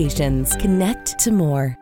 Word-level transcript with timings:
Connect 0.00 1.18
to 1.18 1.30
more. 1.30 1.76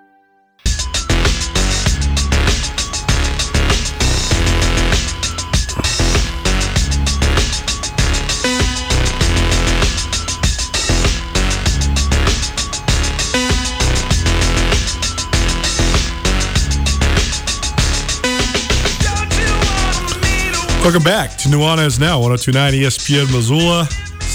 Welcome 20.82 21.04
back 21.04 21.36
to 21.38 21.48
Nuanez 21.48 22.00
Now, 22.00 22.18
1029 22.18 22.72
ESPN 22.72 23.32
Missoula, 23.32 23.86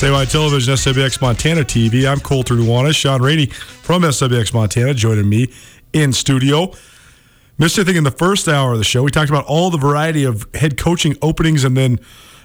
Statewide 0.04 0.30
Television, 0.30 0.74
SWX 0.74 1.22
Montana 1.22 1.62
TV. 1.62 2.06
I'm 2.06 2.20
Colter 2.20 2.56
Nuanez. 2.56 2.94
Shaun 2.94 3.22
Rainey 3.22 3.46
from 3.46 4.02
SWX 4.02 4.54
Montana 4.54 4.94
joining 4.94 5.30
me 5.30 5.48
in 5.94 6.12
studio. 6.12 6.74
Missed 7.58 7.78
anything 7.78 7.96
in 7.96 8.04
the 8.04 8.12
first 8.12 8.50
hour 8.50 8.74
of 8.74 8.80
the 8.80 8.84
show. 8.84 9.02
We 9.02 9.12
talked 9.12 9.30
about 9.30 9.46
all 9.46 9.70
the 9.70 9.78
variety 9.78 10.26
of 10.26 10.46
head 10.56 10.76
coaching 10.76 11.16
openings 11.22 11.64
and 11.64 11.78
then 11.78 12.02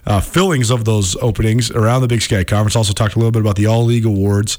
uh, 0.07 0.21
fillings 0.21 0.71
of 0.71 0.85
those 0.85 1.17
openings 1.17 1.73
around 1.73 2.03
the 2.03 2.07
Big 2.07 2.23
Sky 2.23 2.45
Conference. 2.45 2.77
Also 2.77 2.93
talked 2.93 3.17
a 3.17 3.19
little 3.19 3.33
bit 3.33 3.41
about 3.41 3.57
the 3.57 3.67
All 3.67 3.85
League 3.85 4.07
Awards 4.07 4.57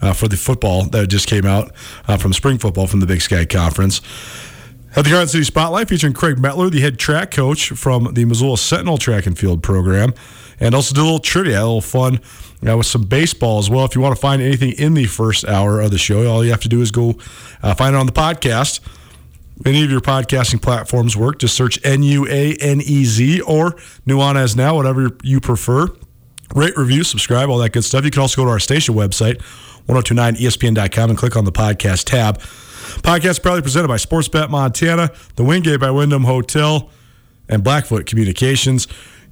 uh, 0.00 0.14
for 0.14 0.26
the 0.26 0.38
football 0.38 0.84
that 0.84 1.06
just 1.08 1.26
came 1.26 1.44
out 1.44 1.70
uh, 2.06 2.16
from 2.16 2.32
spring 2.32 2.56
football 2.56 2.86
from 2.86 3.00
the 3.00 3.06
Big 3.06 3.20
Sky 3.20 3.44
Conference. 3.44 4.00
At 4.96 5.04
the 5.04 5.10
Garden 5.10 5.28
City 5.28 5.44
Spotlight, 5.44 5.90
featuring 5.90 6.14
Craig 6.14 6.36
Metler, 6.36 6.70
the 6.70 6.80
head 6.80 6.98
track 6.98 7.30
coach 7.30 7.68
from 7.68 8.14
the 8.14 8.24
Missoula 8.24 8.56
Sentinel 8.56 8.96
Track 8.96 9.26
and 9.26 9.38
Field 9.38 9.62
program, 9.62 10.14
and 10.60 10.74
also 10.74 10.94
do 10.94 11.02
a 11.02 11.04
little 11.04 11.18
trivia, 11.18 11.60
a 11.60 11.64
little 11.64 11.80
fun 11.80 12.20
uh, 12.66 12.76
with 12.76 12.86
some 12.86 13.02
baseball 13.02 13.58
as 13.58 13.70
well. 13.70 13.84
If 13.84 13.94
you 13.94 14.00
want 14.00 14.14
to 14.14 14.20
find 14.20 14.42
anything 14.42 14.72
in 14.72 14.94
the 14.94 15.06
first 15.06 15.44
hour 15.44 15.80
of 15.80 15.90
the 15.90 15.98
show, 15.98 16.28
all 16.28 16.44
you 16.44 16.50
have 16.50 16.60
to 16.62 16.68
do 16.68 16.80
is 16.80 16.90
go 16.90 17.14
uh, 17.62 17.74
find 17.74 17.94
it 17.94 17.98
on 17.98 18.06
the 18.06 18.12
podcast. 18.12 18.80
Any 19.66 19.82
of 19.82 19.90
your 19.90 20.00
podcasting 20.00 20.62
platforms 20.62 21.16
work. 21.16 21.40
Just 21.40 21.56
search 21.56 21.84
N 21.84 22.02
U 22.04 22.26
A 22.28 22.54
N 22.54 22.80
E 22.80 23.04
Z 23.04 23.40
or 23.40 23.72
Nuanez 24.06 24.56
Now, 24.56 24.76
whatever 24.76 25.10
you 25.22 25.40
prefer. 25.40 25.88
Rate, 26.54 26.76
review, 26.76 27.04
subscribe, 27.04 27.50
all 27.50 27.58
that 27.58 27.72
good 27.72 27.84
stuff. 27.84 28.04
You 28.04 28.10
can 28.10 28.22
also 28.22 28.40
go 28.40 28.44
to 28.46 28.50
our 28.50 28.60
station 28.60 28.94
website, 28.94 29.42
1029ESPN.com, 29.88 31.10
and 31.10 31.18
click 31.18 31.36
on 31.36 31.44
the 31.44 31.52
podcast 31.52 32.04
tab. 32.04 32.38
Podcast 32.38 33.42
proudly 33.42 33.60
presented 33.62 33.88
by 33.88 33.96
Sportsbet 33.96 34.48
Montana, 34.48 35.10
the 35.36 35.44
Wingate 35.44 35.78
by 35.78 35.90
Wyndham 35.90 36.24
Hotel, 36.24 36.90
and 37.48 37.62
Blackfoot 37.62 38.06
Communications. 38.06 38.86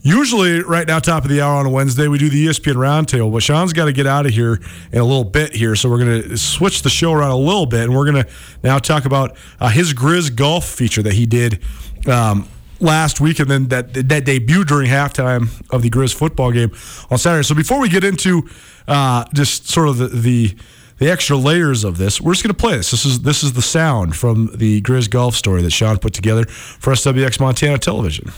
Usually, 0.07 0.61
right 0.61 0.87
now, 0.87 1.01
top 1.01 1.25
of 1.25 1.31
the 1.31 1.41
hour 1.41 1.57
on 1.57 1.67
a 1.67 1.69
Wednesday, 1.69 2.07
we 2.07 2.17
do 2.17 2.29
the 2.29 2.47
ESPN 2.47 2.75
Roundtable, 2.75 3.33
but 3.33 3.43
Shaun's 3.43 3.73
got 3.73 3.87
to 3.87 3.93
get 3.93 4.07
out 4.07 4.25
of 4.25 4.31
here 4.31 4.61
in 4.93 5.01
a 5.01 5.05
little 5.05 5.25
bit 5.25 5.53
here, 5.53 5.75
so 5.75 5.91
we're 5.91 5.99
going 5.99 6.23
to 6.23 6.39
switch 6.39 6.83
the 6.83 6.89
show 6.89 7.13
around 7.13 7.33
a 7.33 7.37
little 7.37 7.67
bit, 7.67 7.81
and 7.81 7.93
we're 7.93 8.09
going 8.09 8.23
to 8.25 8.31
now 8.63 8.79
talk 8.79 9.05
about 9.05 9.37
uh, 9.59 9.69
his 9.69 9.93
Griz 9.93 10.31
golf 10.31 10.65
feature 10.65 11.03
that 11.03 11.15
he 11.15 11.27
did 11.27 11.61
um, 12.07 12.47
last 12.79 13.21
week, 13.21 13.41
and 13.41 13.51
then 13.51 13.67
that 13.67 13.95
that 13.95 14.25
debuted 14.25 14.69
during 14.69 14.89
halftime 14.89 15.49
of 15.71 15.83
the 15.83 15.91
Griz 15.91 16.13
football 16.13 16.53
game 16.53 16.71
on 17.11 17.19
Saturday. 17.19 17.43
So 17.43 17.57
before 17.57 17.81
we 17.81 17.89
get 17.89 18.05
into 18.05 18.49
uh, 18.87 19.25
just 19.35 19.69
sort 19.69 19.89
of 19.89 19.99
the, 19.99 20.07
the 20.07 20.57
the 20.99 21.11
extra 21.11 21.37
layers 21.37 21.83
of 21.83 21.99
this, 21.99 22.21
we're 22.21 22.33
just 22.33 22.45
going 22.45 22.55
to 22.55 22.61
play 22.61 22.77
this. 22.77 22.93
This 22.93 23.05
is 23.05 23.23
this 23.23 23.43
is 23.43 23.55
the 23.55 23.63
sound 23.63 24.15
from 24.15 24.53
the 24.55 24.83
Griz 24.83 25.09
golf 25.09 25.35
story 25.35 25.63
that 25.63 25.73
Shaun 25.73 25.99
put 25.99 26.13
together 26.13 26.45
for 26.45 26.93
SWX 26.93 27.41
Montana 27.41 27.79
Television. 27.79 28.31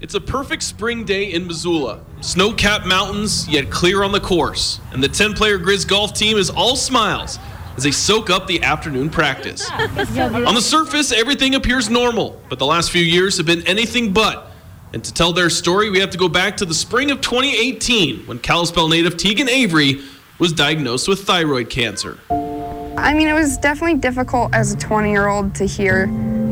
It's 0.00 0.14
a 0.14 0.20
perfect 0.20 0.62
spring 0.62 1.04
day 1.04 1.24
in 1.24 1.46
Missoula. 1.46 2.00
Snow 2.22 2.54
capped 2.54 2.86
mountains, 2.86 3.46
yet 3.46 3.68
clear 3.68 4.02
on 4.02 4.12
the 4.12 4.20
course. 4.20 4.80
And 4.92 5.04
the 5.04 5.08
10 5.08 5.34
player 5.34 5.58
Griz 5.58 5.84
golf 5.84 6.14
team 6.14 6.38
is 6.38 6.48
all 6.48 6.74
smiles 6.74 7.38
as 7.76 7.82
they 7.82 7.90
soak 7.90 8.30
up 8.30 8.46
the 8.46 8.62
afternoon 8.62 9.10
practice. 9.10 9.70
on 9.70 10.54
the 10.54 10.62
surface, 10.62 11.12
everything 11.12 11.54
appears 11.54 11.90
normal, 11.90 12.40
but 12.48 12.58
the 12.58 12.64
last 12.64 12.90
few 12.90 13.02
years 13.02 13.36
have 13.36 13.44
been 13.44 13.60
anything 13.66 14.10
but. 14.10 14.50
And 14.94 15.04
to 15.04 15.12
tell 15.12 15.34
their 15.34 15.50
story, 15.50 15.90
we 15.90 16.00
have 16.00 16.10
to 16.10 16.18
go 16.18 16.30
back 16.30 16.56
to 16.56 16.64
the 16.64 16.74
spring 16.74 17.10
of 17.10 17.20
2018 17.20 18.20
when 18.26 18.38
Kalispell 18.38 18.88
native 18.88 19.18
Tegan 19.18 19.50
Avery 19.50 20.00
was 20.38 20.54
diagnosed 20.54 21.08
with 21.08 21.24
thyroid 21.24 21.68
cancer. 21.68 22.18
I 22.30 23.12
mean, 23.12 23.28
it 23.28 23.34
was 23.34 23.58
definitely 23.58 23.98
difficult 23.98 24.54
as 24.54 24.72
a 24.72 24.78
20 24.78 25.10
year 25.10 25.28
old 25.28 25.54
to 25.56 25.66
hear 25.66 26.06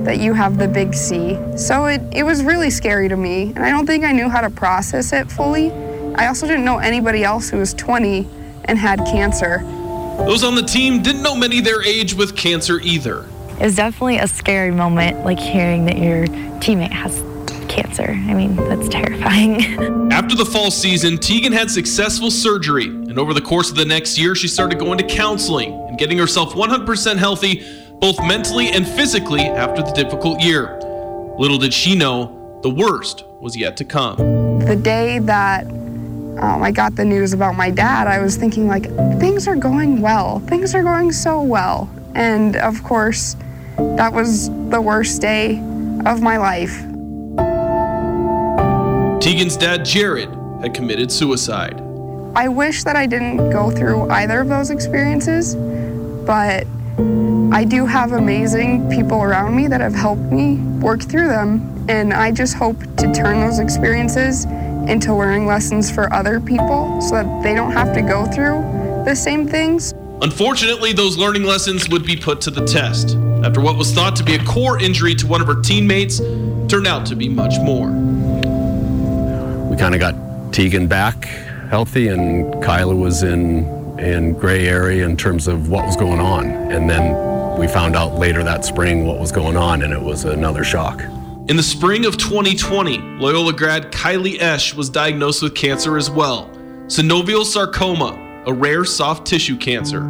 that 0.09 0.21
you 0.21 0.33
have 0.33 0.57
the 0.57 0.67
big 0.67 0.95
C. 0.95 1.39
So 1.59 1.85
it, 1.85 2.01
it 2.13 2.23
was 2.23 2.43
really 2.43 2.71
scary 2.71 3.11
to 3.11 3.17
me, 3.17 3.53
and 3.55 3.59
I 3.59 3.69
don't 3.69 3.85
think 3.85 4.05
I 4.05 4.13
knew 4.13 4.31
how 4.31 4.41
to 4.41 4.49
process 4.49 5.13
it 5.13 5.31
fully. 5.31 5.71
I 6.15 6.29
also 6.29 6.47
didn't 6.47 6.65
know 6.65 6.79
anybody 6.79 7.25
else 7.25 7.51
who 7.51 7.59
was 7.59 7.75
20 7.75 8.27
and 8.65 8.79
had 8.79 9.01
cancer. 9.01 9.59
Those 10.25 10.45
on 10.45 10.55
the 10.55 10.63
team 10.63 11.03
didn't 11.03 11.23
know 11.23 11.37
many 11.37 11.61
their 11.61 11.85
age 11.85 12.15
with 12.15 12.35
cancer 12.35 12.81
either. 12.81 13.27
It 13.61 13.65
was 13.65 13.77
definitely 13.77 14.17
a 14.17 14.27
scary 14.27 14.71
moment, 14.71 15.27
like 15.27 15.39
hearing 15.39 15.85
that 15.85 15.99
your 15.99 16.27
teammate 16.59 16.91
has 16.91 17.23
cancer. 17.69 18.09
I 18.09 18.33
mean, 18.33 18.57
that's 18.57 18.89
terrifying. 18.89 19.61
After 20.11 20.35
the 20.35 20.47
fall 20.47 20.71
season, 20.71 21.19
Tegan 21.19 21.53
had 21.53 21.71
successful 21.71 22.31
surgery, 22.31 22.87
and 22.87 23.19
over 23.19 23.35
the 23.35 23.43
course 23.43 23.69
of 23.69 23.77
the 23.77 23.85
next 23.85 24.17
year, 24.17 24.35
she 24.35 24.49
started 24.49 24.79
going 24.79 24.97
to 24.97 25.07
counseling 25.07 25.75
and 25.89 25.99
getting 25.99 26.17
herself 26.17 26.55
100% 26.55 27.19
healthy, 27.19 27.63
both 28.01 28.23
mentally 28.23 28.69
and 28.69 28.87
physically, 28.87 29.43
after 29.43 29.83
the 29.83 29.93
difficult 29.93 30.41
year. 30.41 30.79
Little 31.39 31.59
did 31.59 31.75
she 31.75 31.97
know, 31.97 32.61
the 32.63 32.71
worst 32.71 33.25
was 33.41 33.57
yet 33.57 33.77
to 33.79 33.85
come. 33.85 34.17
The 34.61 34.77
day 34.77 35.19
that 35.21 35.67
um, 35.67 36.63
I 36.63 36.71
got 36.71 36.95
the 36.95 37.05
news 37.05 37.33
about 37.33 37.57
my 37.57 37.71
dad, 37.71 38.07
I 38.07 38.21
was 38.21 38.37
thinking, 38.37 38.69
like, 38.69 38.85
things 39.19 39.49
are 39.49 39.57
going 39.57 40.01
well. 40.01 40.41
Things 40.41 40.75
are 40.75 40.83
going 40.83 41.11
so 41.13 41.43
well. 41.43 41.91
And 42.15 42.57
of 42.57 42.83
course, 42.85 43.37
that 43.77 44.13
was 44.13 44.49
the 44.71 44.81
worst 44.81 45.21
day 45.21 45.59
of 46.07 46.21
my 46.21 46.37
life. 46.37 46.77
Tegan's 49.21 49.57
dad, 49.57 49.85
Jared, 49.85 50.31
had 50.61 50.75
committed 50.75 51.11
suicide. 51.11 51.81
I 52.37 52.47
wish 52.49 52.85
that 52.85 52.95
I 52.95 53.07
didn't 53.07 53.51
go 53.51 53.71
through 53.71 54.09
either 54.11 54.41
of 54.41 54.49
those 54.49 54.71
experiences, 54.71 55.57
but 56.25 56.67
I 57.51 57.65
do 57.65 57.87
have 57.87 58.13
amazing 58.13 58.91
people 58.91 59.23
around 59.23 59.57
me 59.57 59.69
that 59.69 59.81
have 59.81 59.95
helped 59.95 60.31
me 60.31 60.57
work 60.81 61.03
through 61.03 61.29
them. 61.29 61.87
And 61.89 62.13
I 62.13 62.31
just 62.31 62.55
hope 62.55 62.79
to 62.97 63.13
turn 63.13 63.41
those 63.41 63.59
experiences 63.59 64.45
into 64.87 65.15
learning 65.15 65.47
lessons 65.47 65.91
for 65.91 66.13
other 66.13 66.41
people 66.41 67.01
so 67.01 67.15
that 67.15 67.43
they 67.43 67.55
don't 67.55 67.73
have 67.73 67.95
to 67.95 68.03
go 68.03 68.27
through 68.27 68.61
the 69.05 69.15
same 69.15 69.49
things. 69.49 69.95
Unfortunately, 70.21 70.93
those 70.93 71.17
learning 71.17 71.45
lessons 71.45 71.89
would 71.89 72.05
be 72.05 72.17
put 72.17 72.41
to 72.43 72.51
the 72.51 72.67
test 72.67 73.17
after 73.45 73.61
what 73.63 73.77
was 73.77 73.93
thought 73.93 74.15
to 74.17 74.25
be 74.25 74.35
a 74.35 74.45
core 74.45 74.79
injury 74.83 75.15
to 75.15 75.27
one 75.27 75.41
of 75.41 75.47
her 75.47 75.61
teammates 75.61 76.19
turned 76.69 76.87
out 76.87 77.07
to 77.07 77.17
be 77.17 77.29
much 77.29 77.59
more. 77.61 77.89
We 79.71 79.77
kind 79.77 79.95
of 79.95 80.01
got 80.01 80.53
Tegan 80.53 80.87
back 80.87 81.25
healthy, 81.71 82.09
and 82.09 82.63
Kyla 82.63 82.95
was 82.95 83.23
in 83.23 83.79
in 83.99 84.33
gray 84.35 84.69
area 84.69 85.05
in 85.05 85.17
terms 85.17 85.49
of 85.49 85.69
what 85.69 85.85
was 85.85 85.97
going 85.97 86.21
on. 86.21 86.47
And 86.47 86.89
then 86.89 87.15
we 87.59 87.67
found 87.67 87.97
out 87.97 88.15
later 88.15 88.45
that 88.45 88.65
spring 88.65 89.05
what 89.05 89.19
was 89.19 89.33
going 89.33 89.57
on, 89.57 89.83
and 89.83 89.93
it 89.93 90.01
was 90.01 90.25
another 90.25 90.63
shock. 90.63 91.03
In 91.49 91.57
the 91.57 91.63
spring 91.63 92.07
of 92.07 92.17
2020, 92.17 92.99
Loyola 93.19 93.53
grad 93.53 93.91
Kylie 93.91 94.41
Esch 94.41 94.75
was 94.75 94.89
diagnosed 94.89 95.43
with 95.43 95.55
cancer 95.55 95.97
as 95.97 96.11
well 96.11 96.51
synovial 96.87 97.45
sarcoma, 97.45 98.43
a 98.47 98.53
rare 98.53 98.85
soft 98.85 99.27
tissue 99.27 99.57
cancer. 99.57 100.07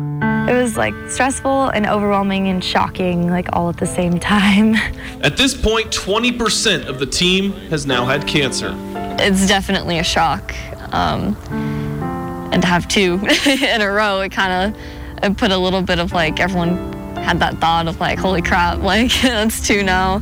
It 0.49 0.55
was 0.55 0.77
like 0.77 0.95
stressful 1.09 1.71
and 1.71 1.87
overwhelming 1.87 2.49
and 2.49 2.62
shocking, 2.62 3.29
like 3.31 3.49
all 3.53 3.69
at 3.69 3.79
the 3.79 3.87
same 3.87 4.21
time. 4.21 4.75
At 5.23 5.37
this 5.37 5.61
point, 5.61 5.91
20% 5.91 6.87
of 6.87 7.01
the 7.01 7.06
team 7.06 7.53
has 7.71 7.85
now 7.85 8.05
had 8.05 8.27
cancer. 8.29 8.75
It's 9.19 9.49
definitely 9.49 9.99
a 9.99 10.05
shock. 10.05 10.55
Um, 10.94 11.37
and 12.53 12.62
to 12.62 12.69
have 12.69 12.87
two 12.87 13.15
in 13.47 13.83
a 13.83 13.91
row, 13.91 14.21
it 14.21 14.31
kind 14.31 14.75
of 15.23 15.37
put 15.37 15.51
a 15.51 15.59
little 15.59 15.83
bit 15.83 15.99
of 15.99 16.12
like 16.12 16.39
everyone 16.41 16.98
had 17.16 17.40
that 17.40 17.58
thought 17.58 17.88
of 17.88 18.00
like, 18.00 18.19
holy 18.19 18.43
crap, 18.43 18.78
like 18.82 19.12
that's 19.22 19.66
two 19.66 19.82
now. 19.82 20.20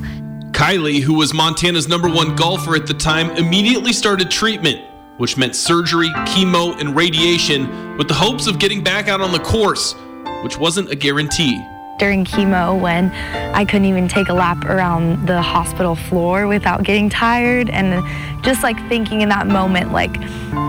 Kylie, 0.52 1.00
who 1.00 1.14
was 1.14 1.34
Montana's 1.34 1.86
number 1.86 2.08
one 2.08 2.34
golfer 2.34 2.74
at 2.74 2.86
the 2.86 2.94
time, 2.94 3.30
immediately 3.32 3.92
started 3.92 4.30
treatment, 4.30 4.80
which 5.18 5.36
meant 5.36 5.54
surgery, 5.54 6.08
chemo, 6.26 6.78
and 6.80 6.96
radiation, 6.96 7.96
with 7.98 8.08
the 8.08 8.14
hopes 8.14 8.46
of 8.46 8.58
getting 8.58 8.82
back 8.82 9.08
out 9.08 9.20
on 9.20 9.32
the 9.32 9.38
course, 9.40 9.94
which 10.42 10.58
wasn't 10.58 10.90
a 10.90 10.96
guarantee 10.96 11.62
during 11.98 12.24
chemo 12.24 12.78
when 12.78 13.10
I 13.54 13.64
couldn't 13.64 13.86
even 13.86 14.08
take 14.08 14.28
a 14.28 14.34
lap 14.34 14.64
around 14.64 15.26
the 15.26 15.40
hospital 15.40 15.94
floor 15.94 16.46
without 16.46 16.82
getting 16.82 17.08
tired 17.08 17.70
and 17.70 18.04
just 18.44 18.62
like 18.62 18.76
thinking 18.88 19.22
in 19.22 19.28
that 19.30 19.46
moment 19.46 19.92
like 19.92 20.16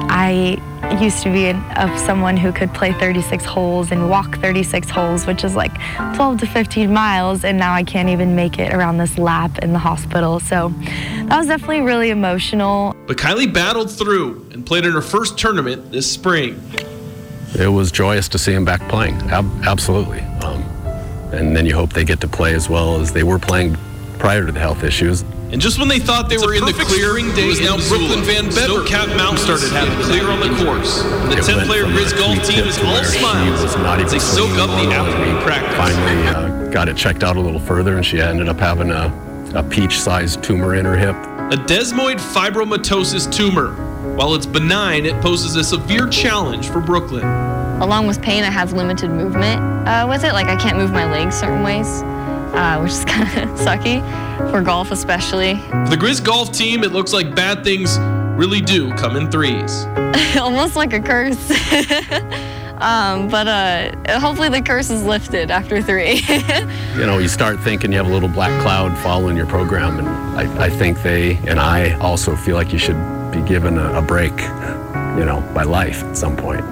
I 0.10 0.62
used 1.02 1.22
to 1.24 1.32
be 1.32 1.50
of 1.50 2.00
someone 2.00 2.38
who 2.38 2.52
could 2.52 2.74
play 2.74 2.94
36 2.94 3.44
holes 3.44 3.92
and 3.92 4.10
walk 4.10 4.40
36 4.40 4.90
holes 4.90 5.28
which 5.28 5.44
is 5.44 5.56
like 5.56 5.74
12 6.16 6.40
to 6.40 6.48
15 6.48 6.94
miles 6.94 7.44
and 7.44 7.58
now 7.58 7.74
I 7.74 7.84
can't 7.84 8.10
even 8.10 8.36
make 8.36 8.58
it 8.58 8.74
around 8.74 8.98
this 8.98 9.18
lap 9.18 9.60
in 9.60 9.74
the 9.74 9.80
hospital 9.80 10.40
so 10.40 10.74
that 11.28 11.38
was 11.40 11.48
definitely 11.48 11.82
really 11.82 12.10
emotional. 12.10 12.96
But 13.06 13.18
Kylie 13.18 13.54
battled 13.54 13.92
through 13.92 14.48
and 14.54 14.66
played 14.66 14.86
in 14.86 14.94
her 14.94 15.02
first 15.02 15.38
tournament 15.38 15.92
this 15.92 16.10
spring. 16.10 16.62
It 17.60 17.68
was 17.68 17.92
joyous 17.92 18.30
to 18.30 18.38
see 18.38 18.54
him 18.54 18.64
back 18.64 18.88
playing. 18.88 19.16
Ab- 19.30 19.64
absolutely. 19.64 20.22
Um, 20.22 20.64
and 21.32 21.56
then 21.56 21.66
you 21.66 21.76
hope 21.76 21.94
they 21.94 22.06
get 22.06 22.22
to 22.22 22.28
play 22.28 22.54
as 22.54 22.70
well 22.70 23.00
as 23.00 23.12
they 23.12 23.24
were 23.24 23.40
playing 23.40 23.78
prior 24.20 24.46
to 24.46 24.52
the 24.52 24.60
health 24.60 24.84
issues. 24.84 25.24
And 25.52 25.62
just 25.62 25.80
when 25.80 25.88
they 25.88 26.00
thought 26.00 26.28
they 26.28 26.36
it's 26.36 26.46
were 26.46 26.54
in 26.54 26.66
the 26.66 26.74
clear, 26.74 27.16
day 27.34 27.48
was 27.48 27.62
now 27.62 27.78
Brooklyn 27.88 28.22
Van 28.24 28.50
Bever. 28.50 28.84
Cap 28.84 29.08
Mountain 29.16 29.38
started 29.38 29.72
having 29.72 29.96
clear 30.04 30.28
on 30.30 30.42
the 30.42 30.52
course. 30.66 31.04
And 31.04 31.32
the 31.32 31.36
10-player 31.38 31.86
Griz 31.86 32.12
golf 32.12 32.44
team 32.44 32.68
is 32.68 32.78
all 32.80 33.02
smiles 33.04 33.64
was 33.64 33.78
not 33.78 34.00
even 34.00 34.12
they 34.12 34.20
soak 34.20 34.52
up 34.60 34.70
the 34.70 34.92
afternoon 34.92 35.42
practice. 35.44 35.78
Finally 35.78 36.28
uh, 36.28 36.70
got 36.70 36.90
it 36.90 36.98
checked 36.98 37.24
out 37.24 37.38
a 37.38 37.40
little 37.40 37.62
further, 37.62 37.96
and 37.96 38.06
she 38.06 38.20
ended 38.20 38.50
up 38.50 38.60
having 38.60 38.92
a, 38.92 39.08
a 39.56 39.64
peach-sized 39.64 40.44
tumor 40.44 40.76
in 40.76 40.84
her 40.84 40.98
hip. 40.98 41.16
A 41.16 41.56
desmoid 41.66 42.20
fibromatosis 42.20 43.32
tumor. 43.32 43.72
While 44.18 44.36
it's 44.36 44.46
benign, 44.46 45.06
it 45.06 45.22
poses 45.22 45.56
a 45.56 45.64
severe 45.64 46.10
challenge 46.10 46.68
for 46.68 46.82
Brooklyn. 46.82 47.24
Along 47.80 48.08
with 48.08 48.24
pain, 48.24 48.44
I 48.44 48.50
have 48.50 48.74
limited 48.74 49.12
movement 49.12 49.62
uh, 49.88 50.08
with 50.10 50.24
it. 50.24 50.34
Like 50.34 50.48
I 50.48 50.56
can't 50.56 50.78
move 50.78 50.92
my 50.92 51.10
legs 51.12 51.36
certain 51.40 51.62
ways, 51.62 52.02
uh, 52.56 52.80
which 52.82 52.92
is 52.92 53.06
kind 53.06 53.24
of 53.24 53.50
sucky 53.60 54.02
for 54.50 54.62
golf, 54.62 54.90
especially. 54.90 55.58
For 55.58 55.90
the 55.90 55.98
Griz 55.98 56.20
golf 56.20 56.52
team, 56.52 56.84
it 56.84 56.92
looks 56.92 57.14
like 57.14 57.36
bad 57.36 57.64
things 57.64 58.00
really 58.36 58.62
do 58.62 58.92
come 58.96 59.16
in 59.16 59.30
threes. 59.30 59.86
Almost 60.40 60.76
like 60.76 60.94
a 60.94 61.00
curse. 61.00 61.52
um, 62.82 63.30
but 63.30 63.48
uh, 63.48 64.20
hopefully 64.20 64.50
the 64.50 64.62
curse 64.62 64.90
is 64.90 65.04
lifted 65.04 65.52
after 65.52 65.80
three. 65.80 66.22
you 66.96 67.06
know, 67.06 67.20
you 67.20 67.28
start 67.28 67.60
thinking 67.60 67.92
you 67.92 67.98
have 68.00 68.08
a 68.08 68.14
little 68.14 68.30
black 68.30 68.60
cloud 68.64 68.98
following 69.04 69.38
your 69.38 69.46
program, 69.46 70.00
and 70.00 70.08
I, 70.36 70.66
I 70.66 70.70
think 70.72 71.04
they 71.04 71.36
and 71.46 71.60
I 71.60 71.94
also 72.00 72.36
feel 72.36 72.56
like 72.56 72.74
you 72.74 72.80
should 72.80 72.98
be 73.32 73.42
given 73.44 73.78
a, 73.78 74.00
a 74.00 74.02
break, 74.02 74.32
you 74.32 75.26
know, 75.26 75.48
by 75.54 75.62
life 75.62 76.04
at 76.04 76.18
some 76.18 76.36
point. 76.36 76.66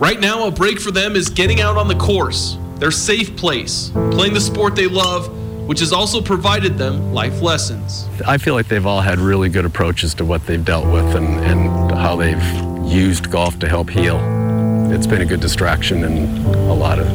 Right 0.00 0.18
now, 0.18 0.48
a 0.48 0.50
break 0.50 0.80
for 0.80 0.90
them 0.90 1.14
is 1.14 1.28
getting 1.28 1.60
out 1.60 1.76
on 1.76 1.86
the 1.86 1.94
course, 1.94 2.58
their 2.76 2.90
safe 2.90 3.36
place, 3.36 3.90
playing 4.10 4.34
the 4.34 4.40
sport 4.40 4.74
they 4.74 4.88
love, 4.88 5.28
which 5.68 5.78
has 5.78 5.92
also 5.92 6.20
provided 6.20 6.76
them 6.76 7.14
life 7.14 7.40
lessons. 7.40 8.08
I 8.26 8.38
feel 8.38 8.54
like 8.54 8.66
they've 8.66 8.84
all 8.84 9.00
had 9.00 9.20
really 9.20 9.48
good 9.48 9.64
approaches 9.64 10.12
to 10.14 10.24
what 10.24 10.44
they've 10.46 10.64
dealt 10.64 10.86
with 10.86 11.14
and, 11.14 11.38
and 11.44 11.92
how 11.92 12.16
they've 12.16 12.42
used 12.84 13.30
golf 13.30 13.60
to 13.60 13.68
help 13.68 13.88
heal. 13.88 14.18
It's 14.92 15.06
been 15.06 15.22
a 15.22 15.26
good 15.26 15.40
distraction 15.40 16.02
and 16.02 16.44
a 16.56 16.74
lot 16.74 16.98
of 16.98 17.06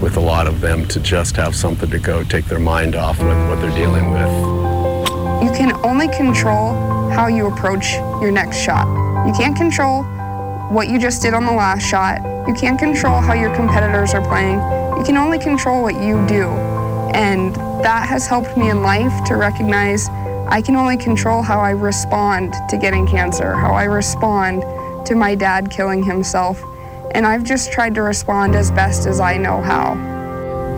with 0.00 0.16
a 0.16 0.20
lot 0.20 0.46
of 0.46 0.60
them 0.60 0.86
to 0.86 1.00
just 1.00 1.36
have 1.36 1.54
something 1.54 1.90
to 1.90 1.98
go 1.98 2.22
take 2.22 2.44
their 2.46 2.60
mind 2.60 2.94
off 2.94 3.18
with 3.18 3.36
what 3.48 3.60
they're 3.60 3.76
dealing 3.76 4.12
with. 4.12 4.30
You 5.42 5.50
can 5.50 5.72
only 5.84 6.06
control 6.08 6.74
how 7.10 7.26
you 7.26 7.48
approach 7.48 7.94
your 8.22 8.30
next 8.30 8.58
shot. 8.58 8.86
You 9.26 9.32
can't 9.34 9.56
control 9.56 10.04
what 10.70 10.88
you 10.88 11.00
just 11.00 11.20
did 11.20 11.34
on 11.34 11.44
the 11.44 11.52
last 11.52 11.82
shot. 11.82 12.22
You 12.46 12.54
can't 12.54 12.78
control 12.78 13.20
how 13.20 13.34
your 13.34 13.54
competitors 13.56 14.14
are 14.14 14.22
playing. 14.22 14.58
You 14.98 15.04
can 15.04 15.16
only 15.16 15.38
control 15.38 15.82
what 15.82 15.94
you 15.94 16.24
do. 16.28 16.48
And 17.12 17.54
that 17.82 18.08
has 18.08 18.28
helped 18.28 18.56
me 18.56 18.70
in 18.70 18.82
life 18.82 19.12
to 19.24 19.34
recognize 19.34 20.08
I 20.46 20.62
can 20.62 20.76
only 20.76 20.96
control 20.96 21.42
how 21.42 21.58
I 21.58 21.70
respond 21.70 22.54
to 22.68 22.76
getting 22.76 23.06
cancer, 23.06 23.52
how 23.54 23.72
I 23.72 23.84
respond 23.84 24.62
to 25.06 25.16
my 25.16 25.34
dad 25.34 25.70
killing 25.70 26.04
himself. 26.04 26.62
And 27.14 27.26
I've 27.26 27.42
just 27.42 27.72
tried 27.72 27.96
to 27.96 28.02
respond 28.02 28.54
as 28.54 28.70
best 28.70 29.08
as 29.08 29.18
I 29.18 29.36
know 29.36 29.60
how. 29.60 29.94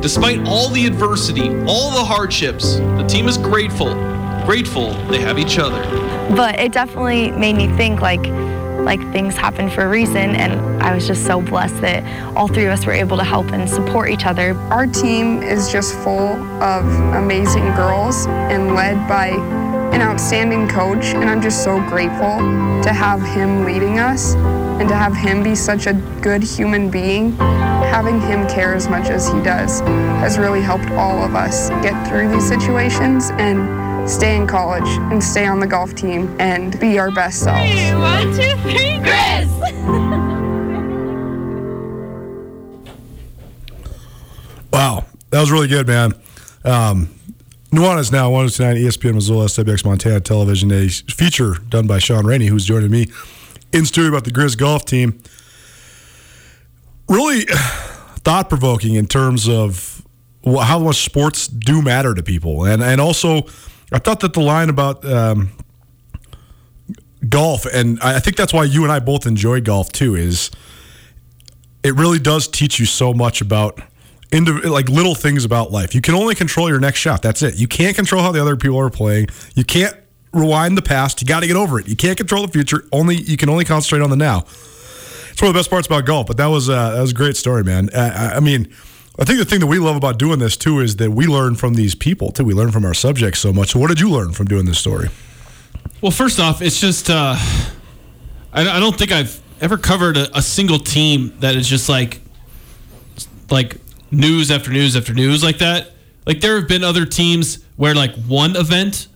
Despite 0.01 0.47
all 0.49 0.69
the 0.71 0.87
adversity, 0.87 1.49
all 1.67 1.91
the 1.91 2.05
hardships, 2.05 2.77
the 2.77 3.05
team 3.07 3.29
is 3.29 3.37
grateful. 3.37 3.95
Grateful 4.47 4.95
they 5.09 5.21
have 5.21 5.39
each 5.39 5.59
other. 5.59 5.83
But 6.35 6.59
it 6.59 6.73
definitely 6.73 7.31
made 7.33 7.57
me 7.57 7.69
think 7.77 8.01
like 8.01 8.25
like 8.85 9.01
things 9.13 9.37
happen 9.37 9.71
for 9.71 9.83
a 9.85 9.89
reason 9.89 10.35
and 10.37 10.83
I 10.83 10.95
was 10.95 11.07
just 11.07 11.25
so 11.27 11.41
blessed 11.41 11.81
that 11.81 12.03
all 12.37 12.49
three 12.49 12.65
of 12.65 12.73
us 12.73 12.85
were 12.85 12.93
able 12.93 13.17
to 13.17 13.25
help 13.25 13.53
and 13.53 13.69
support 13.69 14.11
each 14.11 14.27
other. 14.27 14.55
Our 14.71 14.87
team 14.87 15.43
is 15.43 15.71
just 15.71 15.95
full 15.97 16.33
of 16.63 16.85
amazing 17.15 17.67
girls 17.75 18.27
and 18.27 18.75
led 18.75 19.09
by 19.09 19.29
an 19.95 20.01
outstanding 20.01 20.69
coach 20.69 21.07
and 21.15 21.25
I'm 21.29 21.43
just 21.43 21.63
so 21.63 21.79
grateful 21.89 22.39
to 22.83 22.93
have 22.93 23.23
him 23.23 23.65
leading 23.65 23.99
us 23.99 24.35
and 24.35 24.89
to 24.89 24.97
have 24.97 25.15
him 25.15 25.43
be 25.43 25.55
such 25.55 25.87
a 25.87 25.93
good 26.21 26.43
human 26.43 26.91
being. 26.91 27.37
Having 27.37 28.21
him 28.23 28.49
care 28.49 28.75
as 28.75 28.89
much 28.89 29.11
as 29.11 29.29
he 29.29 29.41
does 29.43 29.81
has 30.23 30.39
really 30.39 30.63
helped 30.63 30.91
all 30.93 31.23
of 31.23 31.35
us 31.35 31.69
get 31.83 32.09
through 32.09 32.31
these 32.31 32.49
situations 32.49 33.31
and 33.33 33.82
stay 34.07 34.37
in 34.37 34.47
college 34.47 34.89
and 35.13 35.23
stay 35.23 35.45
on 35.47 35.61
the 35.61 35.67
golf 35.67 35.95
team 35.95 36.35
and 36.41 36.79
be 36.81 36.99
our 36.99 37.11
best 37.11 37.41
selves. 37.41 37.71
Three, 37.71 37.93
one, 37.95 38.33
two, 38.33 38.57
three, 38.63 38.99
Chris! 39.01 39.49
wow, 44.73 45.05
that 45.31 45.41
was 45.41 45.51
really 45.51 45.69
good, 45.69 45.87
man. 45.87 46.13
Um, 46.65 47.09
Nuanez 47.73 48.13
now 48.13 48.31
1029 48.31 48.77
ESPN 48.77 49.15
Missoula, 49.15 49.47
SWX 49.47 49.85
Montana 49.85 50.21
Television, 50.21 50.71
a 50.73 50.89
feature 50.89 51.55
done 51.71 51.87
by 51.87 51.99
Shaun 51.99 52.27
Rainey, 52.27 52.47
who's 52.47 52.67
joining 52.67 52.91
me 52.91 53.07
in 53.73 53.87
studio 53.87 54.11
about 54.11 54.25
the 54.25 54.31
Griz 54.31 54.57
golf 54.57 54.85
team. 54.85 55.23
Really 57.09 57.43
thought 58.25 58.49
provoking 58.49 58.95
in 58.95 59.07
terms 59.07 59.49
of 59.49 60.03
how 60.45 60.81
much 60.81 61.03
sports 61.03 61.49
do 61.49 61.81
matter 61.81 62.15
to 62.15 62.23
people, 62.23 62.67
and 62.67 62.83
and 62.83 63.01
also 63.01 63.47
I 63.93 63.99
thought 63.99 64.21
that 64.21 64.33
the 64.33 64.41
line 64.41 64.71
about 64.71 65.05
um, 65.05 65.51
golf, 67.29 67.67
and 67.67 68.01
I 68.01 68.21
think 68.21 68.37
that's 68.37 68.53
why 68.53 68.65
you 68.65 68.83
and 68.85 68.93
I 68.93 69.01
both 69.01 69.27
enjoy 69.27 69.61
golf 69.61 69.93
too, 69.93 70.15
is 70.15 70.51
it 71.83 71.95
really 71.95 72.19
does 72.19 72.49
teach 72.49 72.79
you 72.79 72.87
so 72.87 73.13
much 73.13 73.41
about 73.41 73.81
like 74.33 74.89
little 74.89 75.15
things 75.15 75.45
about 75.45 75.73
life. 75.73 75.95
You 75.95 76.01
can 76.01 76.15
only 76.15 76.35
control 76.35 76.69
your 76.69 76.81
next 76.81 77.01
shot. 77.01 77.21
That's 77.21 77.43
it. 77.43 77.57
You 77.57 77.69
can't 77.69 77.95
control 77.95 78.23
how 78.23 78.33
the 78.33 78.41
other 78.41 78.57
people 78.57 78.79
are 78.79 78.89
playing. 78.89 79.27
You 79.55 79.65
can't 79.65 79.95
rewind 80.33 80.79
the 80.79 80.83
past. 80.83 81.21
You 81.21 81.29
got 81.29 81.41
to 81.41 81.47
get 81.47 81.57
over 81.57 81.79
it. 81.79 81.87
You 81.87 81.97
can't 81.97 82.17
control 82.17 82.47
the 82.47 82.53
future. 82.53 82.85
Only 82.93 83.17
you 83.17 83.37
can 83.37 83.51
only 83.51 83.67
concentrate 83.67 84.01
on 84.01 84.09
the 84.09 84.17
now. 84.17 84.45
It's 85.31 85.41
one 85.41 85.49
of 85.49 85.55
the 85.55 85.59
best 85.59 85.69
parts 85.69 85.87
about 85.87 86.07
golf. 86.07 86.27
But 86.27 86.39
that 86.39 86.47
was 86.47 86.71
uh, 86.71 86.93
that 86.93 87.01
was 87.01 87.11
a 87.11 87.15
great 87.15 87.37
story, 87.37 87.63
man. 87.63 87.91
I 87.95 88.41
mean, 88.41 88.73
I 89.19 89.25
think 89.25 89.39
the 89.39 89.45
thing 89.45 89.61
that 89.61 89.67
we 89.67 89.79
love 89.79 89.97
about 89.97 90.19
doing 90.19 90.39
this 90.39 90.57
too 90.57 90.81
is 90.81 90.97
that 90.97 91.11
we 91.11 91.27
learn 91.27 91.55
from 91.55 91.75
these 91.75 91.95
people 91.95 92.33
too. 92.33 92.45
We 92.45 92.55
learn 92.55 92.71
from 92.73 92.85
our 92.85 92.95
subjects 92.95 93.41
so 93.41 93.53
much. 93.53 93.71
So, 93.73 93.79
what 93.79 93.89
did 93.89 94.01
you 94.01 94.09
learn 94.11 94.33
from 94.33 94.47
doing 94.47 94.65
this 94.65 94.79
story? 94.79 95.09
Well, 96.01 96.11
first 96.13 96.41
off, 96.41 96.63
it's 96.63 96.81
just 96.81 97.11
uh, 97.11 97.37
I, 98.53 98.69
I 98.69 98.81
don't 98.81 98.97
think 98.99 99.13
I've 99.13 99.41
ever 99.61 99.77
covered 99.77 100.17
a, 100.17 100.39
a 100.39 100.43
single 100.43 100.79
team 100.79 101.35
that 101.41 101.55
is 101.57 101.69
just 101.69 101.89
like 101.89 102.21
like 103.51 103.77
news 104.11 104.51
after 104.51 104.71
news 104.71 104.97
after 104.97 105.13
news 105.13 105.45
like 105.45 105.59
that. 105.59 105.91
Like 106.27 106.41
there 106.41 106.57
have 106.59 106.69
been 106.69 106.83
other 106.85 107.05
teams 107.05 107.63
where 107.77 107.95
like 107.95 108.15
one 108.25 108.57
event 108.57 109.09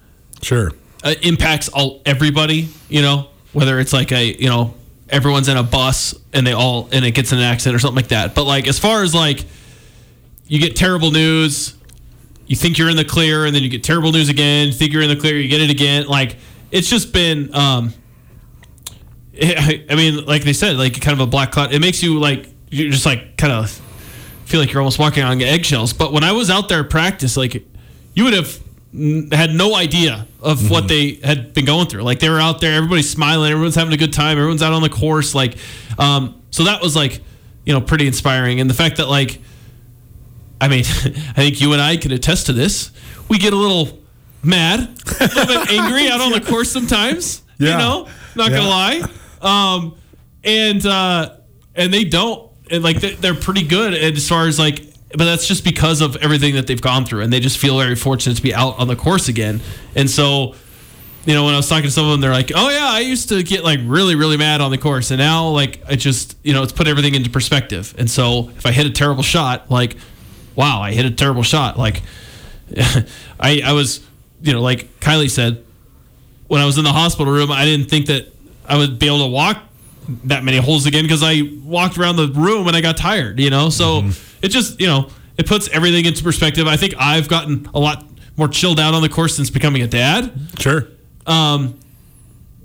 Sure. 0.43 0.73
uh, 1.05 1.15
impacts 1.23 1.69
all 1.71 2.03
everybody. 2.05 2.69
You 2.91 3.01
know, 3.01 3.29
whether 3.55 3.81
it's 3.81 3.95
like 3.95 4.13
a 4.13 4.35
you 4.41 4.49
know 4.51 4.75
everyone's 5.09 5.49
in 5.49 5.57
a 5.57 5.63
bus 5.63 6.15
and 6.35 6.47
they 6.47 6.53
all 6.53 6.89
and 6.93 7.03
it 7.05 7.13
gets 7.13 7.33
in 7.33 7.39
an 7.39 7.45
accident 7.45 7.75
or 7.77 7.79
something 7.79 7.97
like 7.97 8.09
that. 8.09 8.35
But 8.35 8.45
like 8.45 8.69
as 8.69 8.79
far 8.79 9.03
as 9.03 9.15
like 9.15 9.45
you 10.49 10.61
get 10.61 10.77
terrible 10.77 11.11
news, 11.11 11.77
you 12.47 12.57
think 12.57 12.79
you're 12.79 12.91
in 12.91 12.97
the 12.97 13.05
clear, 13.05 13.45
and 13.45 13.55
then 13.55 13.63
you 13.63 13.69
get 13.69 13.83
terrible 13.83 14.13
news 14.13 14.29
again. 14.29 14.73
Think 14.73 14.93
you're 14.93 15.03
in 15.03 15.09
the 15.09 15.17
clear, 15.17 15.37
you 15.37 15.49
get 15.49 15.61
it 15.61 15.71
again. 15.71 16.07
Like 16.07 16.37
it's 16.71 16.89
just 16.89 17.13
been. 17.13 17.55
um 17.55 17.95
I 19.43 19.95
mean, 19.95 20.25
like 20.25 20.45
they 20.45 20.55
said, 20.55 20.77
like 20.77 20.99
kind 21.01 21.13
of 21.13 21.21
a 21.21 21.27
black 21.27 21.53
cloud. 21.53 21.73
It 21.75 21.81
makes 21.81 22.03
you 22.03 22.19
like 22.19 22.49
you're 22.71 22.91
just 22.91 23.05
like 23.05 23.37
kind 23.37 23.53
of 23.53 23.71
feel 24.47 24.61
like 24.61 24.73
you're 24.73 24.81
almost 24.81 24.99
walking 24.99 25.23
on 25.23 25.41
eggshells. 25.43 25.93
But 25.93 26.13
when 26.13 26.25
I 26.25 26.33
was 26.33 26.49
out 26.49 26.69
there 26.69 26.81
at 26.81 26.91
practice, 26.91 27.37
like 27.37 27.67
you 28.15 28.25
would 28.25 28.33
have 28.33 28.59
had 29.33 29.51
no 29.51 29.75
idea 29.75 30.27
of 30.41 30.71
what 30.71 30.89
they 30.89 31.15
had 31.23 31.53
been 31.53 31.65
going 31.65 31.87
through. 31.87 32.03
Like 32.03 32.21
they 32.21 32.31
were 32.31 32.41
out 32.41 32.61
there, 32.61 32.75
everybody's 32.75 33.11
smiling, 33.11 33.51
everyone's 33.51 33.75
having 33.75 33.93
a 33.93 33.97
good 33.97 34.13
time, 34.13 34.39
everyone's 34.39 34.63
out 34.63 34.73
on 34.73 34.81
the 34.81 34.89
course. 34.89 35.35
Like, 35.35 35.59
um, 35.99 36.41
so 36.51 36.65
that 36.65 36.81
was 36.81 36.97
like, 36.97 37.21
you 37.67 37.75
know, 37.75 37.81
pretty 37.81 38.07
inspiring. 38.07 38.61
And 38.61 38.71
the 38.71 38.75
fact 38.75 38.97
that 38.97 39.09
like, 39.09 39.41
I 40.61 40.69
mean, 40.69 40.81
I 40.87 41.33
think 41.35 41.61
you 41.61 41.73
and 41.73 41.83
I 41.83 41.97
can 41.97 42.13
attest 42.13 42.47
to 42.47 42.53
this. 42.53 42.91
We 43.29 43.39
get 43.39 43.53
a 43.53 43.57
little 43.57 43.99
mad, 44.43 44.81
a 45.21 45.25
little 45.25 45.47
bit 45.47 45.71
angry 45.73 46.09
out 46.09 46.21
on 46.21 46.33
the 46.33 46.41
course 46.47 46.71
sometimes. 46.71 47.43
Yeah. 47.59 47.73
You 47.73 47.79
know, 47.79 48.09
not 48.35 48.51
Yeah. 48.51 48.57
gonna 48.59 48.69
lie. 48.69 49.03
Um, 49.43 49.97
and 50.45 50.85
uh, 50.87 51.37
and 51.75 51.93
they 51.93 52.05
don't, 52.05 52.51
and 52.71 52.83
like 52.85 53.01
they- 53.01 53.15
they're 53.17 53.35
pretty 53.35 53.63
good 53.63 53.95
as 53.95 54.29
far 54.29 54.47
as 54.47 54.59
like, 54.59 54.83
but 55.11 55.25
that's 55.25 55.47
just 55.47 55.65
because 55.65 56.01
of 56.01 56.17
everything 56.17 56.55
that 56.55 56.67
they've 56.67 56.81
gone 56.81 57.05
through, 57.05 57.23
and 57.23 57.33
they 57.33 57.41
just 57.41 57.59
feel 57.59 57.79
very 57.79 57.97
fortunate 57.97 58.37
to 58.37 58.43
be 58.43 58.55
out 58.55 58.79
on 58.79 58.89
the 58.89 58.97
course 58.97 59.29
again. 59.29 59.61
And 59.95 60.09
so, 60.11 60.55
you 61.25 61.35
know, 61.35 61.45
when 61.45 61.55
I 61.55 61.57
was 61.57 61.69
talking 61.69 61.85
to 61.85 61.91
some 61.91 62.05
of 62.05 62.11
them, 62.13 62.21
they're 62.21 62.31
like, 62.33 62.53
"Oh 62.55 62.69
yeah, 62.71 62.87
I 62.89 63.01
used 63.01 63.29
to 63.31 63.43
get 63.43 63.65
like 63.65 63.81
really, 63.85 64.15
really 64.15 64.37
mad 64.37 64.61
on 64.61 64.71
the 64.71 64.79
course, 64.79 65.11
and 65.11 65.19
now 65.19 65.49
like 65.49 65.83
I 65.89 65.97
just, 65.97 66.37
you 66.45 66.53
know, 66.53 66.63
it's 66.63 66.73
put 66.73 66.87
everything 66.87 67.15
into 67.15 67.31
perspective. 67.31 67.95
And 67.99 68.11
so 68.11 68.51
if 68.57 68.67
I 68.67 68.73
hit 68.73 68.87
a 68.87 68.91
terrible 68.91 69.23
shot, 69.23 69.71
like, 69.71 69.97
wow, 70.57 70.81
I 70.81 70.93
hit 70.93 71.05
a 71.05 71.11
terrible 71.11 71.43
shot. 71.43 71.79
Like, 71.79 72.03
I 73.39 73.63
I 73.65 73.73
was, 73.73 74.05
you 74.43 74.53
know, 74.53 74.61
like 74.61 75.01
Kylie 75.01 75.31
said, 75.31 75.65
when 76.49 76.61
I 76.61 76.67
was 76.67 76.79
in 76.79 76.85
the 76.85 76.93
hospital 76.93 77.33
room, 77.33 77.53
I 77.53 77.65
didn't 77.65 77.89
think 77.89 78.07
that 78.07 78.33
I 78.69 78.77
would 78.77 78.99
be 78.99 79.07
able 79.07 79.21
to 79.21 79.31
walk 79.31 79.63
that 80.25 80.45
many 80.45 80.59
holes 80.59 80.87
again 80.87 81.05
because 81.05 81.23
I 81.23 81.43
walked 81.65 81.99
around 81.99 82.17
the 82.17 82.29
room 82.29 82.67
and 82.69 82.77
I 82.77 82.81
got 82.81 82.97
tired, 82.97 83.41
you 83.41 83.51
know? 83.51 83.71
So 83.71 84.11
it 84.43 84.49
just, 84.49 84.81
you 84.81 84.87
know, 84.87 85.11
it 85.37 85.47
puts 85.47 85.69
everything 85.69 86.05
into 86.05 86.23
perspective. 86.23 86.67
I 86.67 86.77
think 86.77 86.95
I've 86.99 87.29
gotten 87.29 87.69
a 87.75 87.79
lot 87.81 88.05
more 88.37 88.49
chilled 88.49 88.79
out 88.79 88.95
on 88.95 89.03
the 89.03 89.09
course 89.09 89.35
since 89.37 89.51
becoming 89.51 89.83
a 89.83 89.87
dad. 89.89 90.33
Sure. 90.59 90.89
Um, 91.27 91.79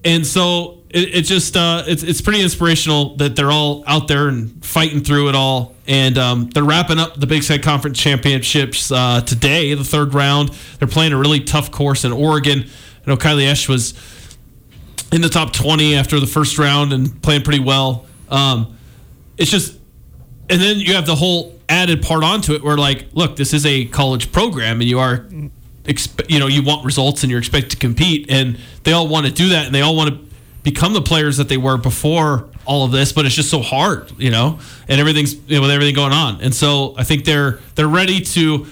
and 0.04 0.26
so 0.26 0.81
it, 0.94 1.16
it 1.16 1.22
just 1.24 1.56
uh, 1.56 1.84
it's 1.88 2.04
it's 2.04 2.22
pretty 2.22 2.42
inspirational 2.42 3.16
that 3.18 3.36
they're 3.36 3.52
all 3.52 3.84
out 3.88 4.08
there 4.08 4.28
and 4.28 4.64
fighting 4.64 5.02
through 5.02 5.30
it 5.30 5.36
all. 5.36 5.76
And 5.88 6.18
um, 6.18 6.50
they're 6.50 6.64
wrapping 6.64 7.00
up 7.00 7.20
the 7.20 7.28
Big 7.28 7.44
Sky 7.44 7.58
Conference 7.58 7.98
Championships 7.98 8.92
uh, 8.92 9.22
today, 9.22 9.74
the 9.74 9.84
third 9.84 10.14
round. 10.14 10.50
They're 10.80 10.88
playing 10.88 11.14
a 11.14 11.18
really 11.18 11.40
tough 11.40 11.72
course 11.72 12.04
in 12.04 12.12
Oregon. 12.12 12.66
I 13.06 13.10
know 13.10 13.18
Kylie 13.18 13.48
Esch 13.48 13.68
was 13.68 13.94
in 15.12 15.22
the 15.22 15.30
top 15.30 15.54
20 15.54 15.96
after 15.96 16.20
the 16.20 16.28
first 16.28 16.58
round 16.58 16.94
and 16.94 17.22
playing 17.22 17.42
pretty 17.44 17.60
well. 17.60 18.06
Um, 18.30 18.78
it's 19.38 19.52
just, 19.52 19.78
and 20.50 20.62
then 20.62 20.78
you 20.78 20.94
have 20.94 21.06
the 21.06 21.16
whole 21.16 21.60
added 21.68 22.02
part 22.02 22.24
onto 22.24 22.54
it 22.54 22.64
where 22.64 22.78
like, 22.78 23.08
look, 23.14 23.36
this 23.36 23.54
is 23.54 23.66
a 23.66 23.86
college 23.86 24.32
program 24.32 24.80
and 24.80 24.90
you 24.90 25.00
are, 25.00 25.28
you 26.30 26.40
know, 26.40 26.48
you 26.48 26.64
want 26.64 26.86
results 26.86 27.24
and 27.24 27.32
you're 27.32 27.40
expected 27.40 27.72
to 27.72 27.78
compete 27.78 28.30
and 28.30 28.58
they 28.84 28.94
all 28.94 29.08
want 29.08 29.26
to 29.26 29.32
do 29.32 29.50
that 29.50 29.66
and 29.66 29.76
they 29.76 29.82
all 29.82 29.96
want 29.96 30.10
to 30.10 30.31
become 30.64 30.94
the 30.94 31.02
players 31.02 31.38
that 31.38 31.50
they 31.50 31.58
were 31.58 31.78
before 31.78 32.48
all 32.66 32.86
of 32.86 32.92
this, 32.92 33.12
but 33.12 33.26
it's 33.26 33.36
just 33.36 33.50
so 33.50 33.62
hard, 33.62 34.12
you 34.18 34.30
know, 34.30 34.60
and 34.88 35.00
everything's 35.00 35.34
you 35.34 35.56
know, 35.56 35.62
with 35.62 35.72
everything 35.72 35.96
going 35.96 36.14
on. 36.14 36.42
And 36.42 36.54
so 36.54 36.94
I 36.98 37.04
think 37.04 37.26
they're, 37.26 37.60
they're 37.76 37.88
ready 37.88 38.22
to, 38.22 38.68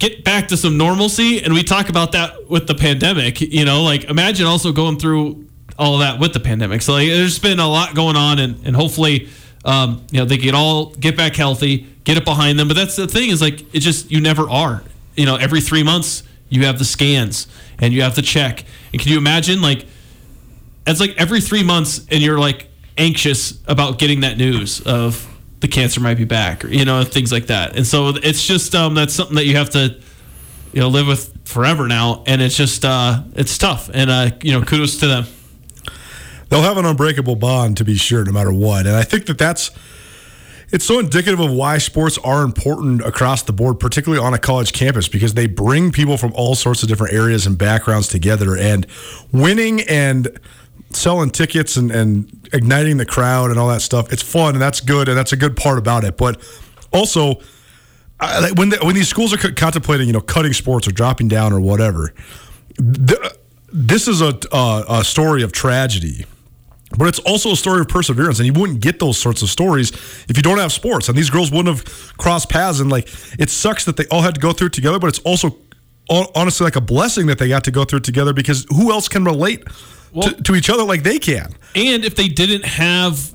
get 0.00 0.24
back 0.24 0.48
to 0.48 0.56
some 0.56 0.76
normalcy. 0.76 1.44
And 1.44 1.54
we 1.54 1.62
talk 1.62 1.88
about 1.88 2.12
that 2.12 2.48
with 2.48 2.66
the 2.66 2.74
pandemic 2.74 3.40
you 3.40 3.64
know? 3.64 3.84
Like 3.84 4.04
imagine 4.04 4.46
also 4.46 4.72
going 4.72 4.98
through 4.98 5.46
all 5.78 5.94
of 5.94 6.00
that 6.00 6.18
with 6.18 6.32
the 6.32 6.40
pandemic. 6.40 6.82
So 6.82 6.94
like 6.94 7.06
there's 7.06 7.38
been 7.38 7.60
a 7.60 7.68
lot 7.68 7.94
going 7.94 8.16
on 8.16 8.38
and, 8.40 8.66
and 8.66 8.74
hopefully 8.74 9.28
um, 9.64 10.04
you 10.10 10.18
know 10.18 10.24
they 10.24 10.38
can 10.38 10.54
all 10.54 10.86
get 10.86 11.16
back 11.16 11.36
healthy 11.36 11.86
get 12.04 12.16
it 12.16 12.24
behind 12.24 12.58
them. 12.58 12.66
But 12.66 12.74
that's 12.74 12.96
the 12.96 13.06
thing 13.06 13.30
is 13.30 13.40
like 13.40 13.74
it 13.74 13.80
just 13.80 14.10
you 14.10 14.20
never 14.20 14.48
are 14.50 14.82
you 15.14 15.26
know 15.26 15.36
every 15.36 15.60
three 15.60 15.82
months 15.82 16.22
you 16.50 16.66
have 16.66 16.78
the 16.78 16.84
scans 16.84 17.46
and 17.78 17.94
you 17.94 18.02
have 18.02 18.14
the 18.14 18.22
check. 18.22 18.64
And 18.92 19.00
can 19.00 19.10
you 19.10 19.16
imagine 19.16 19.62
like 19.62 19.86
it's 20.86 21.00
like 21.00 21.14
every 21.16 21.40
three 21.40 21.62
months 21.62 22.04
and 22.10 22.22
you're 22.22 22.38
like 22.38 22.68
anxious 22.98 23.58
about 23.66 23.98
getting 23.98 24.20
that 24.20 24.36
news 24.36 24.80
of 24.82 25.26
the 25.60 25.68
cancer 25.68 26.00
might 26.00 26.16
be 26.16 26.24
back 26.24 26.64
or 26.64 26.68
you 26.68 26.84
know 26.84 27.04
things 27.04 27.32
like 27.32 27.46
that. 27.46 27.76
And 27.76 27.86
so 27.86 28.08
it's 28.08 28.46
just 28.46 28.74
um, 28.74 28.94
that's 28.94 29.14
something 29.14 29.36
that 29.36 29.46
you 29.46 29.56
have 29.56 29.70
to 29.70 29.98
you 30.72 30.80
know 30.80 30.88
live 30.88 31.06
with 31.06 31.32
forever 31.48 31.88
now 31.88 32.22
and 32.26 32.42
it's 32.42 32.56
just 32.56 32.84
uh, 32.84 33.22
it's 33.34 33.56
tough. 33.56 33.88
And 33.92 34.10
uh, 34.10 34.30
you 34.42 34.52
know 34.52 34.62
kudos 34.64 34.98
to 34.98 35.06
them. 35.06 35.24
They'll 36.48 36.62
have 36.62 36.78
an 36.78 36.84
unbreakable 36.84 37.36
bond 37.36 37.76
to 37.76 37.84
be 37.84 37.94
sure, 37.94 38.24
no 38.24 38.32
matter 38.32 38.52
what. 38.52 38.84
And 38.84 38.96
I 38.96 39.04
think 39.04 39.26
that 39.26 39.38
that's 39.38 39.70
it's 40.72 40.84
so 40.84 40.98
indicative 40.98 41.40
of 41.40 41.50
why 41.50 41.78
sports 41.78 42.18
are 42.18 42.42
important 42.42 43.02
across 43.02 43.42
the 43.42 43.52
board, 43.52 43.80
particularly 43.80 44.24
on 44.24 44.34
a 44.34 44.38
college 44.38 44.72
campus, 44.72 45.08
because 45.08 45.34
they 45.34 45.46
bring 45.46 45.90
people 45.90 46.16
from 46.16 46.32
all 46.34 46.54
sorts 46.54 46.82
of 46.82 46.88
different 46.88 47.12
areas 47.12 47.46
and 47.46 47.58
backgrounds 47.58 48.08
together. 48.08 48.56
And 48.56 48.86
winning 49.32 49.80
and 49.82 50.38
selling 50.90 51.30
tickets 51.30 51.76
and, 51.76 51.90
and 51.90 52.48
igniting 52.52 52.96
the 52.98 53.06
crowd 53.06 53.50
and 53.50 53.58
all 53.58 53.68
that 53.68 53.82
stuff, 53.82 54.12
it's 54.12 54.22
fun 54.22 54.54
and 54.54 54.62
that's 54.62 54.80
good 54.80 55.08
and 55.08 55.16
that's 55.16 55.32
a 55.32 55.36
good 55.36 55.56
part 55.56 55.78
about 55.78 56.04
it. 56.04 56.16
But 56.16 56.40
also, 56.92 57.40
I, 58.20 58.52
when 58.52 58.68
the, 58.70 58.78
when 58.82 58.94
these 58.94 59.08
schools 59.08 59.32
are 59.32 59.38
co- 59.38 59.52
contemplating, 59.52 60.06
you 60.06 60.12
know, 60.12 60.20
cutting 60.20 60.52
sports 60.52 60.86
or 60.86 60.92
dropping 60.92 61.28
down 61.28 61.52
or 61.52 61.60
whatever, 61.60 62.12
th- 62.76 63.20
this 63.72 64.08
is 64.08 64.20
a, 64.20 64.38
a 64.52 64.84
a 64.88 65.04
story 65.04 65.42
of 65.42 65.52
tragedy. 65.52 66.26
But 66.98 67.06
it's 67.06 67.20
also 67.20 67.52
a 67.52 67.56
story 67.56 67.80
of 67.80 67.88
perseverance, 67.88 68.40
and 68.40 68.46
you 68.46 68.52
wouldn't 68.52 68.80
get 68.80 68.98
those 68.98 69.16
sorts 69.16 69.42
of 69.42 69.48
stories 69.48 69.90
if 70.28 70.36
you 70.36 70.42
don't 70.42 70.58
have 70.58 70.72
sports. 70.72 71.08
And 71.08 71.16
these 71.16 71.30
girls 71.30 71.50
wouldn't 71.50 71.68
have 71.68 72.16
crossed 72.16 72.48
paths. 72.48 72.80
And 72.80 72.90
like, 72.90 73.08
it 73.38 73.48
sucks 73.48 73.84
that 73.84 73.96
they 73.96 74.06
all 74.10 74.22
had 74.22 74.34
to 74.34 74.40
go 74.40 74.52
through 74.52 74.68
it 74.68 74.72
together, 74.72 74.98
but 74.98 75.06
it's 75.06 75.20
also 75.20 75.56
honestly 76.08 76.64
like 76.64 76.76
a 76.76 76.80
blessing 76.80 77.26
that 77.28 77.38
they 77.38 77.48
got 77.48 77.64
to 77.64 77.70
go 77.70 77.84
through 77.84 77.98
it 77.98 78.04
together 78.04 78.32
because 78.32 78.66
who 78.70 78.90
else 78.90 79.08
can 79.08 79.24
relate 79.24 79.62
to, 80.20 80.32
to 80.42 80.56
each 80.56 80.68
other 80.68 80.82
like 80.82 81.04
they 81.04 81.18
can? 81.18 81.54
and 81.76 82.04
if 82.04 82.16
they 82.16 82.26
didn't 82.26 82.64
have 82.64 83.32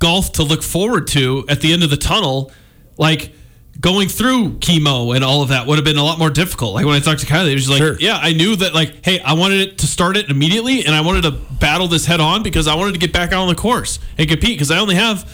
golf 0.00 0.32
to 0.32 0.42
look 0.42 0.62
forward 0.62 1.06
to 1.06 1.44
at 1.48 1.60
the 1.60 1.72
end 1.72 1.84
of 1.84 1.90
the 1.90 1.96
tunnel 1.96 2.50
like 2.98 3.32
going 3.78 4.08
through 4.08 4.58
chemo 4.58 5.14
and 5.14 5.24
all 5.24 5.42
of 5.42 5.48
that 5.50 5.66
would 5.66 5.76
have 5.76 5.84
been 5.84 5.96
a 5.96 6.02
lot 6.04 6.18
more 6.18 6.30
difficult. 6.30 6.74
Like 6.74 6.84
when 6.84 6.94
I 6.96 7.00
talked 7.00 7.20
to 7.20 7.26
Kylie, 7.26 7.52
it 7.52 7.54
was 7.54 7.70
like, 7.70 7.78
Sure. 7.78 7.96
yeah, 7.98 8.18
I 8.20 8.32
knew 8.32 8.56
that 8.56 8.74
like, 8.74 9.04
hey, 9.04 9.20
I 9.20 9.32
wanted 9.34 9.60
it 9.60 9.78
to 9.78 9.86
start 9.86 10.16
it 10.16 10.28
immediately, 10.30 10.84
and 10.84 10.94
I 10.94 11.00
wanted 11.00 11.22
to 11.22 11.30
battle 11.30 11.88
this 11.88 12.04
head 12.06 12.20
on 12.20 12.42
because 12.42 12.66
I 12.66 12.74
wanted 12.74 12.92
to 12.92 12.98
get 12.98 13.12
back 13.12 13.32
out 13.32 13.42
on 13.42 13.48
the 13.48 13.54
course 13.54 13.98
and 14.18 14.28
compete 14.28 14.50
because 14.58 14.70
I 14.70 14.78
only 14.78 14.96
have 14.96 15.30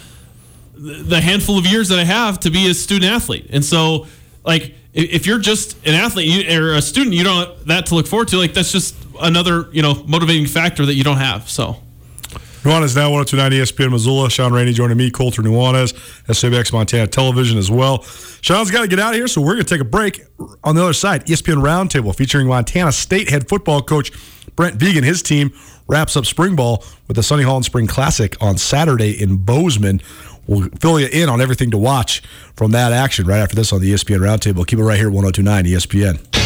the 0.75 1.21
handful 1.21 1.59
of 1.59 1.67
years 1.67 1.89
that 1.89 1.99
I 1.99 2.05
have 2.05 2.39
to 2.41 2.51
be 2.51 2.71
a 2.71 2.75
student 2.75 3.11
athlete, 3.11 3.47
and 3.51 3.65
so 3.65 4.07
like 4.45 4.75
if 4.93 5.27
you're 5.27 5.39
just 5.39 5.77
an 5.87 5.95
athlete 5.95 6.27
you, 6.49 6.63
or 6.63 6.75
a 6.75 6.83
student, 6.83 7.15
you 7.15 7.25
don't 7.25 7.49
have 7.49 7.67
that 7.67 7.87
to 7.87 7.95
look 7.95 8.07
forward 8.07 8.29
to. 8.29 8.37
Like 8.37 8.55
that's 8.55 8.73
just 8.73 8.95
another 9.21 9.69
you 9.73 9.83
know 9.83 10.05
motivating 10.07 10.47
factor 10.47 10.87
that 10.87 10.95
you 10.95 11.03
don't 11.05 11.19
have. 11.19 11.49
So. 11.51 11.77
Nuanez 12.67 12.97
now 12.97 13.13
1029 13.13 13.53
ESPN 13.53 13.93
Missoula. 13.93 14.29
Shaun 14.29 14.53
Rainey 14.53 14.73
joining 14.73 14.97
me, 14.97 15.09
Colter 15.09 15.41
Nuanez, 15.41 15.93
SWX 16.27 16.73
Montana 16.73 17.07
Television 17.07 17.59
as 17.59 17.71
well. 17.71 18.03
Shaun's 18.41 18.73
got 18.73 18.81
to 18.81 18.89
get 18.89 18.99
out 18.99 19.11
of 19.11 19.15
here, 19.15 19.29
so 19.29 19.41
we're 19.41 19.55
going 19.55 19.65
to 19.65 19.73
take 19.73 19.81
a 19.81 19.85
break. 19.85 20.25
On 20.65 20.75
the 20.75 20.83
other 20.83 20.93
side, 20.93 21.25
ESPN 21.27 21.63
Roundtable 21.63 22.13
featuring 22.13 22.49
Montana 22.49 22.91
State 22.91 23.31
head 23.31 23.49
football 23.49 23.83
coach 23.83 24.11
Brent 24.57 24.81
Vigen. 24.81 25.05
His 25.05 25.23
team 25.23 25.53
wraps 25.87 26.17
up 26.17 26.27
spring 26.27 26.57
ball 26.57 26.83
with 27.07 27.15
the 27.15 27.23
Sonny 27.23 27.45
Holland 27.45 27.67
Spring 27.67 27.87
Classic 27.87 28.37
on 28.43 28.59
Saturday 28.59 29.13
in 29.13 29.37
Bozeman. 29.37 30.03
we'll 30.49 30.69
fill 30.81 30.99
you 30.99 31.07
in 31.07 31.29
on 31.29 31.41
everything 31.41 31.71
to 31.71 31.79
watch 31.79 32.21
from 32.57 32.73
that 32.73 32.93
action 32.93 33.29
right 33.29 33.39
after 33.39 33.55
this 33.55 33.73
on 33.73 33.81
the 33.81 33.93
ESPN 33.93 34.19
Roundtable. 34.19 34.67
Keep 34.67 34.81
it 34.81 34.83
right 34.83 34.99
here, 34.99 35.09
1029 35.09 35.67
ESPN. 35.67 36.46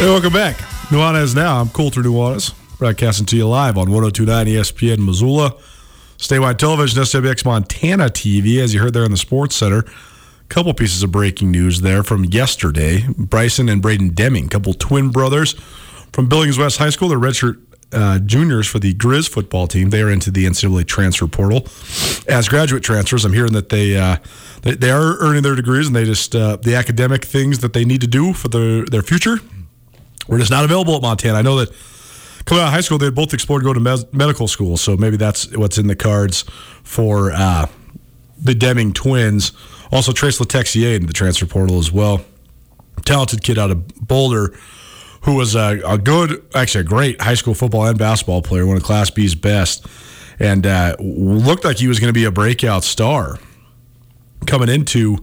Hey, 0.00 0.06
welcome 0.06 0.32
back. 0.32 0.56
Nuanez 0.88 1.36
now. 1.36 1.60
I'm 1.60 1.68
Colter 1.68 2.00
Nuanez, 2.00 2.54
broadcasting 2.78 3.26
to 3.26 3.36
you 3.36 3.46
live 3.46 3.76
on 3.76 3.90
1029 3.90 4.46
ESPN 4.46 5.04
Missoula, 5.04 5.54
statewide 6.16 6.56
television, 6.56 7.02
SWX 7.02 7.44
Montana 7.44 8.04
TV, 8.04 8.62
as 8.62 8.72
you 8.72 8.80
heard 8.80 8.94
there 8.94 9.04
in 9.04 9.10
the 9.10 9.18
Sports 9.18 9.56
Center. 9.56 9.80
A 9.80 10.48
couple 10.48 10.72
pieces 10.72 11.02
of 11.02 11.12
breaking 11.12 11.50
news 11.50 11.82
there 11.82 12.02
from 12.02 12.24
yesterday. 12.24 13.04
Bryson 13.18 13.68
and 13.68 13.82
Braden 13.82 14.14
Deming, 14.14 14.48
couple 14.48 14.72
twin 14.72 15.10
brothers 15.10 15.52
from 16.14 16.30
Billings 16.30 16.56
West 16.56 16.78
High 16.78 16.88
School. 16.88 17.10
They're 17.10 17.18
redshirt 17.18 17.60
uh, 17.92 18.20
juniors 18.20 18.66
for 18.66 18.78
the 18.78 18.94
Griz 18.94 19.28
football 19.28 19.66
team. 19.66 19.90
They 19.90 20.00
are 20.00 20.08
into 20.08 20.30
the 20.30 20.46
NCAA 20.46 20.86
transfer 20.86 21.26
portal 21.26 21.66
as 22.26 22.48
graduate 22.48 22.82
transfers. 22.82 23.26
I'm 23.26 23.34
hearing 23.34 23.52
that 23.52 23.68
they 23.68 23.98
uh, 23.98 24.16
they, 24.62 24.76
they, 24.76 24.90
are 24.90 25.18
earning 25.18 25.42
their 25.42 25.56
degrees 25.56 25.88
and 25.88 25.94
they 25.94 26.06
just 26.06 26.34
uh, 26.34 26.56
the 26.56 26.74
academic 26.74 27.22
things 27.22 27.58
that 27.58 27.74
they 27.74 27.84
need 27.84 28.00
to 28.00 28.06
do 28.06 28.32
for 28.32 28.48
their 28.48 28.86
their 28.86 29.02
future 29.02 29.40
we're 30.28 30.38
just 30.38 30.50
not 30.50 30.64
available 30.64 30.94
at 30.96 31.02
Montana. 31.02 31.38
I 31.38 31.42
know 31.42 31.56
that 31.56 31.72
coming 32.44 32.62
out 32.62 32.68
of 32.68 32.72
high 32.72 32.80
school, 32.80 32.98
they 32.98 33.06
had 33.06 33.14
both 33.14 33.34
explored 33.34 33.62
going 33.62 33.74
to 33.74 33.80
med- 33.80 34.12
medical 34.14 34.48
school, 34.48 34.76
so 34.76 34.96
maybe 34.96 35.16
that's 35.16 35.54
what's 35.56 35.78
in 35.78 35.86
the 35.86 35.96
cards 35.96 36.44
for 36.82 37.32
uh, 37.32 37.66
the 38.38 38.54
Deming 38.54 38.92
twins. 38.92 39.52
Also, 39.92 40.12
Trace 40.12 40.38
Letexier 40.38 40.96
in 40.96 41.06
the 41.06 41.12
transfer 41.12 41.46
portal 41.46 41.78
as 41.78 41.90
well. 41.90 42.24
Talented 43.04 43.42
kid 43.42 43.58
out 43.58 43.70
of 43.70 43.86
Boulder 44.06 44.54
who 45.22 45.34
was 45.34 45.54
a, 45.54 45.80
a, 45.86 45.98
good, 45.98 46.42
actually 46.54 46.80
a 46.82 46.84
great 46.84 47.20
high 47.20 47.34
school 47.34 47.54
football 47.54 47.86
and 47.86 47.98
basketball 47.98 48.42
player, 48.42 48.66
one 48.66 48.76
of 48.76 48.82
Class 48.82 49.10
B's 49.10 49.34
best, 49.34 49.86
and 50.38 50.66
uh, 50.66 50.96
looked 50.98 51.64
like 51.64 51.78
he 51.78 51.88
was 51.88 52.00
going 52.00 52.08
to 52.08 52.18
be 52.18 52.24
a 52.24 52.30
breakout 52.30 52.84
star 52.84 53.38
coming 54.46 54.68
into 54.68 55.18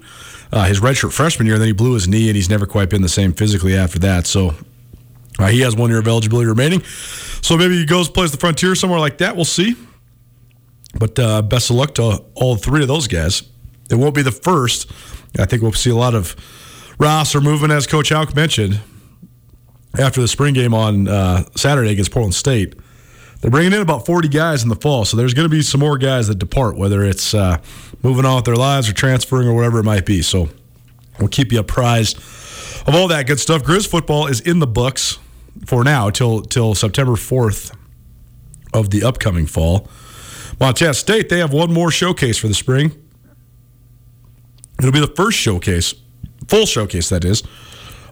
uh, 0.52 0.66
his 0.66 0.80
redshirt 0.80 1.12
freshman 1.12 1.48
year. 1.48 1.56
And 1.56 1.62
then 1.62 1.68
he 1.68 1.74
blew 1.74 1.94
his 1.94 2.08
knee, 2.08 2.30
and 2.30 2.36
he's 2.36 2.50
never 2.50 2.66
quite 2.66 2.90
been 2.90 3.02
the 3.02 3.10
same 3.10 3.34
physically 3.34 3.76
after 3.76 3.98
that. 4.00 4.28
So 4.28 4.54
uh, 5.40 5.48
he 5.48 5.62
has 5.62 5.76
one 5.76 5.90
year 5.90 6.00
of 6.00 6.08
eligibility 6.08 6.48
remaining. 6.48 6.82
So 6.84 7.58
maybe 7.58 7.78
he 7.78 7.86
goes, 7.86 8.10
plays 8.10 8.32
the 8.32 8.38
Frontier 8.38 8.76
somewhere 8.76 9.00
like 9.00 9.20
that. 9.20 9.36
We'll 9.36 9.46
see. 9.46 9.76
But 10.98 11.20
uh, 11.20 11.42
best 11.44 11.70
of 11.70 11.76
luck 11.76 11.96
to 11.96 12.24
all 12.34 12.56
three 12.56 12.82
of 12.82 12.88
those 12.88 13.08
guys. 13.08 13.44
It 13.90 13.96
won't 13.96 14.16
be 14.16 14.22
the 14.22 14.32
first. 14.32 14.92
I 15.40 15.46
think 15.46 15.62
we'll 15.62 15.74
see 15.74 15.92
a 15.92 15.96
lot 15.96 16.16
of 16.16 16.36
roster 17.00 17.40
movement, 17.40 17.72
as 17.72 17.86
Coach 17.86 18.10
Hauck 18.10 18.36
mentioned, 18.36 18.80
after 19.98 20.20
the 20.22 20.28
spring 20.28 20.54
game 20.54 20.74
on 20.74 21.08
uh, 21.08 21.44
Saturday 21.56 21.92
against 21.92 22.12
Portland 22.12 22.34
State. 22.34 22.76
They're 23.40 23.52
bringing 23.52 23.74
in 23.74 23.82
about 23.82 24.08
40 24.08 24.30
guys 24.30 24.64
in 24.64 24.70
the 24.70 24.76
fall, 24.76 25.06
so 25.06 25.16
there's 25.16 25.36
going 25.36 25.48
to 25.48 25.56
be 25.56 25.62
some 25.62 25.80
more 25.80 26.00
guys 26.00 26.28
that 26.28 26.40
depart, 26.40 26.76
whether 26.76 27.04
it's 27.04 27.36
uh, 27.36 27.60
moving 28.02 28.26
on 28.26 28.38
with 28.38 28.46
their 28.46 28.56
lives 28.56 28.90
or 28.90 28.94
transferring 28.94 29.48
or 29.48 29.54
whatever 29.54 29.80
it 29.80 29.84
might 29.84 30.08
be. 30.08 30.24
So 30.24 30.50
we'll 31.20 31.28
keep 31.28 31.52
you 31.52 31.60
apprised 31.60 32.18
of 32.88 32.96
all 32.96 33.08
that 33.10 33.28
good 33.28 33.40
stuff. 33.40 33.64
Griz 33.64 33.86
football 33.86 34.26
is 34.26 34.40
in 34.40 34.58
the 34.58 34.66
books 34.66 35.20
for 35.66 35.84
now 35.84 36.10
till 36.10 36.42
till 36.42 36.76
September 36.76 37.14
4th 37.14 37.76
of 38.74 38.90
the 38.90 39.04
upcoming 39.04 39.46
fall. 39.46 39.90
Montana 40.60 40.94
State, 40.94 41.30
they 41.30 41.40
have 41.40 41.54
one 41.54 41.72
more 41.72 41.92
showcase 41.92 42.38
for 42.38 42.48
the 42.48 42.54
spring. 42.54 42.92
It'll 44.80 44.92
be 44.92 45.00
the 45.00 45.08
first 45.08 45.38
showcase, 45.38 45.94
full 46.48 46.66
showcase 46.66 47.10
that 47.10 47.26
is, 47.26 47.44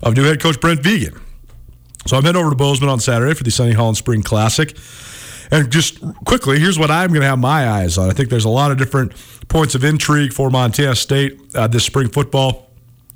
of 0.04 0.16
new 0.16 0.24
head 0.24 0.40
coach 0.40 0.60
Brent 0.60 0.82
Vigen. 0.82 1.20
So 2.08 2.18
I'm 2.18 2.24
heading 2.24 2.40
over 2.40 2.52
to 2.52 2.56
Bozeman 2.56 2.90
on 2.90 3.00
Saturday 3.00 3.34
for 3.34 3.44
the 3.44 3.52
Sonny 3.52 3.72
Holland 3.72 3.98
Spring 3.98 4.22
Classic. 4.22 4.78
And 5.52 5.72
just 5.72 6.00
quickly, 6.26 6.60
here's 6.60 6.78
what 6.78 6.92
I'm 6.92 7.10
going 7.10 7.22
to 7.22 7.28
have 7.28 7.40
my 7.40 7.68
eyes 7.68 7.98
on. 7.98 8.10
I 8.10 8.14
think 8.14 8.30
there's 8.30 8.46
a 8.46 8.50
lot 8.50 8.72
of 8.72 8.78
different 8.78 9.14
points 9.48 9.76
of 9.76 9.84
intrigue 9.84 10.34
for 10.34 10.50
Montana 10.50 10.96
State 10.96 11.40
uh, 11.56 11.68
this 11.68 11.84
spring 11.84 12.10
football. 12.10 12.70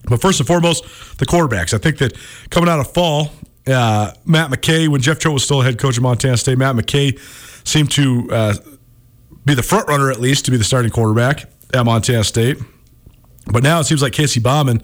But 0.05 0.21
first 0.21 0.39
and 0.39 0.47
foremost, 0.47 0.83
the 1.17 1.25
quarterbacks. 1.25 1.73
I 1.73 1.77
think 1.77 1.97
that 1.99 2.13
coming 2.49 2.69
out 2.69 2.79
of 2.79 2.91
fall, 2.93 3.31
uh, 3.69 4.13
Matt 4.25 4.51
McKay, 4.51 4.88
when 4.88 5.01
Jeff 5.01 5.19
Choate 5.19 5.34
was 5.34 5.43
still 5.43 5.62
head 5.62 5.77
coach 5.79 5.97
of 5.97 6.03
Montana 6.03 6.38
State, 6.38 6.58
Matt 6.58 6.75
McKay 6.75 7.19
seemed 7.67 7.91
to 7.91 8.27
uh, 8.32 8.53
be 9.45 9.53
the 9.53 9.63
front 9.63 9.88
runner 9.88 10.12
at 10.12 10.19
least 10.19 10.45
to 10.45 10.51
be 10.51 10.58
the 10.58 10.63
starting 10.63 10.91
quarterback 10.91 11.45
at 11.73 11.86
Montana 11.86 12.23
State. 12.23 12.58
But 13.51 13.63
now 13.63 13.79
it 13.79 13.86
seems 13.86 14.01
like 14.01 14.13
Casey 14.13 14.39
Bauman, 14.39 14.82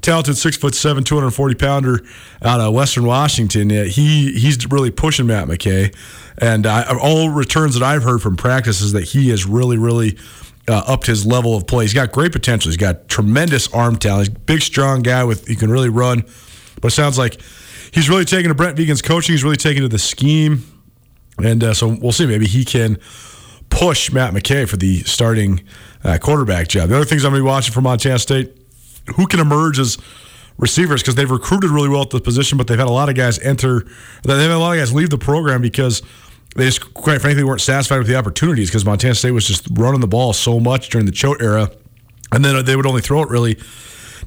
talented 0.00 0.36
six 0.36 0.56
foot 0.56 0.74
seven, 0.74 1.04
240 1.04 1.54
pounder 1.56 2.00
out 2.42 2.60
of 2.60 2.72
Western 2.72 3.04
Washington, 3.04 3.70
he 3.70 4.32
he's 4.32 4.70
really 4.70 4.90
pushing 4.90 5.26
Matt 5.26 5.48
McKay. 5.48 5.94
And 6.38 6.66
uh, 6.66 6.98
all 7.00 7.30
returns 7.30 7.74
that 7.74 7.82
I've 7.82 8.02
heard 8.02 8.20
from 8.20 8.36
practice 8.36 8.80
is 8.80 8.92
that 8.92 9.04
he 9.04 9.30
has 9.30 9.46
really, 9.46 9.78
really 9.78 10.18
uh, 10.68 10.82
upped 10.86 11.06
his 11.06 11.26
level 11.26 11.56
of 11.56 11.66
play. 11.66 11.84
He's 11.84 11.94
got 11.94 12.12
great 12.12 12.32
potential. 12.32 12.70
He's 12.70 12.76
got 12.76 13.08
tremendous 13.08 13.72
arm 13.72 13.96
talent. 13.96 14.28
He's 14.28 14.36
a 14.36 14.40
big, 14.40 14.62
strong 14.62 15.02
guy 15.02 15.24
with 15.24 15.46
he 15.46 15.56
can 15.56 15.70
really 15.70 15.88
run. 15.88 16.24
But 16.80 16.92
it 16.92 16.94
sounds 16.94 17.18
like 17.18 17.40
he's 17.92 18.08
really 18.08 18.24
taken 18.24 18.48
to 18.48 18.54
Brent 18.54 18.76
Vigen's 18.76 19.02
coaching. 19.02 19.34
He's 19.34 19.44
really 19.44 19.56
taken 19.56 19.82
to 19.82 19.88
the 19.88 19.98
scheme, 19.98 20.64
and 21.42 21.62
uh, 21.62 21.74
so 21.74 21.96
we'll 22.00 22.12
see. 22.12 22.26
Maybe 22.26 22.46
he 22.46 22.64
can 22.64 22.98
push 23.70 24.12
Matt 24.12 24.32
McKay 24.32 24.68
for 24.68 24.76
the 24.76 25.02
starting 25.02 25.64
uh, 26.04 26.18
quarterback 26.20 26.68
job. 26.68 26.88
The 26.88 26.96
other 26.96 27.04
things 27.04 27.24
I'm 27.24 27.32
going 27.32 27.40
to 27.40 27.44
be 27.44 27.48
watching 27.48 27.72
for 27.72 27.80
Montana 27.80 28.18
State: 28.18 28.56
who 29.16 29.26
can 29.26 29.40
emerge 29.40 29.78
as 29.78 29.98
receivers 30.58 31.02
because 31.02 31.14
they've 31.14 31.30
recruited 31.30 31.70
really 31.70 31.88
well 31.88 32.02
at 32.02 32.10
the 32.10 32.20
position, 32.20 32.58
but 32.58 32.66
they've 32.66 32.78
had 32.78 32.88
a 32.88 32.92
lot 32.92 33.08
of 33.08 33.14
guys 33.14 33.38
enter. 33.40 33.86
They've 34.22 34.38
had 34.38 34.50
a 34.50 34.58
lot 34.58 34.72
of 34.72 34.78
guys 34.78 34.92
leave 34.92 35.10
the 35.10 35.18
program 35.18 35.60
because 35.60 36.02
they 36.56 36.64
just, 36.64 36.94
quite 36.94 37.20
frankly, 37.20 37.44
weren't 37.44 37.60
satisfied 37.60 37.98
with 37.98 38.06
the 38.06 38.16
opportunities 38.16 38.70
because 38.70 38.84
Montana 38.84 39.14
State 39.14 39.32
was 39.32 39.46
just 39.46 39.66
running 39.72 40.00
the 40.00 40.06
ball 40.06 40.32
so 40.32 40.58
much 40.58 40.88
during 40.88 41.06
the 41.06 41.12
Choate 41.12 41.42
era, 41.42 41.70
and 42.32 42.44
then 42.44 42.64
they 42.64 42.76
would 42.76 42.86
only 42.86 43.02
throw 43.02 43.22
it 43.22 43.28
really 43.28 43.58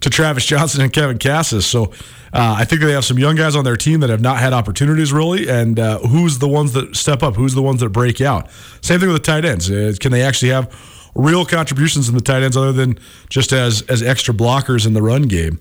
to 0.01 0.09
Travis 0.09 0.45
Johnson 0.45 0.81
and 0.81 0.91
Kevin 0.93 1.17
Kassis. 1.17 1.63
So 1.63 1.91
uh, 2.33 2.55
I 2.57 2.65
think 2.65 2.81
they 2.81 2.91
have 2.93 3.05
some 3.05 3.19
young 3.19 3.35
guys 3.35 3.55
on 3.55 3.63
their 3.63 3.77
team 3.77 3.99
that 4.01 4.09
have 4.09 4.21
not 4.21 4.37
had 4.37 4.53
opportunities 4.53 5.11
really. 5.11 5.49
And 5.49 5.79
uh, 5.79 5.99
who's 5.99 6.39
the 6.39 6.47
ones 6.47 6.73
that 6.73 6.95
step 6.95 7.23
up? 7.23 7.35
Who's 7.35 7.53
the 7.53 7.61
ones 7.61 7.81
that 7.81 7.89
break 7.89 8.21
out? 8.21 8.49
Same 8.81 8.99
thing 8.99 9.09
with 9.09 9.21
the 9.21 9.25
tight 9.25 9.45
ends. 9.45 9.69
Uh, 9.69 9.93
can 9.99 10.11
they 10.11 10.21
actually 10.21 10.51
have 10.51 10.73
real 11.15 11.45
contributions 11.45 12.07
in 12.07 12.15
the 12.15 12.21
tight 12.21 12.43
ends 12.43 12.55
other 12.55 12.71
than 12.71 12.97
just 13.29 13.51
as 13.51 13.81
as 13.83 14.01
extra 14.01 14.33
blockers 14.33 14.85
in 14.85 14.93
the 14.93 15.01
run 15.01 15.23
game? 15.23 15.59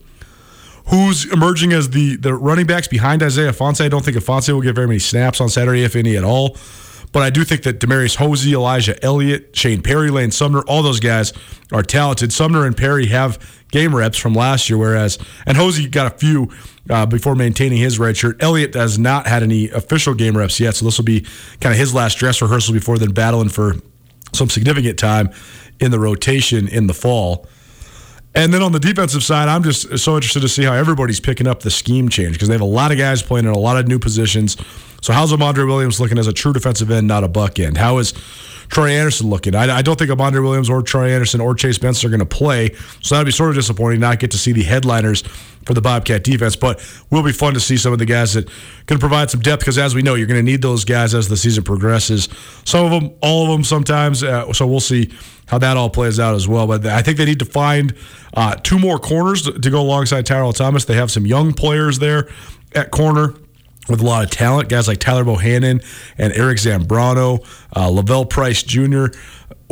Who's 0.87 1.31
emerging 1.31 1.73
as 1.73 1.91
the 1.91 2.17
the 2.17 2.35
running 2.35 2.67
backs 2.67 2.89
behind 2.89 3.23
Isaiah 3.23 3.53
Ifanse? 3.53 3.85
I 3.85 3.89
don't 3.89 4.05
think 4.05 4.17
Ifanse 4.17 4.53
will 4.53 4.63
get 4.63 4.75
very 4.75 4.87
many 4.87 4.99
snaps 4.99 5.41
on 5.41 5.49
Saturday, 5.49 5.85
if 5.85 5.97
any 5.97 6.17
at 6.17 6.25
all. 6.25 6.57
But 7.13 7.23
I 7.23 7.31
do 7.31 7.45
think 7.45 7.63
that 7.63 7.81
Demarius 7.81 8.17
Hosey, 8.17 8.53
Elijah 8.53 9.03
Elliott, 9.05 9.57
Shane 9.57 9.83
Perry, 9.83 10.11
Lane 10.11 10.31
Sumner, 10.31 10.61
all 10.63 10.83
those 10.83 11.01
guys 11.01 11.33
are 11.73 11.83
talented. 11.83 12.33
Sumner 12.33 12.67
and 12.67 12.77
Perry 12.77 13.07
have 13.07 13.39
game 13.71 13.95
reps 13.95 14.19
from 14.19 14.35
last 14.35 14.69
year, 14.69 14.79
whereas 14.79 15.19
and 15.47 15.57
Hosey 15.57 15.89
got 15.89 16.13
a 16.13 16.19
few 16.19 16.51
uh, 16.91 17.07
before 17.07 17.35
maintaining 17.35 17.79
his 17.79 17.99
red 17.99 18.17
shirt. 18.17 18.43
Elliott 18.43 18.75
has 18.75 18.99
not 18.99 19.27
had 19.27 19.43
any 19.43 19.69
official 19.71 20.15
game 20.15 20.37
reps 20.37 20.59
yet, 20.61 20.77
so 20.77 20.85
this 20.85 20.99
will 20.99 21.05
be 21.05 21.21
kind 21.61 21.73
of 21.73 21.79
his 21.79 21.95
last 21.95 22.19
dress 22.19 22.41
rehearsal 22.41 22.75
before 22.75 22.99
then 22.99 23.13
battling 23.13 23.49
for 23.49 23.77
some 24.33 24.49
significant 24.49 24.99
time 24.99 25.31
in 25.81 25.91
the 25.91 25.99
rotation 25.99 26.69
in 26.69 26.87
the 26.87 26.95
fall. 26.95 27.47
And 28.35 28.53
then 28.53 28.63
on 28.63 28.73
the 28.73 28.79
defensive 28.79 29.23
side, 29.25 29.49
I'm 29.49 29.63
just 29.63 29.99
so 29.99 30.15
interested 30.15 30.41
to 30.41 30.49
see 30.49 30.65
how 30.65 30.75
everybody's 30.75 31.21
picking 31.21 31.47
up 31.47 31.61
the 31.61 31.71
scheme 31.71 32.09
change 32.09 32.35
because 32.35 32.49
they 32.49 32.55
have 32.55 32.61
a 32.61 32.65
lot 32.65 32.93
of 32.93 32.99
guys 32.99 33.23
playing 33.23 33.47
in 33.47 33.53
a 33.53 33.59
lot 33.59 33.77
of 33.79 33.89
new 33.89 33.99
positions. 33.99 34.57
So 35.01 35.13
how's 35.13 35.33
Amandre 35.33 35.67
Williams 35.67 36.01
looking 36.01 36.19
as 36.19 36.27
a 36.27 36.33
true 36.33 36.53
defensive 36.53 36.91
end, 36.91 37.07
not 37.07 37.25
a 37.25 37.29
buck 37.29 37.59
end? 37.59 37.79
How 37.79 37.99
is 37.99 38.13
Troy 38.69 38.91
Andersen 38.91 39.29
looking. 39.29 39.55
I, 39.55 39.79
I 39.79 39.83
don't 39.83 39.99
think 39.99 40.11
Amandre 40.11 40.43
Williams 40.43 40.69
or 40.69 40.83
Troy 40.83 41.11
Andersen 41.11 41.41
or 41.41 41.55
Chase 41.55 41.79
Benson 41.79 42.07
are 42.07 42.11
going 42.11 42.27
to 42.27 42.37
play, 42.37 42.75
so 43.01 43.15
that'd 43.15 43.27
be 43.27 43.33
sort 43.33 43.51
of 43.51 43.57
disappointing 43.57 44.01
not 44.01 44.19
get 44.19 44.31
to 44.33 44.39
see 44.39 44.53
the 44.53 44.63
headliners 44.63 45.23
for 45.65 45.75
the 45.75 45.81
Bobcat 45.81 46.25
defense. 46.25 46.57
But 46.57 46.81
will 47.11 47.23
be 47.23 47.33
fun 47.33 47.55
to 47.55 47.61
see 47.61 47.77
some 47.77 47.93
of 47.93 47.99
the 47.99 48.07
guys 48.07 48.35
that 48.35 48.49
can 48.87 48.99
provide 48.99 49.31
some 49.31 49.41
depth 49.41 49.61
because, 49.61 49.79
as 49.79 49.95
we 49.95 50.03
know, 50.03 50.15
you're 50.15 50.27
going 50.27 50.45
to 50.45 50.51
need 50.51 50.63
those 50.63 50.85
guys 50.85 51.15
as 51.15 51.29
the 51.29 51.37
season 51.37 51.65
progresses. 51.65 52.29
Some 52.65 52.85
of 52.85 52.91
them, 52.91 53.15
all 53.23 53.45
of 53.45 53.51
them, 53.51 53.65
sometimes. 53.65 54.23
Uh, 54.23 54.53
so 54.53 54.67
we'll 54.67 54.81
see 54.81 55.13
how 55.47 55.59
that 55.59 55.77
all 55.77 55.91
plays 55.91 56.21
out 56.21 56.35
as 56.35 56.47
well. 56.47 56.67
But 56.67 56.87
I 56.87 57.03
think 57.03 57.17
they 57.17 57.25
need 57.25 57.39
to 57.39 57.47
find 57.47 57.95
uh, 58.35 58.55
two 58.57 58.79
more 58.79 58.99
corners 58.99 59.43
to, 59.43 59.53
to 59.53 59.71
go 59.71 59.81
alongside 59.81 60.27
Tyrell 60.27 60.53
Thomas. 60.53 60.85
They 60.85 60.95
have 60.95 61.11
some 61.11 61.27
young 61.27 61.53
players 61.53 61.99
there 61.99 62.29
at 62.75 62.91
corner 62.91 63.35
with 63.89 64.01
a 64.01 64.05
lot 64.05 64.25
of 64.25 64.31
talent, 64.31 64.69
guys 64.69 64.87
like 64.87 64.99
Tyler 64.99 65.25
Bohannon 65.25 65.85
and 66.19 66.33
Eric 66.35 66.59
Zambrano, 66.59 67.45
uh, 67.75 67.89
Lavelle 67.89 68.27
Price 68.27 68.63
Jr. 68.63 69.07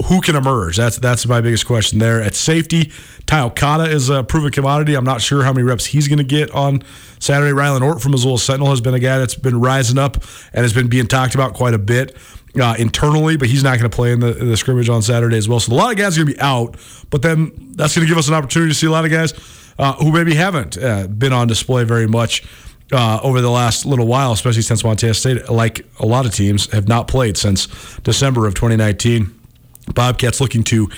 Who 0.08 0.20
can 0.20 0.36
emerge? 0.36 0.76
That's 0.76 0.98
that's 0.98 1.26
my 1.26 1.40
biggest 1.40 1.66
question 1.66 1.98
there. 1.98 2.20
At 2.20 2.34
safety, 2.34 2.92
Ty 3.26 3.42
Okada 3.42 3.84
is 3.84 4.10
a 4.10 4.22
proven 4.22 4.50
commodity. 4.50 4.94
I'm 4.94 5.04
not 5.04 5.22
sure 5.22 5.42
how 5.42 5.52
many 5.52 5.64
reps 5.64 5.86
he's 5.86 6.06
going 6.06 6.18
to 6.18 6.24
get 6.24 6.50
on 6.50 6.82
Saturday. 7.18 7.52
Rylan 7.52 7.80
Ort 7.80 8.02
from 8.02 8.12
Missoula 8.12 8.38
Sentinel 8.38 8.70
has 8.70 8.80
been 8.80 8.94
a 8.94 8.98
guy 8.98 9.18
that's 9.18 9.34
been 9.34 9.58
rising 9.58 9.98
up 9.98 10.16
and 10.52 10.62
has 10.62 10.74
been 10.74 10.88
being 10.88 11.06
talked 11.06 11.34
about 11.34 11.54
quite 11.54 11.74
a 11.74 11.78
bit. 11.78 12.16
Uh, 12.58 12.74
internally, 12.78 13.36
but 13.36 13.48
he's 13.48 13.62
not 13.62 13.78
going 13.78 13.90
to 13.90 13.94
play 13.94 14.12
in 14.12 14.20
the, 14.20 14.32
the, 14.32 14.56
scrimmage 14.56 14.88
on 14.88 15.02
Saturday 15.02 15.36
as 15.36 15.46
well. 15.46 15.60
So 15.60 15.70
a 15.70 15.76
lot 15.76 15.90
of 15.90 15.98
guys 15.98 16.16
are 16.16 16.24
going 16.24 16.32
to 16.32 16.38
be 16.38 16.40
out, 16.40 16.74
but 17.10 17.20
then 17.20 17.52
that's 17.76 17.94
going 17.94 18.06
to 18.06 18.08
give 18.08 18.16
us 18.16 18.28
an 18.28 18.34
opportunity 18.34 18.70
to 18.70 18.74
see 18.74 18.86
a 18.86 18.90
lot 18.90 19.04
of 19.04 19.10
guys 19.10 19.34
uh, 19.78 19.92
who 19.96 20.10
maybe 20.10 20.34
haven't 20.34 20.78
uh, 20.78 21.06
been 21.06 21.34
on 21.34 21.48
display 21.48 21.84
very 21.84 22.06
much 22.06 22.46
uh, 22.92 23.20
over 23.22 23.40
the 23.40 23.50
last 23.50 23.86
little 23.86 24.06
while, 24.06 24.32
especially 24.32 24.62
since 24.62 24.84
Montana 24.84 25.14
State, 25.14 25.48
like 25.48 25.86
a 25.98 26.06
lot 26.06 26.26
of 26.26 26.34
teams, 26.34 26.70
have 26.72 26.88
not 26.88 27.08
played 27.08 27.36
since 27.36 27.66
December 27.98 28.46
of 28.46 28.54
2019. 28.54 29.32
Bobcats 29.94 30.40
looking 30.40 30.64
to 30.64 30.88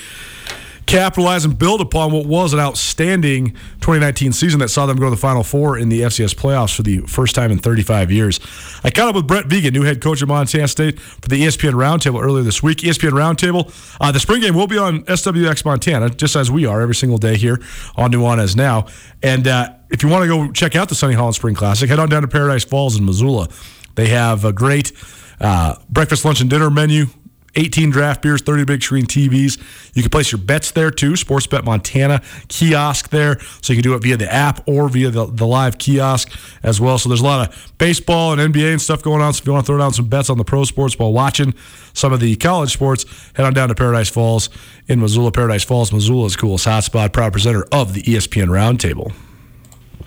capitalize 0.89 1.45
and 1.45 1.57
build 1.57 1.81
upon 1.81 2.11
what 2.11 2.25
was 2.25 2.51
an 2.51 2.59
outstanding 2.59 3.51
2019 3.79 4.33
season 4.33 4.59
that 4.59 4.69
saw 4.69 4.87
them 4.87 4.97
go 4.97 5.03
to 5.03 5.11
the 5.11 5.17
Final 5.17 5.43
Four 5.43 5.77
in 5.77 5.87
the 5.87 6.01
FCS 6.01 6.33
playoffs 6.33 6.75
for 6.75 6.81
the 6.81 7.01
first 7.01 7.35
time 7.35 7.51
in 7.51 7.59
35 7.59 8.09
years. 8.09 8.39
I 8.83 8.89
caught 8.89 9.09
up 9.09 9.15
with 9.15 9.27
Brent 9.27 9.47
Vigen, 9.47 9.71
new 9.71 9.83
head 9.83 10.01
coach 10.01 10.23
of 10.23 10.29
Montana 10.29 10.67
State, 10.67 10.99
for 10.99 11.29
the 11.29 11.43
ESPN 11.43 11.73
Roundtable 11.73 12.19
earlier 12.19 12.43
this 12.43 12.63
week. 12.63 12.79
ESPN 12.79 13.11
Roundtable, 13.11 13.71
uh, 14.01 14.11
the 14.11 14.19
spring 14.19 14.41
game 14.41 14.55
will 14.55 14.65
be 14.65 14.79
on 14.79 15.03
SWX 15.03 15.63
Montana, 15.63 16.09
just 16.09 16.35
as 16.35 16.49
we 16.49 16.65
are 16.65 16.81
every 16.81 16.95
single 16.95 17.19
day 17.19 17.37
here 17.37 17.61
on 17.95 18.11
Nuanez 18.11 18.55
Now. 18.55 18.87
And 19.21 19.47
uh, 19.47 19.71
if 19.91 20.01
you 20.01 20.09
want 20.09 20.23
to 20.23 20.27
go 20.27 20.51
check 20.51 20.75
out 20.75 20.89
the 20.89 20.95
Sonny 20.95 21.13
Holland 21.13 21.35
Spring 21.35 21.53
Classic, 21.53 21.87
head 21.87 21.99
on 21.99 22.09
down 22.09 22.23
to 22.23 22.27
Paradise 22.27 22.63
Falls 22.63 22.97
in 22.97 23.05
Missoula. 23.05 23.47
They 23.93 24.07
have 24.07 24.43
a 24.43 24.51
great 24.51 24.91
uh, 25.39 25.75
breakfast, 25.87 26.25
lunch, 26.25 26.41
and 26.41 26.49
dinner 26.49 26.71
menu 26.71 27.05
18 27.55 27.89
draft 27.89 28.21
beers, 28.21 28.41
30 28.41 28.65
big 28.65 28.83
screen 28.83 29.05
TVs. 29.05 29.57
You 29.95 30.03
can 30.03 30.09
place 30.09 30.31
your 30.31 30.39
bets 30.39 30.71
there 30.71 30.91
too. 30.91 31.13
Sportsbet 31.13 31.63
Montana 31.65 32.21
kiosk 32.47 33.09
there. 33.09 33.39
So 33.61 33.73
you 33.73 33.77
can 33.77 33.83
do 33.83 33.95
it 33.95 34.03
via 34.03 34.17
the 34.17 34.31
app 34.31 34.67
or 34.67 34.89
via 34.89 35.09
the, 35.09 35.25
the 35.25 35.47
live 35.47 35.77
kiosk 35.77 36.31
as 36.63 36.79
well. 36.79 36.97
So 36.97 37.09
there's 37.09 37.21
a 37.21 37.25
lot 37.25 37.49
of 37.49 37.73
baseball 37.77 38.37
and 38.37 38.53
NBA 38.53 38.71
and 38.71 38.81
stuff 38.81 39.01
going 39.01 39.21
on. 39.21 39.33
So 39.33 39.41
if 39.41 39.47
you 39.47 39.53
want 39.53 39.65
to 39.65 39.71
throw 39.71 39.77
down 39.77 39.93
some 39.93 40.07
bets 40.07 40.29
on 40.29 40.37
the 40.37 40.45
pro 40.45 40.63
sports 40.63 40.97
while 40.97 41.13
watching 41.13 41.53
some 41.93 42.13
of 42.13 42.19
the 42.19 42.35
college 42.35 42.71
sports, 42.71 43.05
head 43.35 43.45
on 43.45 43.53
down 43.53 43.69
to 43.69 43.75
Paradise 43.75 44.09
Falls 44.09 44.49
in 44.87 44.99
Missoula. 44.99 45.31
Paradise 45.31 45.63
Falls, 45.63 45.91
Missoula's 45.91 46.35
coolest 46.35 46.65
hotspot, 46.65 47.13
proud 47.13 47.31
presenter 47.31 47.65
of 47.71 47.93
the 47.93 48.01
ESPN 48.03 48.47
Roundtable. 48.47 49.13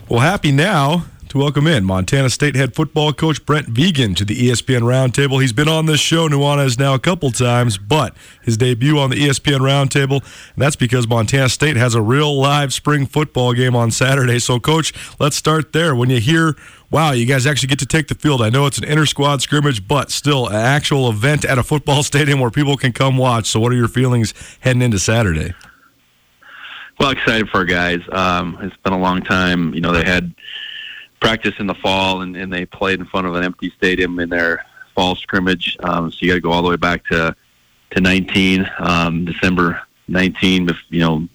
Well, 0.09 0.19
happy 0.19 0.51
now 0.51 1.05
to 1.33 1.39
welcome 1.39 1.65
in 1.65 1.83
Montana 1.83 2.29
State 2.29 2.55
head 2.55 2.75
football 2.75 3.11
coach 3.11 3.43
Brent 3.43 3.67
Vigen 3.67 4.15
to 4.17 4.23
the 4.23 4.35
ESPN 4.35 4.81
Roundtable. 4.81 5.41
He's 5.41 5.51
been 5.51 5.67
on 5.67 5.87
this 5.87 5.99
show, 5.99 6.27
Nuanez, 6.27 6.77
now 6.77 6.93
a 6.93 6.99
couple 6.99 7.31
times, 7.31 7.79
but 7.79 8.15
his 8.43 8.55
debut 8.55 8.99
on 8.99 9.09
the 9.09 9.15
ESPN 9.15 9.57
Roundtable, 9.57 10.21
and 10.53 10.63
that's 10.63 10.75
because 10.75 11.07
Montana 11.07 11.49
State 11.49 11.75
has 11.75 11.95
a 11.95 12.03
real 12.03 12.39
live 12.39 12.71
spring 12.71 13.07
football 13.07 13.53
game 13.53 13.75
on 13.75 13.89
Saturday. 13.89 14.37
So, 14.37 14.59
coach, 14.59 14.93
let's 15.19 15.35
start 15.35 15.73
there. 15.73 15.95
When 15.95 16.11
you 16.11 16.19
hear 16.19 16.55
wow, 16.91 17.13
you 17.13 17.25
guys 17.25 17.47
actually 17.47 17.69
get 17.69 17.79
to 17.79 17.87
take 17.87 18.09
the 18.09 18.15
field. 18.15 18.39
I 18.39 18.51
know 18.51 18.67
it's 18.67 18.77
an 18.77 18.83
inter 18.83 19.07
squad 19.07 19.41
scrimmage, 19.41 19.87
but 19.87 20.11
still 20.11 20.47
an 20.47 20.55
actual 20.55 21.09
event 21.09 21.45
at 21.45 21.57
a 21.57 21.63
football 21.63 22.03
stadium 22.03 22.41
where 22.41 22.51
people 22.51 22.77
can 22.77 22.91
come 22.91 23.17
watch. 23.17 23.47
So, 23.47 23.59
what 23.59 23.71
are 23.71 23.75
your 23.75 23.87
feelings 23.87 24.35
heading 24.59 24.83
into 24.83 24.99
Saturday? 24.99 25.55
Well, 26.99 27.09
excited 27.09 27.49
for 27.49 27.57
our 27.57 27.65
guys. 27.65 28.01
Um, 28.11 28.59
it's 28.61 28.77
been 28.77 28.93
a 28.93 28.99
long 28.99 29.23
time. 29.23 29.73
You 29.73 29.81
know, 29.81 29.93
they 29.93 30.03
had 30.03 30.35
practice 31.23 31.55
in 31.57 31.67
the 31.67 31.73
fall, 31.75 32.21
and, 32.21 32.35
and 32.35 32.51
they 32.51 32.65
played 32.65 32.99
in 32.99 33.05
front 33.05 33.25
of 33.25 33.33
an 33.33 33.45
empty 33.45 33.69
stadium 33.77 34.19
in 34.19 34.27
their 34.27 34.65
fall 34.93 35.15
scrimmage. 35.15 35.77
Um, 35.79 36.11
so 36.11 36.17
you 36.19 36.27
got 36.27 36.35
to 36.35 36.41
go 36.41 36.51
all 36.51 36.61
the 36.61 36.69
way 36.69 36.75
back 36.75 37.05
to 37.07 37.33
to 37.91 38.01
19 38.01 38.69
um, 38.79 39.23
December 39.23 39.81
19. 40.09 40.69
You 40.89 40.99
know, 40.99 41.27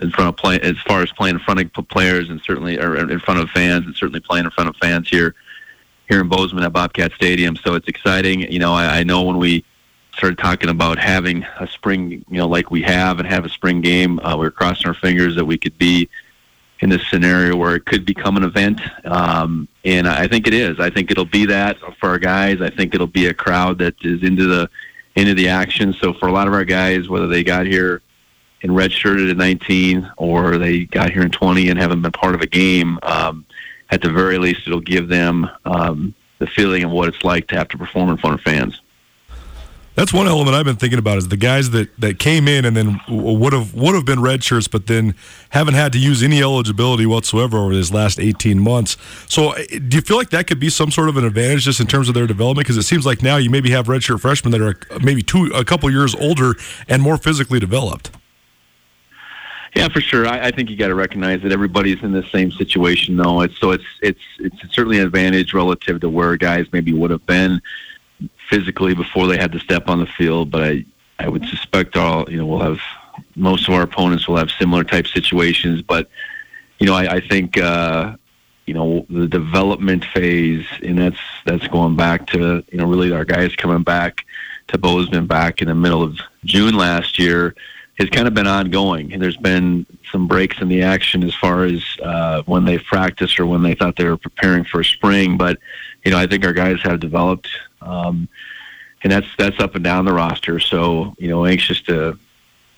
in 0.00 0.10
front 0.12 0.28
of 0.28 0.36
play 0.36 0.60
as 0.60 0.78
far 0.86 1.02
as 1.02 1.10
playing 1.10 1.34
in 1.34 1.40
front 1.40 1.60
of 1.60 1.88
players 1.88 2.30
and 2.30 2.40
certainly 2.40 2.78
or 2.78 3.10
in 3.10 3.18
front 3.18 3.40
of 3.40 3.50
fans 3.50 3.84
and 3.84 3.96
certainly 3.96 4.20
playing 4.20 4.44
in 4.44 4.50
front 4.52 4.70
of 4.70 4.76
fans 4.76 5.08
here 5.08 5.34
here 6.08 6.20
in 6.20 6.28
Bozeman 6.28 6.62
at 6.62 6.72
Bobcat 6.72 7.10
Stadium. 7.12 7.56
So 7.56 7.74
it's 7.74 7.88
exciting. 7.88 8.40
You 8.42 8.60
know, 8.60 8.72
I, 8.72 9.00
I 9.00 9.02
know 9.02 9.22
when 9.22 9.38
we 9.38 9.64
started 10.14 10.38
talking 10.38 10.68
about 10.68 10.98
having 10.98 11.44
a 11.58 11.66
spring, 11.66 12.24
you 12.28 12.38
know, 12.38 12.46
like 12.46 12.70
we 12.70 12.82
have 12.82 13.18
and 13.18 13.28
have 13.28 13.44
a 13.44 13.48
spring 13.48 13.80
game, 13.80 14.20
uh, 14.20 14.36
we 14.36 14.46
we're 14.46 14.50
crossing 14.52 14.86
our 14.86 14.94
fingers 14.94 15.34
that 15.34 15.44
we 15.44 15.58
could 15.58 15.76
be 15.78 16.08
in 16.82 16.90
this 16.90 17.06
scenario 17.08 17.56
where 17.56 17.76
it 17.76 17.86
could 17.86 18.04
become 18.04 18.36
an 18.36 18.42
event. 18.42 18.80
Um, 19.04 19.68
and 19.84 20.06
I 20.06 20.26
think 20.26 20.46
it 20.48 20.52
is. 20.52 20.80
I 20.80 20.90
think 20.90 21.10
it'll 21.10 21.24
be 21.24 21.46
that 21.46 21.78
for 21.98 22.10
our 22.10 22.18
guys. 22.18 22.60
I 22.60 22.70
think 22.70 22.94
it'll 22.94 23.06
be 23.06 23.26
a 23.26 23.34
crowd 23.34 23.78
that 23.78 23.94
is 24.02 24.22
into 24.22 24.46
the 24.46 24.68
into 25.14 25.34
the 25.34 25.48
action. 25.48 25.92
So 25.92 26.12
for 26.12 26.28
a 26.28 26.32
lot 26.32 26.48
of 26.48 26.54
our 26.54 26.64
guys, 26.64 27.08
whether 27.08 27.28
they 27.28 27.44
got 27.44 27.66
here 27.66 28.02
and 28.62 28.72
redshirted 28.72 29.30
at 29.30 29.36
19 29.36 30.10
or 30.16 30.58
they 30.58 30.84
got 30.86 31.10
here 31.10 31.22
in 31.22 31.30
20 31.30 31.68
and 31.68 31.78
haven't 31.78 32.02
been 32.02 32.12
part 32.12 32.34
of 32.34 32.40
a 32.40 32.46
game, 32.46 32.98
um, 33.02 33.44
at 33.90 34.00
the 34.00 34.10
very 34.10 34.38
least, 34.38 34.66
it'll 34.66 34.80
give 34.80 35.08
them 35.08 35.48
um, 35.66 36.14
the 36.38 36.46
feeling 36.46 36.82
of 36.82 36.90
what 36.90 37.08
it's 37.08 37.22
like 37.22 37.46
to 37.48 37.56
have 37.56 37.68
to 37.68 37.78
perform 37.78 38.08
in 38.08 38.16
front 38.16 38.34
of 38.34 38.40
fans. 38.40 38.80
That's 39.94 40.10
one 40.10 40.26
element 40.26 40.56
I've 40.56 40.64
been 40.64 40.76
thinking 40.76 40.98
about 40.98 41.18
is 41.18 41.28
the 41.28 41.36
guys 41.36 41.70
that, 41.70 41.94
that 42.00 42.18
came 42.18 42.48
in 42.48 42.64
and 42.64 42.74
then 42.74 42.98
would 43.08 43.52
have 43.52 43.74
would 43.74 43.94
have 43.94 44.06
been 44.06 44.22
red 44.22 44.42
shirts, 44.42 44.66
but 44.66 44.86
then 44.86 45.14
haven't 45.50 45.74
had 45.74 45.92
to 45.92 45.98
use 45.98 46.22
any 46.22 46.40
eligibility 46.40 47.04
whatsoever 47.04 47.58
over 47.58 47.74
these 47.74 47.92
last 47.92 48.18
18 48.18 48.58
months. 48.58 48.96
So, 49.28 49.50
uh, 49.50 49.62
do 49.88 49.96
you 49.96 50.00
feel 50.00 50.16
like 50.16 50.30
that 50.30 50.46
could 50.46 50.58
be 50.58 50.70
some 50.70 50.90
sort 50.90 51.10
of 51.10 51.18
an 51.18 51.24
advantage 51.24 51.64
just 51.64 51.78
in 51.78 51.86
terms 51.86 52.08
of 52.08 52.14
their 52.14 52.26
development? 52.26 52.66
Because 52.66 52.78
it 52.78 52.84
seems 52.84 53.04
like 53.04 53.22
now 53.22 53.36
you 53.36 53.50
maybe 53.50 53.70
have 53.70 53.86
redshirt 53.86 54.20
freshmen 54.20 54.52
that 54.52 54.62
are 54.62 54.78
maybe 55.02 55.22
two 55.22 55.52
a 55.54 55.64
couple 55.64 55.90
years 55.90 56.14
older 56.14 56.54
and 56.88 57.02
more 57.02 57.18
physically 57.18 57.60
developed. 57.60 58.10
Yeah, 59.74 59.88
for 59.88 60.00
sure. 60.00 60.26
I, 60.26 60.46
I 60.46 60.50
think 60.50 60.70
you 60.70 60.76
got 60.76 60.88
to 60.88 60.94
recognize 60.94 61.42
that 61.42 61.52
everybody's 61.52 62.02
in 62.02 62.12
the 62.12 62.24
same 62.24 62.50
situation, 62.52 63.16
though. 63.16 63.42
It's 63.42 63.58
so 63.58 63.72
it's 63.72 63.84
it's 64.00 64.20
it's 64.38 64.56
certainly 64.74 65.00
an 65.00 65.06
advantage 65.06 65.52
relative 65.52 66.00
to 66.00 66.08
where 66.08 66.36
guys 66.36 66.66
maybe 66.72 66.92
would 66.92 67.10
have 67.10 67.24
been 67.26 67.60
physically 68.48 68.94
before 68.94 69.26
they 69.26 69.36
had 69.36 69.52
to 69.52 69.60
step 69.60 69.88
on 69.88 70.00
the 70.00 70.06
field. 70.06 70.50
But 70.50 70.62
I, 70.62 70.84
I 71.18 71.28
would 71.28 71.44
suspect 71.46 71.96
all 71.96 72.30
you 72.30 72.38
know 72.38 72.46
we'll 72.46 72.60
have 72.60 72.80
most 73.36 73.68
of 73.68 73.74
our 73.74 73.82
opponents 73.82 74.28
will 74.28 74.36
have 74.36 74.50
similar 74.50 74.84
type 74.84 75.06
situations. 75.06 75.82
But 75.82 76.08
you 76.78 76.86
know, 76.86 76.94
I, 76.94 77.14
I 77.14 77.20
think 77.20 77.58
uh, 77.58 78.16
you 78.66 78.74
know 78.74 79.06
the 79.08 79.26
development 79.26 80.04
phase, 80.04 80.66
and 80.82 80.98
that's 80.98 81.20
that's 81.44 81.66
going 81.68 81.96
back 81.96 82.26
to 82.28 82.64
you 82.70 82.78
know 82.78 82.86
really 82.86 83.12
our 83.12 83.24
guys 83.24 83.54
coming 83.56 83.82
back 83.82 84.24
to 84.68 84.78
Bozeman 84.78 85.26
back 85.26 85.60
in 85.60 85.68
the 85.68 85.74
middle 85.74 86.02
of 86.02 86.18
June 86.44 86.74
last 86.74 87.18
year 87.18 87.54
has 87.98 88.08
kind 88.08 88.26
of 88.26 88.34
been 88.34 88.46
ongoing, 88.46 89.12
and 89.12 89.22
there's 89.22 89.36
been 89.36 89.86
some 90.10 90.26
breaks 90.26 90.60
in 90.60 90.68
the 90.68 90.82
action 90.82 91.22
as 91.22 91.34
far 91.34 91.64
as 91.64 91.84
uh, 92.02 92.42
when 92.46 92.64
they 92.64 92.78
practiced 92.78 93.38
or 93.38 93.46
when 93.46 93.62
they 93.62 93.74
thought 93.74 93.96
they 93.96 94.04
were 94.04 94.16
preparing 94.16 94.64
for 94.64 94.82
spring. 94.82 95.36
But 95.36 95.58
you 96.04 96.10
know, 96.10 96.18
I 96.18 96.26
think 96.26 96.44
our 96.44 96.52
guys 96.52 96.80
have 96.82 97.00
developed 97.00 97.48
um, 97.84 98.28
and 99.02 99.12
that's 99.12 99.26
that's 99.36 99.58
up 99.60 99.74
and 99.74 99.84
down 99.84 100.04
the 100.04 100.12
roster. 100.12 100.60
So 100.60 101.14
you 101.18 101.28
know, 101.28 101.44
anxious 101.44 101.80
to 101.82 102.18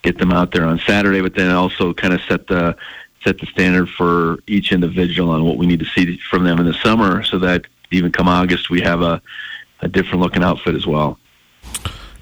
get 0.03 0.19
them 0.19 0.33
out 0.33 0.53
there 0.53 0.64
on 0.64 0.79
Saturday, 0.81 1.21
but 1.21 1.35
then 1.35 1.51
also 1.51 1.93
kind 1.95 2.14
of 2.14 2.21
set 2.29 2.47
the 2.47 2.77
set 3.23 3.38
the 3.38 3.47
standard 3.47 3.88
for 3.88 4.38
each 4.47 4.71
individual 4.73 5.31
on 5.31 5.45
what 5.45 5.57
we 5.57 5.67
need 5.67 5.81
to 5.81 5.87
see 5.87 6.19
from 6.19 6.45
them 6.45 6.59
in 6.59 6.67
the 6.67 6.75
summer, 6.75 7.23
so 7.25 7.38
that 7.38 7.67
even 7.90 8.12
come 8.12 8.29
August 8.29 8.71
we 8.71 8.81
have 8.81 9.03
a 9.03 9.21
a 9.81 9.88
different 9.88 10.21
looking 10.21 10.43
outfit 10.43 10.75
as 10.75 10.87
well. 10.87 11.19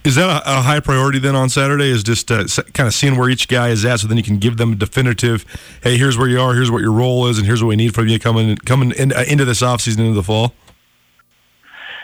Is 0.04 0.16
that 0.16 0.28
a, 0.28 0.58
a, 0.58 0.62
high 0.62 0.80
priority 0.80 1.20
then 1.20 1.36
on 1.36 1.48
Saturday? 1.48 1.88
Is 1.88 2.02
just 2.02 2.30
uh, 2.32 2.44
kind 2.74 2.88
of 2.88 2.94
seeing 2.94 3.16
where 3.16 3.28
each 3.28 3.46
guy 3.46 3.68
is 3.68 3.84
at, 3.84 4.00
so 4.00 4.08
then 4.08 4.16
you 4.16 4.24
can 4.24 4.38
give 4.38 4.56
them 4.56 4.72
a 4.72 4.74
definitive, 4.74 5.44
hey, 5.82 5.96
here's 5.96 6.18
where 6.18 6.28
you 6.28 6.40
are, 6.40 6.54
here's 6.54 6.72
what 6.72 6.80
your 6.82 6.90
role 6.90 7.28
is, 7.28 7.38
and 7.38 7.46
here's 7.46 7.62
what 7.62 7.68
we 7.68 7.76
need 7.76 7.94
from 7.94 8.08
you 8.08 8.18
coming 8.18 8.56
coming 8.56 8.90
in, 8.92 9.12
uh, 9.12 9.24
into 9.28 9.44
this 9.44 9.62
offseason 9.62 10.00
into 10.00 10.14
the 10.14 10.22
fall. 10.22 10.54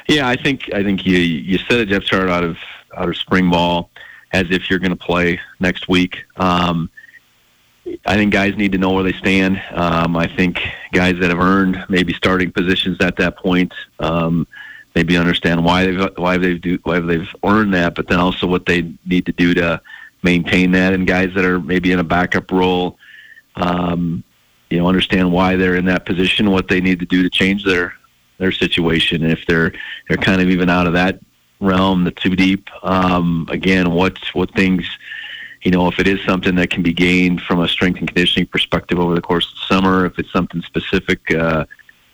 Yeah, 0.08 0.26
I 0.26 0.36
think 0.36 0.72
I 0.72 0.82
think 0.82 1.04
you 1.04 1.18
you 1.18 1.58
set 1.58 1.80
a 1.80 1.86
depth 1.86 2.06
chart 2.06 2.30
out 2.30 2.42
of 2.42 2.56
out 2.96 3.10
of 3.10 3.16
spring 3.16 3.50
ball 3.50 3.90
as 4.32 4.50
if 4.50 4.68
you're 4.68 4.78
going 4.78 4.90
to 4.90 4.96
play 4.96 5.38
next 5.60 5.88
week. 5.88 6.24
Um, 6.36 6.90
I 8.06 8.14
think 8.16 8.32
guys 8.32 8.56
need 8.56 8.72
to 8.72 8.78
know 8.78 8.92
where 8.92 9.04
they 9.04 9.12
stand. 9.12 9.62
Um, 9.70 10.16
I 10.16 10.26
think 10.26 10.60
guys 10.92 11.18
that 11.20 11.28
have 11.28 11.38
earned 11.38 11.84
maybe 11.88 12.12
starting 12.14 12.50
positions 12.50 12.98
at 13.00 13.16
that 13.16 13.36
point, 13.36 13.72
um, 13.98 14.46
maybe 14.94 15.16
understand 15.16 15.62
why 15.62 15.84
they've 15.84 16.10
why 16.16 16.38
they've 16.38 16.60
do 16.60 16.78
why 16.84 17.00
they've 17.00 17.28
earned 17.44 17.74
that, 17.74 17.94
but 17.94 18.08
then 18.08 18.18
also 18.18 18.46
what 18.46 18.64
they 18.64 18.90
need 19.04 19.26
to 19.26 19.32
do 19.32 19.52
to 19.54 19.80
maintain 20.22 20.72
that, 20.72 20.94
and 20.94 21.06
guys 21.06 21.34
that 21.34 21.44
are 21.44 21.60
maybe 21.60 21.92
in 21.92 21.98
a 21.98 22.04
backup 22.04 22.50
role, 22.50 22.98
um, 23.56 24.24
you 24.70 24.78
know, 24.78 24.88
understand 24.88 25.30
why 25.30 25.56
they're 25.56 25.76
in 25.76 25.84
that 25.84 26.06
position, 26.06 26.50
what 26.50 26.68
they 26.68 26.80
need 26.80 26.98
to 26.98 27.06
do 27.06 27.22
to 27.22 27.30
change 27.30 27.62
their 27.64 27.92
their 28.38 28.52
situation, 28.52 29.22
and 29.22 29.32
if 29.32 29.46
they're 29.46 29.72
they're 30.08 30.16
kind 30.16 30.40
of 30.40 30.48
even 30.48 30.70
out 30.70 30.86
of 30.86 30.92
that 30.94 31.20
realm, 31.60 32.04
the 32.04 32.10
too 32.10 32.36
deep. 32.36 32.68
Um, 32.82 33.46
again, 33.50 33.90
what 33.90 34.18
what 34.34 34.54
things 34.54 34.88
you 35.62 35.70
know, 35.70 35.88
if 35.88 35.98
it 35.98 36.06
is 36.06 36.20
something 36.24 36.54
that 36.54 36.70
can 36.70 36.82
be 36.82 36.92
gained 36.92 37.42
from 37.42 37.60
a 37.60 37.68
strength 37.68 37.98
and 37.98 38.08
conditioning 38.08 38.46
perspective 38.46 38.98
over 38.98 39.14
the 39.14 39.20
course 39.20 39.50
of 39.50 39.54
the 39.54 39.74
summer, 39.74 40.06
if 40.06 40.18
it's 40.18 40.32
something 40.32 40.62
specific 40.62 41.30
uh, 41.34 41.64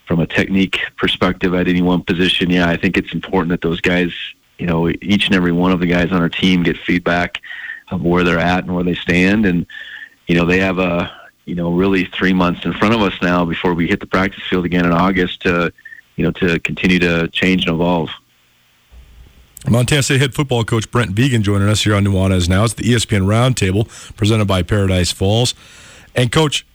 from 0.06 0.20
a 0.20 0.26
technique 0.26 0.80
perspective 0.96 1.54
at 1.54 1.68
any 1.68 1.82
one 1.82 2.02
position, 2.02 2.50
yeah, 2.50 2.68
I 2.68 2.76
think 2.76 2.96
it's 2.96 3.12
important 3.12 3.50
that 3.50 3.60
those 3.60 3.80
guys, 3.80 4.12
you 4.58 4.66
know, 4.66 4.88
each 4.88 5.26
and 5.26 5.34
every 5.34 5.52
one 5.52 5.72
of 5.72 5.80
the 5.80 5.87
guys 5.87 6.10
on 6.10 6.22
our 6.22 6.28
team 6.28 6.62
get 6.62 6.78
feedback 6.78 7.40
of 7.90 8.02
where 8.02 8.24
they're 8.24 8.38
at 8.38 8.64
and 8.64 8.74
where 8.74 8.84
they 8.84 8.94
stand. 8.94 9.44
And, 9.44 9.66
you 10.26 10.34
know, 10.34 10.46
they 10.46 10.58
have 10.60 10.78
a, 10.78 11.12
you 11.44 11.54
know, 11.54 11.72
really 11.72 12.06
three 12.06 12.32
months 12.32 12.64
in 12.64 12.72
front 12.72 12.94
of 12.94 13.02
us 13.02 13.14
now 13.20 13.44
before 13.44 13.74
we 13.74 13.87
hit 13.87 14.00
the 14.00 14.06
practice 14.06 14.42
field 14.48 14.64
again 14.64 14.87
in 14.87 14.92
August 14.92 15.42
to, 15.42 15.70
you 16.16 16.24
know, 16.24 16.31
to 16.33 16.59
continue 16.61 16.98
to 16.98 17.29
change 17.29 17.66
and 17.66 17.74
evolve. 17.74 18.11
Montana 19.68 20.03
State 20.03 20.20
head 20.20 20.35
football 20.35 20.62
coach 20.64 20.90
Brent 20.90 21.14
Vigen 21.14 21.42
joining 21.42 21.68
us 21.68 21.85
here 21.85 21.94
on 21.94 22.05
Nuanez 22.05 22.48
now. 22.48 22.64
It's 22.64 22.74
the 22.74 22.85
ESPN 22.85 23.22
Roundtable 23.22 23.88
presented 24.14 24.44
by 24.44 24.62
Paradise 24.62 25.11
Falls. 25.11 25.55
And, 26.14 26.31
Coach, 26.31 26.66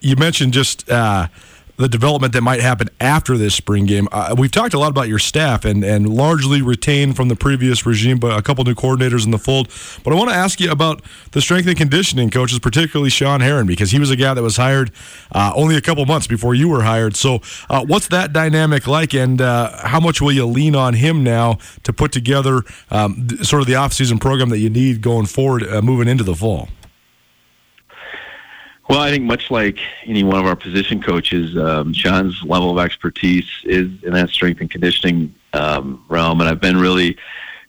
you 0.00 0.16
mentioned 0.16 0.52
just 0.52 0.88
uh, 0.88 1.26
the 1.76 1.88
development 1.88 2.32
that 2.32 2.42
might 2.42 2.60
happen 2.60 2.88
after 3.00 3.36
this 3.36 3.54
spring 3.54 3.84
game. 3.86 4.08
Uh, 4.12 4.34
we've 4.38 4.50
talked 4.52 4.74
a 4.74 4.78
lot 4.78 4.90
about 4.90 5.08
your 5.08 5.18
staff 5.18 5.64
and, 5.64 5.82
and 5.82 6.08
largely 6.08 6.62
retained 6.62 7.16
from 7.16 7.28
the 7.28 7.34
previous 7.36 7.84
regime, 7.84 8.18
but 8.18 8.38
a 8.38 8.42
couple 8.42 8.64
new 8.64 8.74
coordinators 8.74 9.24
in 9.24 9.32
the 9.32 9.38
fold. 9.38 9.68
But 10.04 10.12
I 10.12 10.16
want 10.16 10.30
to 10.30 10.36
ask 10.36 10.60
you 10.60 10.70
about 10.70 11.02
the 11.32 11.40
strength 11.40 11.66
and 11.66 11.76
conditioning 11.76 12.30
coaches, 12.30 12.58
particularly 12.60 13.10
Sean 13.10 13.40
Heron, 13.40 13.66
because 13.66 13.90
he 13.90 13.98
was 13.98 14.10
a 14.10 14.16
guy 14.16 14.34
that 14.34 14.42
was 14.42 14.56
hired 14.56 14.92
uh, 15.32 15.52
only 15.56 15.76
a 15.76 15.80
couple 15.80 16.04
months 16.06 16.26
before 16.26 16.54
you 16.54 16.68
were 16.68 16.82
hired. 16.82 17.16
So, 17.16 17.40
uh, 17.68 17.84
what's 17.84 18.08
that 18.08 18.32
dynamic 18.32 18.86
like, 18.86 19.12
and 19.12 19.40
uh, 19.40 19.86
how 19.86 20.00
much 20.00 20.20
will 20.20 20.32
you 20.32 20.46
lean 20.46 20.76
on 20.76 20.94
him 20.94 21.24
now 21.24 21.58
to 21.82 21.92
put 21.92 22.12
together 22.12 22.62
um, 22.90 23.28
sort 23.42 23.62
of 23.62 23.66
the 23.66 23.74
offseason 23.74 24.20
program 24.20 24.48
that 24.50 24.58
you 24.58 24.70
need 24.70 25.00
going 25.00 25.26
forward, 25.26 25.66
uh, 25.66 25.82
moving 25.82 26.08
into 26.08 26.24
the 26.24 26.34
fall? 26.34 26.68
Well, 28.88 29.00
I 29.00 29.10
think 29.10 29.24
much 29.24 29.50
like 29.50 29.78
any 30.04 30.24
one 30.24 30.38
of 30.38 30.46
our 30.46 30.56
position 30.56 31.02
coaches, 31.02 31.56
um, 31.56 31.94
Sean's 31.94 32.42
level 32.42 32.70
of 32.70 32.84
expertise 32.84 33.48
is 33.64 33.90
in 34.02 34.12
that 34.12 34.28
strength 34.28 34.60
and 34.60 34.70
conditioning 34.70 35.34
um, 35.54 36.04
realm, 36.08 36.40
and 36.40 36.50
I've 36.50 36.60
been 36.60 36.76
really, 36.76 37.16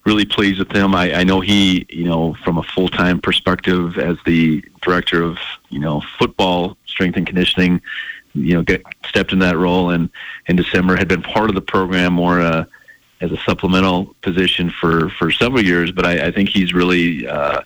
really 0.06 0.26
pleased 0.26 0.60
with 0.60 0.72
him. 0.72 0.94
I, 0.94 1.14
I 1.14 1.24
know 1.24 1.40
he, 1.40 1.86
you 1.90 2.04
know, 2.04 2.34
from 2.44 2.58
a 2.58 2.64
full 2.64 2.90
time 2.90 3.22
perspective 3.22 3.98
as 3.98 4.18
the 4.26 4.62
director 4.82 5.24
of, 5.24 5.38
you 5.70 5.80
know, 5.80 6.02
football 6.20 6.76
strength 6.86 7.16
and 7.16 7.26
conditioning, 7.26 7.82
you 8.34 8.56
know, 8.56 8.64
get, 8.64 8.84
stepped 9.08 9.32
in 9.32 9.40
that 9.40 9.58
role 9.58 9.92
and 9.92 10.10
in 10.48 10.58
December 10.58 10.98
had 10.98 11.08
been 11.08 11.22
part 11.22 11.50
of 11.50 11.56
the 11.56 11.62
program 11.62 12.12
more 12.12 12.42
uh, 12.42 12.66
as 13.22 13.32
a 13.32 13.38
supplemental 13.38 14.14
position 14.22 14.70
for 14.70 15.10
for 15.12 15.32
several 15.32 15.64
years, 15.64 15.94
but 15.94 16.06
I, 16.06 16.28
I 16.28 16.32
think 16.32 16.50
he's 16.50 16.74
really. 16.74 17.26
Uh, 17.26 17.62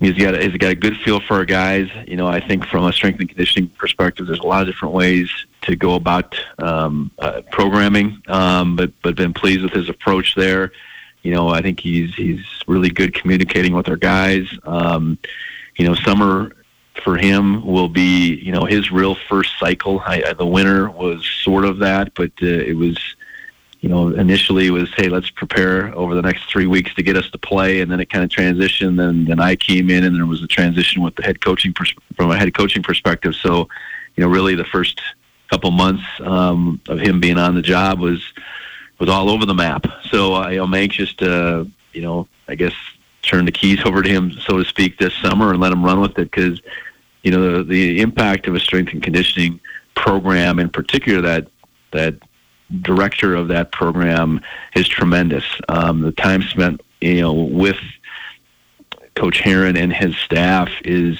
He's 0.00 0.14
got 0.14 0.34
a, 0.34 0.42
he's 0.42 0.56
got 0.56 0.70
a 0.70 0.74
good 0.74 0.96
feel 0.96 1.20
for 1.20 1.34
our 1.34 1.44
guys. 1.44 1.88
You 2.06 2.16
know, 2.16 2.26
I 2.26 2.40
think 2.40 2.64
from 2.66 2.86
a 2.86 2.92
strength 2.92 3.20
and 3.20 3.28
conditioning 3.28 3.68
perspective, 3.68 4.26
there's 4.26 4.40
a 4.40 4.46
lot 4.46 4.62
of 4.62 4.66
different 4.66 4.94
ways 4.94 5.30
to 5.62 5.76
go 5.76 5.94
about 5.94 6.34
um, 6.58 7.10
uh, 7.18 7.42
programming, 7.50 8.22
um, 8.26 8.76
but 8.76 8.92
but 9.02 9.14
been 9.14 9.34
pleased 9.34 9.62
with 9.62 9.72
his 9.72 9.90
approach 9.90 10.34
there. 10.34 10.72
You 11.22 11.32
know, 11.32 11.50
I 11.50 11.60
think 11.60 11.80
he's 11.80 12.14
he's 12.14 12.44
really 12.66 12.88
good 12.88 13.12
communicating 13.12 13.74
with 13.74 13.88
our 13.90 13.96
guys. 13.96 14.48
Um, 14.64 15.18
you 15.76 15.86
know, 15.86 15.94
summer 15.94 16.56
for 17.04 17.16
him 17.16 17.64
will 17.66 17.88
be 17.88 18.36
you 18.36 18.52
know 18.52 18.64
his 18.64 18.90
real 18.90 19.14
first 19.14 19.58
cycle. 19.58 20.00
I, 20.00 20.32
the 20.32 20.46
winter 20.46 20.90
was 20.90 21.26
sort 21.44 21.66
of 21.66 21.78
that, 21.80 22.14
but 22.14 22.32
uh, 22.42 22.46
it 22.46 22.76
was 22.76 22.98
you 23.80 23.88
know, 23.88 24.08
initially 24.08 24.66
it 24.66 24.70
was, 24.70 24.90
hey, 24.94 25.08
let's 25.08 25.30
prepare 25.30 25.94
over 25.94 26.14
the 26.14 26.20
next 26.20 26.50
three 26.50 26.66
weeks 26.66 26.94
to 26.94 27.02
get 27.02 27.16
us 27.16 27.30
to 27.30 27.38
play, 27.38 27.80
and 27.80 27.90
then 27.90 27.98
it 27.98 28.10
kind 28.10 28.22
of 28.22 28.30
transitioned. 28.30 29.02
And 29.02 29.26
then 29.26 29.40
I 29.40 29.56
came 29.56 29.88
in, 29.88 30.04
and 30.04 30.14
there 30.14 30.26
was 30.26 30.42
a 30.42 30.46
transition 30.46 31.02
with 31.02 31.16
the 31.16 31.22
head 31.22 31.40
coaching 31.40 31.72
pers- 31.72 31.94
from 32.14 32.30
a 32.30 32.38
head 32.38 32.52
coaching 32.52 32.82
perspective. 32.82 33.34
So, 33.34 33.68
you 34.16 34.24
know, 34.24 34.28
really 34.28 34.54
the 34.54 34.64
first 34.64 35.00
couple 35.50 35.70
months 35.70 36.04
um, 36.20 36.80
of 36.88 37.00
him 37.00 37.20
being 37.20 37.38
on 37.38 37.54
the 37.54 37.62
job 37.62 38.00
was 38.00 38.22
was 38.98 39.08
all 39.08 39.30
over 39.30 39.46
the 39.46 39.54
map. 39.54 39.86
So 40.10 40.34
I, 40.34 40.62
I'm 40.62 40.74
anxious 40.74 41.14
to, 41.14 41.66
you 41.94 42.02
know, 42.02 42.28
I 42.48 42.54
guess 42.54 42.74
turn 43.22 43.46
the 43.46 43.52
keys 43.52 43.80
over 43.86 44.02
to 44.02 44.08
him, 44.08 44.32
so 44.46 44.58
to 44.58 44.64
speak, 44.64 44.98
this 44.98 45.14
summer 45.14 45.52
and 45.52 45.60
let 45.60 45.72
him 45.72 45.82
run 45.82 46.00
with 46.00 46.18
it 46.18 46.30
because, 46.30 46.60
you 47.22 47.30
know, 47.30 47.58
the, 47.58 47.64
the 47.64 48.00
impact 48.02 48.46
of 48.46 48.54
a 48.54 48.60
strength 48.60 48.92
and 48.92 49.02
conditioning 49.02 49.58
program, 49.94 50.58
in 50.58 50.68
particular, 50.68 51.22
that 51.22 51.48
that 51.92 52.14
director 52.82 53.34
of 53.34 53.48
that 53.48 53.72
program 53.72 54.40
is 54.74 54.88
tremendous. 54.88 55.44
Um, 55.68 56.00
the 56.02 56.12
time 56.12 56.42
spent, 56.42 56.80
you 57.00 57.20
know, 57.20 57.32
with 57.32 57.78
Coach 59.14 59.40
Heron 59.40 59.76
and 59.76 59.92
his 59.92 60.16
staff 60.16 60.70
is 60.84 61.18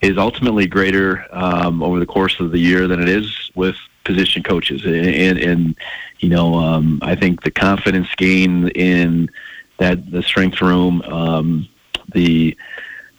is 0.00 0.18
ultimately 0.18 0.66
greater 0.66 1.24
um, 1.32 1.82
over 1.82 1.98
the 1.98 2.06
course 2.06 2.38
of 2.38 2.50
the 2.50 2.58
year 2.58 2.86
than 2.86 3.00
it 3.00 3.08
is 3.08 3.50
with 3.54 3.74
position 4.04 4.42
coaches. 4.42 4.84
And, 4.84 4.94
and, 4.94 5.38
and 5.38 5.76
you 6.18 6.28
know, 6.28 6.56
um, 6.56 6.98
I 7.00 7.14
think 7.14 7.42
the 7.42 7.50
confidence 7.50 8.08
gain 8.16 8.68
in 8.68 9.30
that 9.78 10.10
the 10.10 10.22
strength 10.22 10.60
room, 10.60 11.00
um, 11.02 11.68
the 12.12 12.56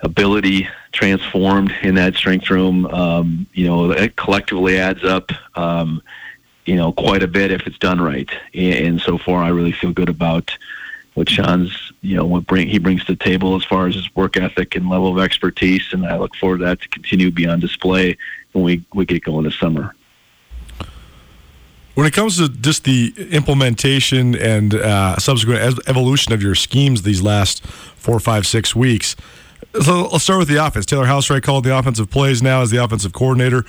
ability 0.02 0.68
transformed 0.92 1.74
in 1.82 1.96
that 1.96 2.14
strength 2.14 2.50
room, 2.52 2.86
um, 2.86 3.48
you 3.54 3.66
know, 3.66 3.92
it 3.92 4.16
collectively 4.16 4.78
adds 4.78 5.04
up. 5.04 5.32
You 6.66 6.76
know, 6.76 6.92
quite 6.92 7.22
a 7.22 7.28
bit 7.28 7.52
if 7.52 7.68
it's 7.68 7.78
done 7.78 8.02
right. 8.02 8.30
And 8.54 9.00
so 9.00 9.18
far, 9.18 9.44
I 9.44 9.50
really 9.50 9.72
feel 9.72 9.92
good 9.92 10.10
about 10.10 10.52
what 11.14 11.30
Sean's, 11.30 11.94
you 12.02 12.16
know, 12.16 12.26
what 12.26 12.46
bring 12.46 12.68
he 12.68 12.78
brings 12.78 13.06
to 13.06 13.14
the 13.14 13.24
table 13.24 13.56
as 13.56 13.64
far 13.64 13.88
as 13.88 13.96
his 13.96 14.14
work 14.16 14.36
ethic 14.38 14.76
and 14.76 14.90
level 14.90 15.12
of 15.12 15.24
expertise. 15.24 15.88
And 15.92 16.06
I 16.06 16.18
look 16.18 16.36
forward 16.36 16.60
to 16.60 16.66
that 16.66 16.82
to 16.82 16.90
continue 16.90 17.28
to 17.28 17.32
be 17.32 17.48
on 17.48 17.60
display 17.60 18.18
when 18.52 18.64
we, 18.64 18.84
we 18.94 19.06
get 19.06 19.24
going 19.24 19.46
this 19.46 19.58
summer. 19.58 19.96
When 21.96 22.06
it 22.06 22.12
comes 22.12 22.38
to 22.38 22.50
just 22.50 22.84
the 22.84 23.14
implementation 23.32 24.36
and 24.36 24.74
uh, 24.74 25.18
subsequent 25.18 25.80
evolution 25.88 26.34
of 26.34 26.44
your 26.44 26.54
schemes 26.54 27.04
these 27.04 27.22
last 27.22 27.66
four, 27.66 28.20
five, 28.20 28.46
six 28.46 28.76
weeks, 28.76 29.16
so 29.82 30.08
let's 30.12 30.24
start 30.24 30.40
with 30.40 30.48
the 30.48 30.66
offense. 30.66 30.86
Taylor 30.86 31.06
Housewright 31.06 31.44
called 31.44 31.64
the 31.64 31.78
offensive 31.78 32.10
plays 32.10 32.42
now 32.42 32.62
as 32.62 32.72
the 32.72 32.84
offensive 32.84 33.14
coordinator. 33.14 33.64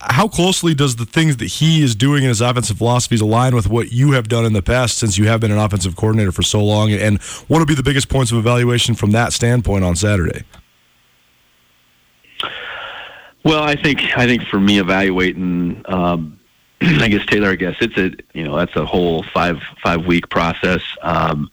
How 0.00 0.28
closely 0.28 0.74
does 0.74 0.96
the 0.96 1.06
things 1.06 1.38
that 1.38 1.46
he 1.46 1.82
is 1.82 1.94
doing 1.94 2.22
in 2.22 2.28
his 2.28 2.40
offensive 2.40 2.78
philosophies 2.78 3.20
align 3.20 3.54
with 3.54 3.68
what 3.68 3.92
you 3.92 4.12
have 4.12 4.28
done 4.28 4.44
in 4.44 4.52
the 4.52 4.62
past 4.62 4.98
since 4.98 5.16
you 5.16 5.28
have 5.28 5.40
been 5.40 5.50
an 5.50 5.58
offensive 5.58 5.96
coordinator 5.96 6.32
for 6.32 6.42
so 6.42 6.62
long? 6.62 6.92
And 6.92 7.22
what 7.48 7.58
would 7.58 7.68
be 7.68 7.74
the 7.74 7.82
biggest 7.82 8.08
points 8.08 8.30
of 8.30 8.38
evaluation 8.38 8.94
from 8.94 9.12
that 9.12 9.32
standpoint 9.32 9.84
on 9.84 9.96
Saturday? 9.96 10.44
Well, 13.44 13.62
I 13.62 13.76
think 13.76 14.00
I 14.16 14.26
think 14.26 14.42
for 14.42 14.60
me 14.60 14.78
evaluating, 14.78 15.82
um, 15.86 16.38
I 16.80 17.08
guess 17.08 17.24
Taylor, 17.26 17.50
I 17.50 17.56
guess 17.56 17.76
it's 17.80 17.96
a 17.96 18.10
you 18.34 18.44
know 18.44 18.56
that's 18.56 18.76
a 18.76 18.84
whole 18.84 19.22
five 19.22 19.62
five 19.82 20.04
week 20.04 20.28
process. 20.28 20.82
Um, 21.02 21.50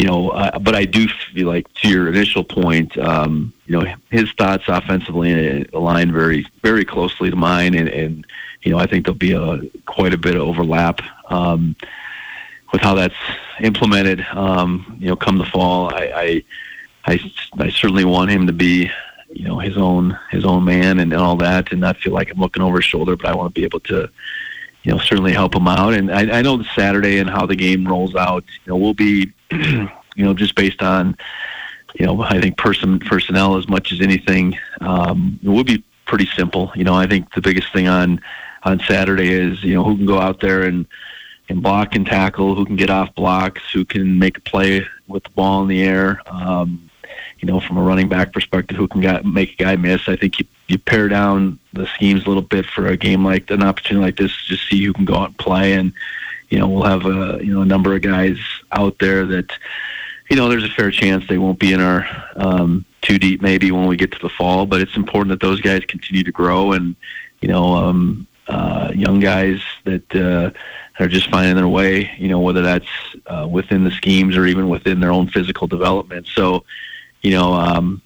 you 0.00 0.06
know, 0.06 0.30
uh, 0.30 0.58
but 0.58 0.74
I 0.74 0.86
do 0.86 1.08
feel 1.34 1.48
like 1.48 1.70
to 1.74 1.88
your 1.90 2.08
initial 2.08 2.42
point, 2.42 2.96
um, 2.96 3.52
you 3.66 3.78
know, 3.78 3.94
his 4.10 4.32
thoughts 4.32 4.64
offensively 4.66 5.66
align 5.74 6.10
very, 6.10 6.46
very 6.62 6.86
closely 6.86 7.28
to 7.28 7.36
mine, 7.36 7.74
and, 7.74 7.86
and 7.86 8.26
you 8.62 8.72
know, 8.72 8.78
I 8.78 8.86
think 8.86 9.04
there'll 9.04 9.18
be 9.18 9.32
a 9.32 9.60
quite 9.84 10.14
a 10.14 10.16
bit 10.16 10.36
of 10.36 10.40
overlap 10.40 11.02
um, 11.30 11.76
with 12.72 12.80
how 12.80 12.94
that's 12.94 13.14
implemented. 13.60 14.22
Um, 14.32 14.96
you 14.98 15.08
know, 15.08 15.16
come 15.16 15.36
the 15.36 15.44
fall, 15.44 15.94
I, 15.94 16.04
I, 17.04 17.12
I, 17.12 17.32
I 17.58 17.68
certainly 17.68 18.06
want 18.06 18.30
him 18.30 18.46
to 18.46 18.54
be, 18.54 18.90
you 19.30 19.44
know, 19.44 19.58
his 19.58 19.76
own 19.76 20.18
his 20.30 20.46
own 20.46 20.64
man 20.64 20.98
and, 20.98 21.12
and 21.12 21.20
all 21.20 21.36
that, 21.36 21.72
and 21.72 21.80
not 21.82 21.98
feel 21.98 22.14
like 22.14 22.30
I'm 22.30 22.40
looking 22.40 22.62
over 22.62 22.78
his 22.78 22.86
shoulder. 22.86 23.16
But 23.16 23.26
I 23.26 23.34
want 23.34 23.54
to 23.54 23.60
be 23.60 23.66
able 23.66 23.80
to, 23.80 24.08
you 24.82 24.92
know, 24.92 24.98
certainly 24.98 25.32
help 25.32 25.54
him 25.54 25.68
out. 25.68 25.94
And 25.94 26.10
I, 26.10 26.38
I 26.38 26.42
know 26.42 26.56
the 26.56 26.68
Saturday 26.74 27.18
and 27.18 27.28
how 27.28 27.46
the 27.46 27.56
game 27.56 27.86
rolls 27.86 28.14
out, 28.14 28.44
you 28.64 28.72
know, 28.72 28.76
we'll 28.76 28.94
be 28.94 29.32
you 29.50 29.88
know, 30.16 30.34
just 30.34 30.54
based 30.54 30.82
on, 30.82 31.16
you 31.94 32.06
know, 32.06 32.22
I 32.22 32.40
think 32.40 32.56
person 32.56 32.98
personnel 32.98 33.56
as 33.56 33.68
much 33.68 33.92
as 33.92 34.00
anything, 34.00 34.58
um, 34.80 35.38
it 35.42 35.48
would 35.48 35.66
be 35.66 35.82
pretty 36.06 36.26
simple. 36.26 36.72
You 36.74 36.84
know, 36.84 36.94
I 36.94 37.06
think 37.06 37.34
the 37.34 37.40
biggest 37.40 37.72
thing 37.72 37.88
on 37.88 38.20
on 38.62 38.80
Saturday 38.80 39.32
is 39.32 39.64
you 39.64 39.74
know 39.74 39.84
who 39.84 39.96
can 39.96 40.06
go 40.06 40.18
out 40.18 40.40
there 40.40 40.62
and 40.62 40.86
and 41.48 41.62
block 41.62 41.96
and 41.96 42.06
tackle, 42.06 42.54
who 42.54 42.64
can 42.64 42.76
get 42.76 42.90
off 42.90 43.14
blocks, 43.14 43.62
who 43.72 43.84
can 43.84 44.18
make 44.18 44.38
a 44.38 44.40
play 44.40 44.86
with 45.08 45.24
the 45.24 45.30
ball 45.30 45.62
in 45.62 45.68
the 45.68 45.82
air. 45.82 46.20
Um, 46.26 46.90
you 47.38 47.46
know, 47.46 47.58
from 47.58 47.78
a 47.78 47.82
running 47.82 48.08
back 48.08 48.32
perspective, 48.32 48.76
who 48.76 48.86
can 48.86 49.00
got, 49.00 49.24
make 49.24 49.54
a 49.54 49.64
guy 49.64 49.76
miss. 49.76 50.08
I 50.08 50.14
think 50.16 50.38
you 50.38 50.46
you 50.70 50.78
pare 50.78 51.08
down 51.08 51.58
the 51.72 51.86
schemes 51.94 52.24
a 52.24 52.28
little 52.28 52.42
bit 52.42 52.66
for 52.66 52.86
a 52.86 52.96
game 52.96 53.24
like 53.24 53.50
an 53.50 53.62
opportunity 53.62 54.04
like 54.04 54.16
this, 54.16 54.32
just 54.46 54.68
see 54.68 54.84
who 54.84 54.92
can 54.92 55.04
go 55.04 55.16
out 55.16 55.28
and 55.28 55.38
play 55.38 55.72
and 55.74 55.92
you 56.50 56.58
know, 56.58 56.68
we'll 56.68 56.82
have 56.82 57.06
a 57.06 57.42
you 57.42 57.54
know 57.54 57.62
a 57.62 57.66
number 57.66 57.94
of 57.94 58.02
guys 58.02 58.36
out 58.72 58.98
there 58.98 59.24
that 59.24 59.50
you 60.28 60.36
know 60.36 60.48
there's 60.48 60.64
a 60.64 60.68
fair 60.68 60.90
chance 60.90 61.26
they 61.28 61.38
won't 61.38 61.60
be 61.60 61.72
in 61.72 61.80
our 61.80 62.06
um, 62.36 62.84
too 63.02 63.18
deep 63.18 63.40
maybe 63.40 63.70
when 63.70 63.86
we 63.86 63.96
get 63.96 64.12
to 64.12 64.18
the 64.18 64.28
fall. 64.28 64.66
But 64.66 64.80
it's 64.80 64.96
important 64.96 65.30
that 65.30 65.44
those 65.44 65.60
guys 65.60 65.84
continue 65.86 66.24
to 66.24 66.32
grow 66.32 66.72
and 66.72 66.96
you 67.40 67.48
know 67.48 67.74
um, 67.74 68.26
uh, 68.48 68.90
young 68.94 69.20
guys 69.20 69.60
that 69.84 70.14
uh, 70.14 70.50
are 70.98 71.08
just 71.08 71.30
finding 71.30 71.54
their 71.54 71.68
way. 71.68 72.10
You 72.18 72.28
know 72.28 72.40
whether 72.40 72.62
that's 72.62 72.88
uh, 73.26 73.46
within 73.48 73.84
the 73.84 73.92
schemes 73.92 74.36
or 74.36 74.44
even 74.46 74.68
within 74.68 74.98
their 74.98 75.12
own 75.12 75.28
physical 75.28 75.66
development. 75.66 76.26
So 76.26 76.64
you 77.22 77.30
know. 77.30 77.54
Um, 77.54 78.02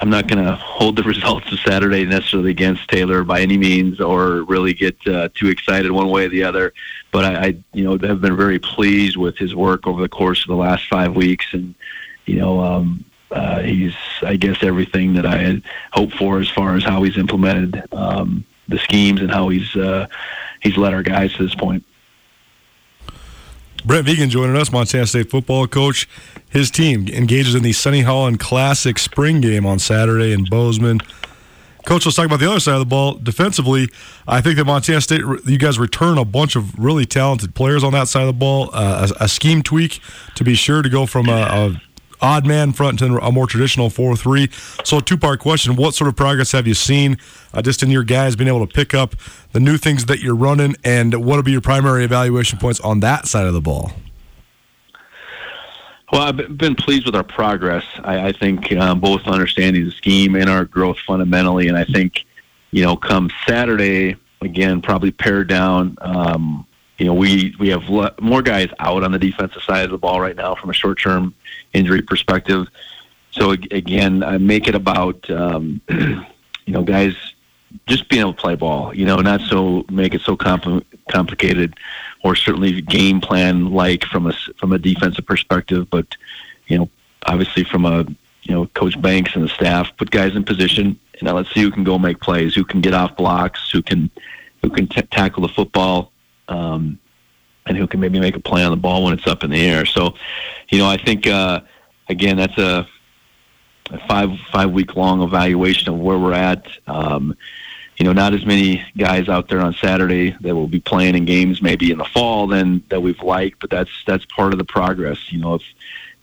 I'm 0.00 0.10
not 0.10 0.26
going 0.26 0.44
to 0.44 0.54
hold 0.54 0.96
the 0.96 1.02
results 1.14 1.50
of 1.52 1.58
Saturday 1.60 2.04
necessarily 2.04 2.50
against 2.50 2.88
Taylor 2.88 3.24
by 3.24 3.40
any 3.40 3.56
means, 3.56 4.00
or 4.00 4.42
really 4.42 4.74
get 4.74 4.96
uh, 5.06 5.28
too 5.34 5.48
excited 5.48 5.90
one 5.90 6.08
way 6.08 6.26
or 6.26 6.28
the 6.28 6.44
other. 6.44 6.72
But 7.12 7.24
I, 7.24 7.46
I, 7.46 7.56
you 7.72 7.84
know, 7.84 7.92
have 8.06 8.20
been 8.20 8.36
very 8.36 8.58
pleased 8.58 9.16
with 9.16 9.36
his 9.38 9.54
work 9.54 9.86
over 9.86 10.00
the 10.00 10.08
course 10.08 10.42
of 10.42 10.48
the 10.48 10.56
last 10.56 10.88
five 10.88 11.14
weeks, 11.14 11.46
and 11.52 11.74
you 12.26 12.36
know, 12.36 12.60
um, 12.60 13.04
uh, 13.30 13.60
he's, 13.60 13.94
I 14.22 14.36
guess, 14.36 14.62
everything 14.62 15.14
that 15.14 15.26
I 15.26 15.38
had 15.38 15.62
hoped 15.92 16.14
for 16.14 16.40
as 16.40 16.48
far 16.48 16.76
as 16.76 16.84
how 16.84 17.02
he's 17.02 17.18
implemented 17.18 17.82
um, 17.92 18.44
the 18.68 18.78
schemes 18.78 19.20
and 19.20 19.30
how 19.30 19.48
he's 19.48 19.74
uh, 19.76 20.06
he's 20.60 20.76
led 20.76 20.94
our 20.94 21.02
guys 21.02 21.32
to 21.34 21.42
this 21.42 21.54
point. 21.54 21.84
Brent 23.84 24.06
Vigen 24.06 24.30
joining 24.30 24.56
us, 24.56 24.72
Montana 24.72 25.06
State 25.06 25.28
football 25.28 25.66
coach. 25.66 26.08
His 26.48 26.70
team 26.70 27.06
engages 27.08 27.54
in 27.54 27.62
the 27.62 27.74
Sonny 27.74 28.00
Holland 28.00 28.40
Classic 28.40 28.98
spring 28.98 29.42
game 29.42 29.66
on 29.66 29.78
Saturday 29.78 30.32
in 30.32 30.44
Bozeman. 30.44 31.00
Coach, 31.84 32.06
let's 32.06 32.16
talk 32.16 32.24
about 32.24 32.40
the 32.40 32.48
other 32.48 32.60
side 32.60 32.74
of 32.74 32.78
the 32.78 32.86
ball. 32.86 33.16
Defensively, 33.16 33.88
I 34.26 34.40
think 34.40 34.56
that 34.56 34.64
Montana 34.64 35.02
State, 35.02 35.20
you 35.44 35.58
guys 35.58 35.78
return 35.78 36.16
a 36.16 36.24
bunch 36.24 36.56
of 36.56 36.78
really 36.78 37.04
talented 37.04 37.54
players 37.54 37.84
on 37.84 37.92
that 37.92 38.08
side 38.08 38.22
of 38.22 38.28
the 38.28 38.32
ball. 38.32 38.70
Uh, 38.72 39.08
a, 39.20 39.24
a, 39.24 39.28
scheme 39.28 39.62
tweak, 39.62 40.00
to 40.36 40.44
be 40.44 40.54
sure, 40.54 40.80
to 40.80 40.88
go 40.88 41.04
from 41.04 41.28
a, 41.28 41.32
a 41.32 41.82
odd 42.24 42.46
man 42.46 42.72
front 42.72 42.98
to 43.00 43.18
a 43.18 43.30
more 43.30 43.46
traditional 43.46 43.90
4 43.90 44.16
3. 44.16 44.48
So, 44.84 45.00
two 45.00 45.16
part 45.16 45.40
question 45.40 45.76
What 45.76 45.94
sort 45.94 46.08
of 46.08 46.16
progress 46.16 46.52
have 46.52 46.66
you 46.66 46.74
seen 46.74 47.18
uh, 47.52 47.62
just 47.62 47.82
in 47.82 47.90
your 47.90 48.02
guys 48.02 48.34
being 48.34 48.48
able 48.48 48.66
to 48.66 48.72
pick 48.72 48.94
up 48.94 49.14
the 49.52 49.60
new 49.60 49.76
things 49.76 50.06
that 50.06 50.20
you're 50.20 50.34
running, 50.34 50.74
and 50.82 51.14
what 51.24 51.36
will 51.36 51.42
be 51.42 51.52
your 51.52 51.60
primary 51.60 52.04
evaluation 52.04 52.58
points 52.58 52.80
on 52.80 53.00
that 53.00 53.28
side 53.28 53.46
of 53.46 53.52
the 53.52 53.60
ball? 53.60 53.92
Well, 56.12 56.22
I've 56.22 56.58
been 56.58 56.74
pleased 56.74 57.06
with 57.06 57.14
our 57.14 57.24
progress. 57.24 57.84
I, 58.04 58.28
I 58.28 58.32
think 58.32 58.72
um, 58.72 59.00
both 59.00 59.26
understanding 59.26 59.84
the 59.84 59.90
scheme 59.90 60.34
and 60.36 60.48
our 60.48 60.64
growth 60.64 60.98
fundamentally, 61.00 61.68
and 61.68 61.76
I 61.76 61.84
think 61.84 62.24
you 62.74 62.82
know, 62.82 62.96
come 62.96 63.30
Saturday 63.46 64.16
again, 64.40 64.82
probably 64.82 65.12
pared 65.12 65.48
down. 65.48 65.96
Um, 66.00 66.66
you 66.98 67.06
know, 67.06 67.14
we 67.14 67.54
we 67.58 67.68
have 67.68 67.88
le- 67.88 68.14
more 68.20 68.42
guys 68.42 68.68
out 68.78 69.02
on 69.02 69.12
the 69.12 69.18
defensive 69.18 69.62
side 69.62 69.84
of 69.84 69.90
the 69.90 69.98
ball 69.98 70.20
right 70.20 70.36
now 70.36 70.54
from 70.54 70.70
a 70.70 70.74
short 70.74 70.98
term 71.00 71.34
injury 71.72 72.02
perspective. 72.02 72.68
So 73.30 73.50
again, 73.50 74.22
I 74.22 74.38
make 74.38 74.68
it 74.68 74.74
about 74.74 75.28
um, 75.30 75.80
you 75.88 76.24
know 76.72 76.82
guys 76.82 77.14
just 77.86 78.08
being 78.08 78.20
able 78.20 78.34
to 78.34 78.40
play 78.40 78.54
ball. 78.54 78.94
You 78.94 79.06
know, 79.06 79.16
not 79.16 79.40
so 79.40 79.84
make 79.90 80.14
it 80.14 80.20
so 80.20 80.36
compl- 80.36 80.84
complicated, 81.10 81.74
or 82.22 82.36
certainly 82.36 82.80
game 82.80 83.20
plan 83.20 83.72
like 83.72 84.04
from 84.04 84.26
a 84.26 84.32
from 84.58 84.72
a 84.72 84.78
defensive 84.78 85.26
perspective. 85.26 85.88
But 85.90 86.06
you 86.68 86.78
know, 86.78 86.88
obviously 87.26 87.64
from 87.64 87.84
a 87.86 88.04
you 88.42 88.54
know 88.54 88.66
Coach 88.74 89.00
Banks 89.02 89.34
and 89.34 89.44
the 89.44 89.48
staff 89.48 89.90
put 89.96 90.12
guys 90.12 90.36
in 90.36 90.44
position, 90.44 90.98
now 91.22 91.34
let's 91.34 91.52
see 91.52 91.62
who 91.62 91.72
can 91.72 91.82
go 91.84 91.98
make 91.98 92.20
plays, 92.20 92.54
who 92.54 92.64
can 92.64 92.80
get 92.80 92.94
off 92.94 93.16
blocks, 93.16 93.70
who 93.70 93.82
can 93.82 94.10
who 94.62 94.70
can 94.70 94.86
t- 94.86 95.02
tackle 95.02 95.42
the 95.42 95.52
football. 95.52 96.12
Um, 96.48 96.98
and 97.66 97.76
who 97.76 97.86
can 97.86 98.00
maybe 98.00 98.20
make 98.20 98.36
a 98.36 98.40
play 98.40 98.62
on 98.62 98.70
the 98.70 98.76
ball 98.76 99.04
when 99.04 99.14
it's 99.14 99.26
up 99.26 99.42
in 99.42 99.50
the 99.50 99.66
air. 99.66 99.86
So, 99.86 100.14
you 100.68 100.78
know, 100.78 100.88
I 100.88 100.98
think 100.98 101.26
uh, 101.26 101.60
again 102.08 102.36
that's 102.36 102.58
a, 102.58 102.86
a 103.90 104.06
five 104.06 104.38
five 104.52 104.70
week 104.70 104.96
long 104.96 105.22
evaluation 105.22 105.92
of 105.92 105.98
where 105.98 106.18
we're 106.18 106.34
at. 106.34 106.66
Um, 106.86 107.36
you 107.96 108.04
know, 108.04 108.12
not 108.12 108.34
as 108.34 108.44
many 108.44 108.84
guys 108.96 109.28
out 109.28 109.48
there 109.48 109.60
on 109.60 109.72
Saturday 109.74 110.36
that 110.40 110.54
will 110.54 110.66
be 110.66 110.80
playing 110.80 111.14
in 111.14 111.24
games 111.24 111.62
maybe 111.62 111.92
in 111.92 111.98
the 111.98 112.04
fall 112.04 112.48
than 112.48 112.82
that 112.88 113.00
we've 113.00 113.22
liked, 113.22 113.60
but 113.60 113.70
that's 113.70 113.90
that's 114.06 114.24
part 114.26 114.52
of 114.52 114.58
the 114.58 114.64
progress. 114.64 115.32
You 115.32 115.38
know, 115.38 115.54
if 115.54 115.62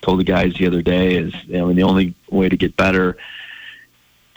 told 0.01 0.19
the 0.19 0.23
guys 0.23 0.53
the 0.55 0.67
other 0.67 0.81
day 0.81 1.15
is 1.15 1.33
you 1.45 1.57
know, 1.57 1.71
the 1.71 1.83
only 1.83 2.13
way 2.29 2.49
to 2.49 2.57
get 2.57 2.75
better 2.75 3.17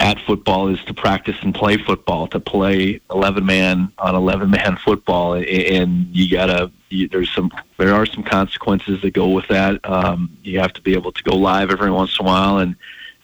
at 0.00 0.18
football 0.20 0.68
is 0.68 0.82
to 0.84 0.94
practice 0.94 1.36
and 1.42 1.54
play 1.54 1.76
football, 1.76 2.26
to 2.28 2.40
play 2.40 3.00
11 3.10 3.46
man 3.46 3.92
on 3.98 4.14
11 4.14 4.50
man 4.50 4.76
football. 4.76 5.34
And 5.34 6.06
you 6.14 6.30
gotta, 6.30 6.70
you, 6.88 7.08
there's 7.08 7.32
some, 7.32 7.50
there 7.78 7.94
are 7.94 8.06
some 8.06 8.24
consequences 8.24 9.00
that 9.02 9.12
go 9.12 9.28
with 9.28 9.46
that. 9.48 9.80
Um, 9.88 10.36
you 10.42 10.58
have 10.58 10.72
to 10.74 10.80
be 10.80 10.94
able 10.94 11.12
to 11.12 11.22
go 11.22 11.36
live 11.36 11.70
every 11.70 11.90
once 11.90 12.18
in 12.18 12.26
a 12.26 12.28
while. 12.28 12.58
And, 12.58 12.74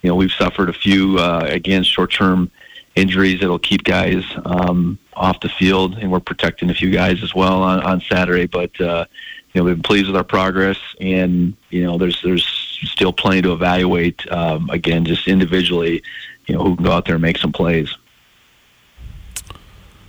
you 0.02 0.08
know, 0.08 0.14
we've 0.14 0.32
suffered 0.32 0.68
a 0.68 0.72
few, 0.72 1.18
uh, 1.18 1.44
again, 1.46 1.82
short 1.82 2.12
term 2.12 2.50
injuries 2.94 3.40
that'll 3.40 3.58
keep 3.58 3.84
guys, 3.84 4.24
um, 4.44 4.98
off 5.14 5.40
the 5.40 5.48
field. 5.48 5.98
And 5.98 6.10
we're 6.10 6.20
protecting 6.20 6.70
a 6.70 6.74
few 6.74 6.90
guys 6.90 7.22
as 7.22 7.34
well 7.34 7.62
on, 7.62 7.82
on 7.82 8.00
Saturday. 8.00 8.46
But, 8.46 8.80
uh, 8.80 9.06
you 9.52 9.60
know, 9.60 9.64
we've 9.64 9.74
been 9.74 9.82
pleased 9.82 10.06
with 10.06 10.16
our 10.16 10.24
progress 10.24 10.78
and, 11.00 11.56
you 11.70 11.84
know, 11.84 11.98
there's, 11.98 12.22
there's 12.22 12.46
still 12.84 13.12
plenty 13.12 13.42
to 13.42 13.52
evaluate, 13.52 14.30
um, 14.30 14.70
again, 14.70 15.04
just 15.04 15.26
individually 15.26 16.02
you 16.50 16.56
know 16.56 16.64
who 16.64 16.74
can 16.74 16.84
go 16.84 16.92
out 16.92 17.04
there 17.04 17.14
and 17.14 17.22
make 17.22 17.38
some 17.38 17.52
plays. 17.52 17.96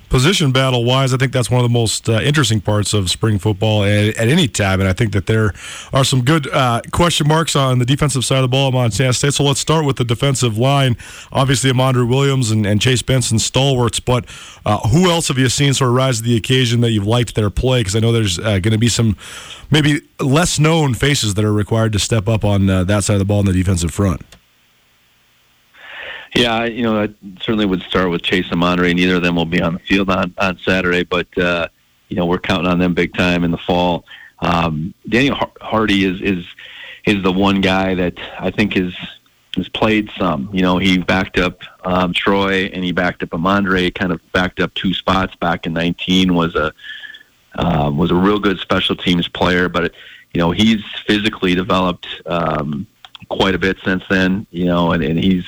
Position 0.09 0.51
battle 0.51 0.83
wise, 0.83 1.13
I 1.13 1.17
think 1.17 1.31
that's 1.31 1.49
one 1.49 1.63
of 1.63 1.63
the 1.63 1.73
most 1.73 2.09
uh, 2.09 2.19
interesting 2.19 2.59
parts 2.59 2.93
of 2.93 3.09
spring 3.09 3.39
football 3.39 3.85
at, 3.85 4.17
at, 4.17 4.27
any 4.27 4.45
time, 4.49 4.81
and 4.81 4.89
I 4.89 4.91
think 4.91 5.13
that 5.13 5.25
there 5.25 5.53
are 5.93 6.03
some 6.03 6.25
good 6.25 6.49
uh, 6.49 6.81
question 6.91 7.29
marks 7.29 7.55
on 7.55 7.79
the 7.79 7.85
defensive 7.85 8.25
side 8.25 8.39
of 8.39 8.41
the 8.41 8.47
ball 8.49 8.67
at 8.67 8.73
Montana 8.73 9.13
State. 9.13 9.33
So 9.35 9.45
let's 9.45 9.61
start 9.61 9.85
with 9.85 9.95
the 9.95 10.03
defensive 10.03 10.57
line. 10.57 10.97
Obviously, 11.31 11.71
Amandre 11.71 12.09
Williams 12.09 12.51
and, 12.51 12.65
and, 12.65 12.81
Chase 12.81 13.01
Benson 13.01 13.39
stalwarts, 13.39 14.01
but 14.01 14.25
uh, 14.65 14.79
who 14.89 15.09
else 15.09 15.29
have 15.29 15.37
you 15.37 15.47
seen 15.47 15.73
sort 15.73 15.91
of 15.91 15.95
rise 15.95 16.17
to 16.17 16.23
the 16.23 16.35
occasion 16.35 16.81
that 16.81 16.91
you've 16.91 17.07
liked 17.07 17.35
their 17.35 17.49
play? 17.49 17.79
Because 17.79 17.95
I 17.95 17.99
know 17.99 18.11
there's 18.11 18.37
uh, 18.37 18.59
going 18.59 18.73
to 18.73 18.77
be 18.77 18.89
some 18.89 19.15
maybe 19.69 20.01
less 20.19 20.59
known 20.59 20.93
faces 20.93 21.35
that 21.35 21.45
are 21.45 21.53
required 21.53 21.93
to 21.93 21.99
step 21.99 22.27
up 22.27 22.43
on 22.43 22.69
uh, 22.69 22.83
that 22.83 23.05
side 23.05 23.13
of 23.13 23.19
the 23.19 23.25
ball 23.25 23.39
in 23.39 23.45
the 23.45 23.53
defensive 23.53 23.91
front. 23.91 24.21
Yeah, 26.33 26.63
you 26.63 26.83
know, 26.83 27.01
I 27.01 27.09
certainly 27.41 27.65
would 27.65 27.81
start 27.83 28.09
with 28.09 28.21
Chase 28.21 28.47
and 28.51 28.59
Monterey. 28.59 28.93
Neither 28.93 29.15
of 29.15 29.21
them 29.21 29.35
will 29.35 29.45
be 29.45 29.61
on 29.61 29.73
the 29.73 29.79
field 29.79 30.09
on, 30.09 30.33
on 30.37 30.57
Saturday, 30.59 31.03
but, 31.03 31.37
uh, 31.37 31.67
you 32.07 32.15
know, 32.15 32.25
we're 32.25 32.39
counting 32.39 32.67
on 32.67 32.79
them 32.79 32.93
big 32.93 33.13
time 33.13 33.43
in 33.43 33.51
the 33.51 33.57
fall. 33.57 34.05
Um, 34.39 34.93
Daniel 35.09 35.37
Hardy 35.59 36.05
is, 36.05 36.21
is, 36.21 36.45
is 37.05 37.21
the 37.21 37.31
one 37.31 37.59
guy 37.59 37.95
that 37.95 38.17
I 38.39 38.49
think 38.49 38.77
is, 38.77 38.95
has 39.57 39.67
played 39.67 40.09
some. 40.17 40.49
You 40.53 40.61
know, 40.61 40.77
he 40.77 40.99
backed 40.99 41.37
up 41.37 41.59
um, 41.83 42.13
Troy 42.13 42.67
and 42.67 42.83
he 42.83 42.93
backed 42.93 43.23
up 43.23 43.29
Amandre, 43.29 43.93
kind 43.93 44.13
of 44.13 44.21
backed 44.31 44.61
up 44.61 44.73
two 44.73 44.93
spots 44.93 45.35
back 45.35 45.65
in 45.65 45.73
19, 45.73 46.33
was 46.33 46.55
a, 46.55 46.73
uh, 47.55 47.91
was 47.93 48.09
a 48.09 48.15
real 48.15 48.39
good 48.39 48.59
special 48.59 48.95
teams 48.95 49.27
player, 49.27 49.67
but, 49.67 49.93
you 50.33 50.39
know, 50.39 50.51
he's 50.51 50.81
physically 51.05 51.55
developed 51.55 52.07
um, 52.25 52.87
quite 53.27 53.53
a 53.53 53.59
bit 53.59 53.77
since 53.83 54.03
then, 54.09 54.47
you 54.51 54.63
know, 54.63 54.93
and, 54.93 55.03
and 55.03 55.19
he's, 55.19 55.43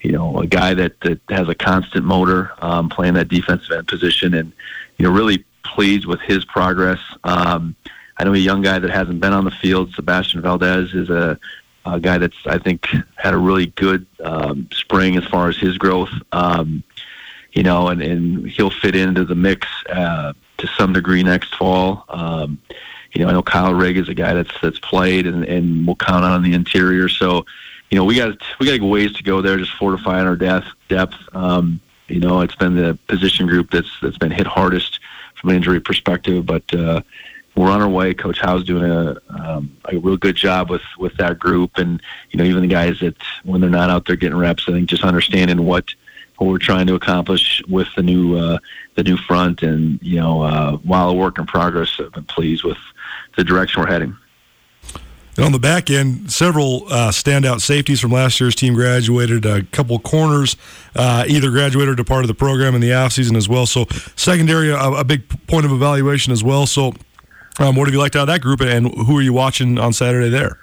you 0.00 0.12
know, 0.12 0.38
a 0.38 0.46
guy 0.46 0.74
that, 0.74 1.00
that 1.00 1.20
has 1.28 1.48
a 1.48 1.54
constant 1.54 2.04
motor, 2.04 2.52
um, 2.58 2.88
playing 2.88 3.14
that 3.14 3.28
defensive 3.28 3.70
end 3.70 3.88
position, 3.88 4.34
and 4.34 4.52
you 4.96 5.04
know, 5.04 5.12
really 5.12 5.44
pleased 5.64 6.06
with 6.06 6.20
his 6.20 6.44
progress. 6.44 7.00
Um, 7.24 7.74
I 8.16 8.24
know 8.24 8.34
a 8.34 8.38
young 8.38 8.62
guy 8.62 8.78
that 8.78 8.90
hasn't 8.90 9.20
been 9.20 9.32
on 9.32 9.44
the 9.44 9.50
field, 9.50 9.92
Sebastian 9.94 10.42
Valdez, 10.42 10.92
is 10.92 11.08
a, 11.08 11.38
a 11.84 12.00
guy 12.00 12.18
that's 12.18 12.36
I 12.46 12.58
think 12.58 12.86
had 13.16 13.34
a 13.34 13.38
really 13.38 13.66
good 13.66 14.06
um, 14.22 14.68
spring 14.72 15.16
as 15.16 15.24
far 15.24 15.48
as 15.48 15.56
his 15.56 15.78
growth. 15.78 16.10
Um, 16.32 16.82
you 17.52 17.62
know, 17.62 17.88
and, 17.88 18.02
and 18.02 18.48
he'll 18.48 18.70
fit 18.70 18.94
into 18.94 19.24
the 19.24 19.34
mix 19.34 19.66
uh, 19.88 20.32
to 20.58 20.66
some 20.66 20.92
degree 20.92 21.22
next 21.22 21.54
fall. 21.54 22.04
Um, 22.08 22.60
you 23.12 23.22
know, 23.22 23.30
I 23.30 23.32
know 23.32 23.42
Kyle 23.42 23.74
Rigg 23.74 23.96
is 23.96 24.08
a 24.08 24.14
guy 24.14 24.34
that's 24.34 24.52
that's 24.60 24.78
played 24.78 25.26
and, 25.26 25.44
and 25.44 25.86
will 25.86 25.96
count 25.96 26.24
on 26.24 26.42
the 26.42 26.54
interior. 26.54 27.08
So, 27.08 27.46
you 27.90 27.98
know, 27.98 28.04
we 28.04 28.16
got 28.16 28.38
we 28.58 28.66
got 28.66 28.86
ways 28.86 29.12
to 29.14 29.22
go 29.22 29.40
there, 29.40 29.56
just 29.56 29.74
fortifying 29.74 30.26
our 30.26 30.36
depth. 30.36 30.66
Depth. 30.88 31.16
Um, 31.32 31.80
you 32.08 32.20
know, 32.20 32.40
it's 32.40 32.56
been 32.56 32.74
the 32.74 32.98
position 33.06 33.46
group 33.46 33.70
that's 33.70 33.90
that's 34.00 34.18
been 34.18 34.30
hit 34.30 34.46
hardest 34.46 35.00
from 35.34 35.50
an 35.50 35.56
injury 35.56 35.80
perspective, 35.80 36.44
but 36.46 36.62
uh, 36.74 37.02
we're 37.54 37.70
on 37.70 37.82
our 37.82 37.88
way. 37.88 38.14
Coach 38.14 38.40
Howe's 38.40 38.64
doing 38.64 38.90
a 38.90 39.16
um, 39.30 39.76
a 39.86 39.98
real 39.98 40.16
good 40.16 40.36
job 40.36 40.70
with 40.70 40.82
with 40.98 41.16
that 41.16 41.38
group, 41.38 41.78
and 41.78 42.00
you 42.30 42.38
know, 42.38 42.44
even 42.44 42.62
the 42.62 42.68
guys 42.68 43.00
that 43.00 43.16
when 43.44 43.60
they're 43.60 43.70
not 43.70 43.90
out 43.90 44.06
there 44.06 44.16
getting 44.16 44.38
reps, 44.38 44.68
I 44.68 44.72
think 44.72 44.88
just 44.88 45.04
understanding 45.04 45.64
what 45.64 45.94
what 46.36 46.48
we're 46.48 46.58
trying 46.58 46.86
to 46.86 46.94
accomplish 46.94 47.62
with 47.68 47.88
the 47.96 48.02
new 48.02 48.36
uh, 48.36 48.58
the 48.94 49.02
new 49.02 49.16
front, 49.16 49.62
and 49.62 49.98
you 50.02 50.20
know, 50.20 50.42
uh, 50.42 50.76
while 50.78 51.08
a 51.08 51.14
work 51.14 51.38
in 51.38 51.46
progress, 51.46 51.94
I've 51.98 52.12
been 52.12 52.24
pleased 52.24 52.64
with 52.64 52.78
the 53.36 53.44
direction 53.44 53.82
we're 53.82 53.88
heading. 53.88 54.16
And 55.38 55.44
on 55.44 55.52
the 55.52 55.60
back 55.60 55.88
end, 55.88 56.32
several 56.32 56.82
uh, 56.88 57.12
standout 57.12 57.60
safeties 57.60 58.00
from 58.00 58.10
last 58.10 58.40
year's 58.40 58.56
team 58.56 58.74
graduated. 58.74 59.46
A 59.46 59.62
couple 59.62 59.96
corners 60.00 60.56
uh, 60.96 61.26
either 61.28 61.52
graduated 61.52 61.90
or 61.90 61.94
departed 61.94 62.26
the 62.26 62.34
program 62.34 62.74
in 62.74 62.80
the 62.80 62.90
offseason 62.90 63.36
as 63.36 63.48
well. 63.48 63.64
So 63.64 63.84
secondary, 64.16 64.70
a, 64.70 64.76
a, 64.76 65.04
big 65.04 65.28
point 65.46 65.64
of 65.64 65.70
evaluation 65.70 66.32
as 66.32 66.42
well. 66.42 66.66
So 66.66 66.92
Um, 67.60 67.76
what 67.76 67.86
have 67.86 67.94
you 67.94 68.00
liked 68.00 68.16
out 68.16 68.22
of 68.22 68.26
that 68.28 68.40
group, 68.40 68.60
and 68.60 68.92
who 68.92 69.16
are 69.16 69.22
you 69.22 69.32
watching 69.32 69.78
on 69.78 69.92
Saturday 69.92 70.28
there? 70.28 70.58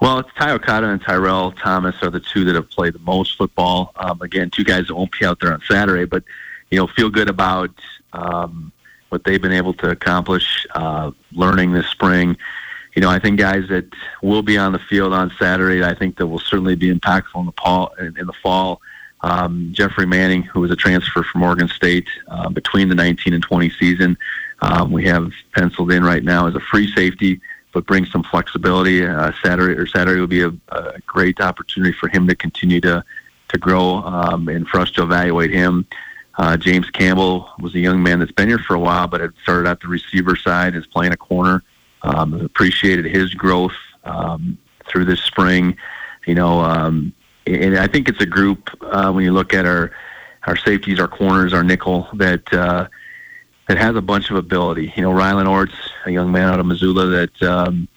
Well, 0.00 0.18
it's 0.18 0.28
Ty 0.36 0.50
Okada 0.50 0.88
and 0.88 1.00
Tyrell 1.00 1.52
Thomas 1.52 1.94
are 2.02 2.10
the 2.10 2.20
two 2.20 2.44
that 2.46 2.56
have 2.56 2.68
played 2.68 2.94
the 2.94 3.00
most 3.00 3.38
football. 3.38 3.92
Um, 3.94 4.20
again, 4.22 4.50
two 4.50 4.64
guys 4.64 4.88
that 4.88 4.96
won't 4.96 5.12
be 5.18 5.24
out 5.24 5.38
there 5.38 5.52
on 5.52 5.62
Saturday, 5.68 6.04
but 6.04 6.24
you 6.70 6.78
know, 6.78 6.88
feel 6.88 7.10
good 7.10 7.28
about 7.28 7.70
um, 8.12 8.72
what 9.14 9.22
they've 9.22 9.40
been 9.40 9.52
able 9.52 9.72
to 9.72 9.90
accomplish, 9.90 10.66
uh, 10.74 11.12
learning 11.30 11.70
this 11.70 11.86
spring. 11.86 12.36
You 12.96 13.02
know, 13.02 13.08
I 13.08 13.20
think 13.20 13.38
guys 13.38 13.68
that 13.68 13.86
will 14.22 14.42
be 14.42 14.58
on 14.58 14.72
the 14.72 14.80
field 14.80 15.12
on 15.12 15.32
Saturday, 15.38 15.84
I 15.84 15.94
think 15.94 16.16
that 16.16 16.26
will 16.26 16.40
certainly 16.40 16.74
be 16.74 16.92
impactful 16.92 17.38
in 17.38 17.46
the 17.46 17.52
fall. 17.52 17.94
In, 18.00 18.26
the 18.26 18.32
fall, 18.42 18.80
um, 19.20 19.68
Jeffrey 19.70 20.04
Manning, 20.04 20.42
who 20.42 20.60
was 20.60 20.72
a 20.72 20.76
transfer 20.76 21.22
from 21.22 21.44
Oregon 21.44 21.68
State 21.68 22.08
uh, 22.26 22.48
between 22.48 22.88
the 22.88 22.96
19 22.96 23.34
and 23.34 23.42
20 23.42 23.70
season, 23.78 24.18
um, 24.62 24.90
we 24.90 25.04
have 25.04 25.30
penciled 25.52 25.92
in 25.92 26.02
right 26.02 26.24
now 26.24 26.48
as 26.48 26.56
a 26.56 26.60
free 26.60 26.92
safety 26.92 27.40
but 27.72 27.86
brings 27.86 28.10
some 28.12 28.22
flexibility. 28.22 29.04
Uh, 29.04 29.32
Saturday 29.42 29.74
or 29.74 29.86
Saturday 29.86 30.20
will 30.20 30.28
be 30.28 30.42
a, 30.42 30.52
a, 30.68 31.00
great 31.08 31.40
opportunity 31.40 31.92
for 31.92 32.08
him 32.08 32.28
to 32.28 32.34
continue 32.36 32.80
to 32.80 33.04
to 33.48 33.58
grow 33.58 33.96
um, 33.96 34.48
and 34.48 34.68
for 34.68 34.78
us 34.78 34.92
to 34.92 35.02
evaluate 35.02 35.50
him. 35.50 35.84
Uh, 36.36 36.56
James 36.56 36.90
Campbell 36.90 37.48
was 37.60 37.74
a 37.74 37.78
young 37.78 38.02
man 38.02 38.18
that's 38.18 38.32
been 38.32 38.48
here 38.48 38.58
for 38.58 38.74
a 38.74 38.80
while, 38.80 39.06
but 39.06 39.20
had 39.20 39.32
started 39.42 39.68
at 39.68 39.80
the 39.80 39.88
receiver 39.88 40.36
side, 40.36 40.74
is 40.74 40.86
playing 40.86 41.12
a 41.12 41.16
corner. 41.16 41.62
Um, 42.02 42.34
appreciated 42.34 43.06
his 43.06 43.32
growth 43.32 43.74
um, 44.04 44.58
through 44.86 45.06
this 45.06 45.20
spring. 45.20 45.76
You 46.26 46.34
know, 46.34 46.60
um, 46.60 47.14
and 47.46 47.78
I 47.78 47.86
think 47.86 48.08
it's 48.08 48.20
a 48.20 48.26
group 48.26 48.70
uh, 48.82 49.10
when 49.12 49.24
you 49.24 49.32
look 49.32 49.54
at 49.54 49.64
our 49.64 49.92
our 50.46 50.56
safeties, 50.56 51.00
our 51.00 51.08
corners, 51.08 51.52
our 51.52 51.64
nickel 51.64 52.08
that. 52.14 52.52
Uh, 52.52 52.88
that 53.68 53.78
has 53.78 53.96
a 53.96 54.02
bunch 54.02 54.30
of 54.30 54.36
ability. 54.36 54.92
You 54.96 55.02
know, 55.02 55.10
Rylan 55.10 55.48
Orts, 55.48 55.74
a 56.04 56.10
young 56.10 56.30
man 56.30 56.52
out 56.52 56.60
of 56.60 56.66
Missoula 56.66 57.06
that, 57.06 57.42
um, 57.42 57.88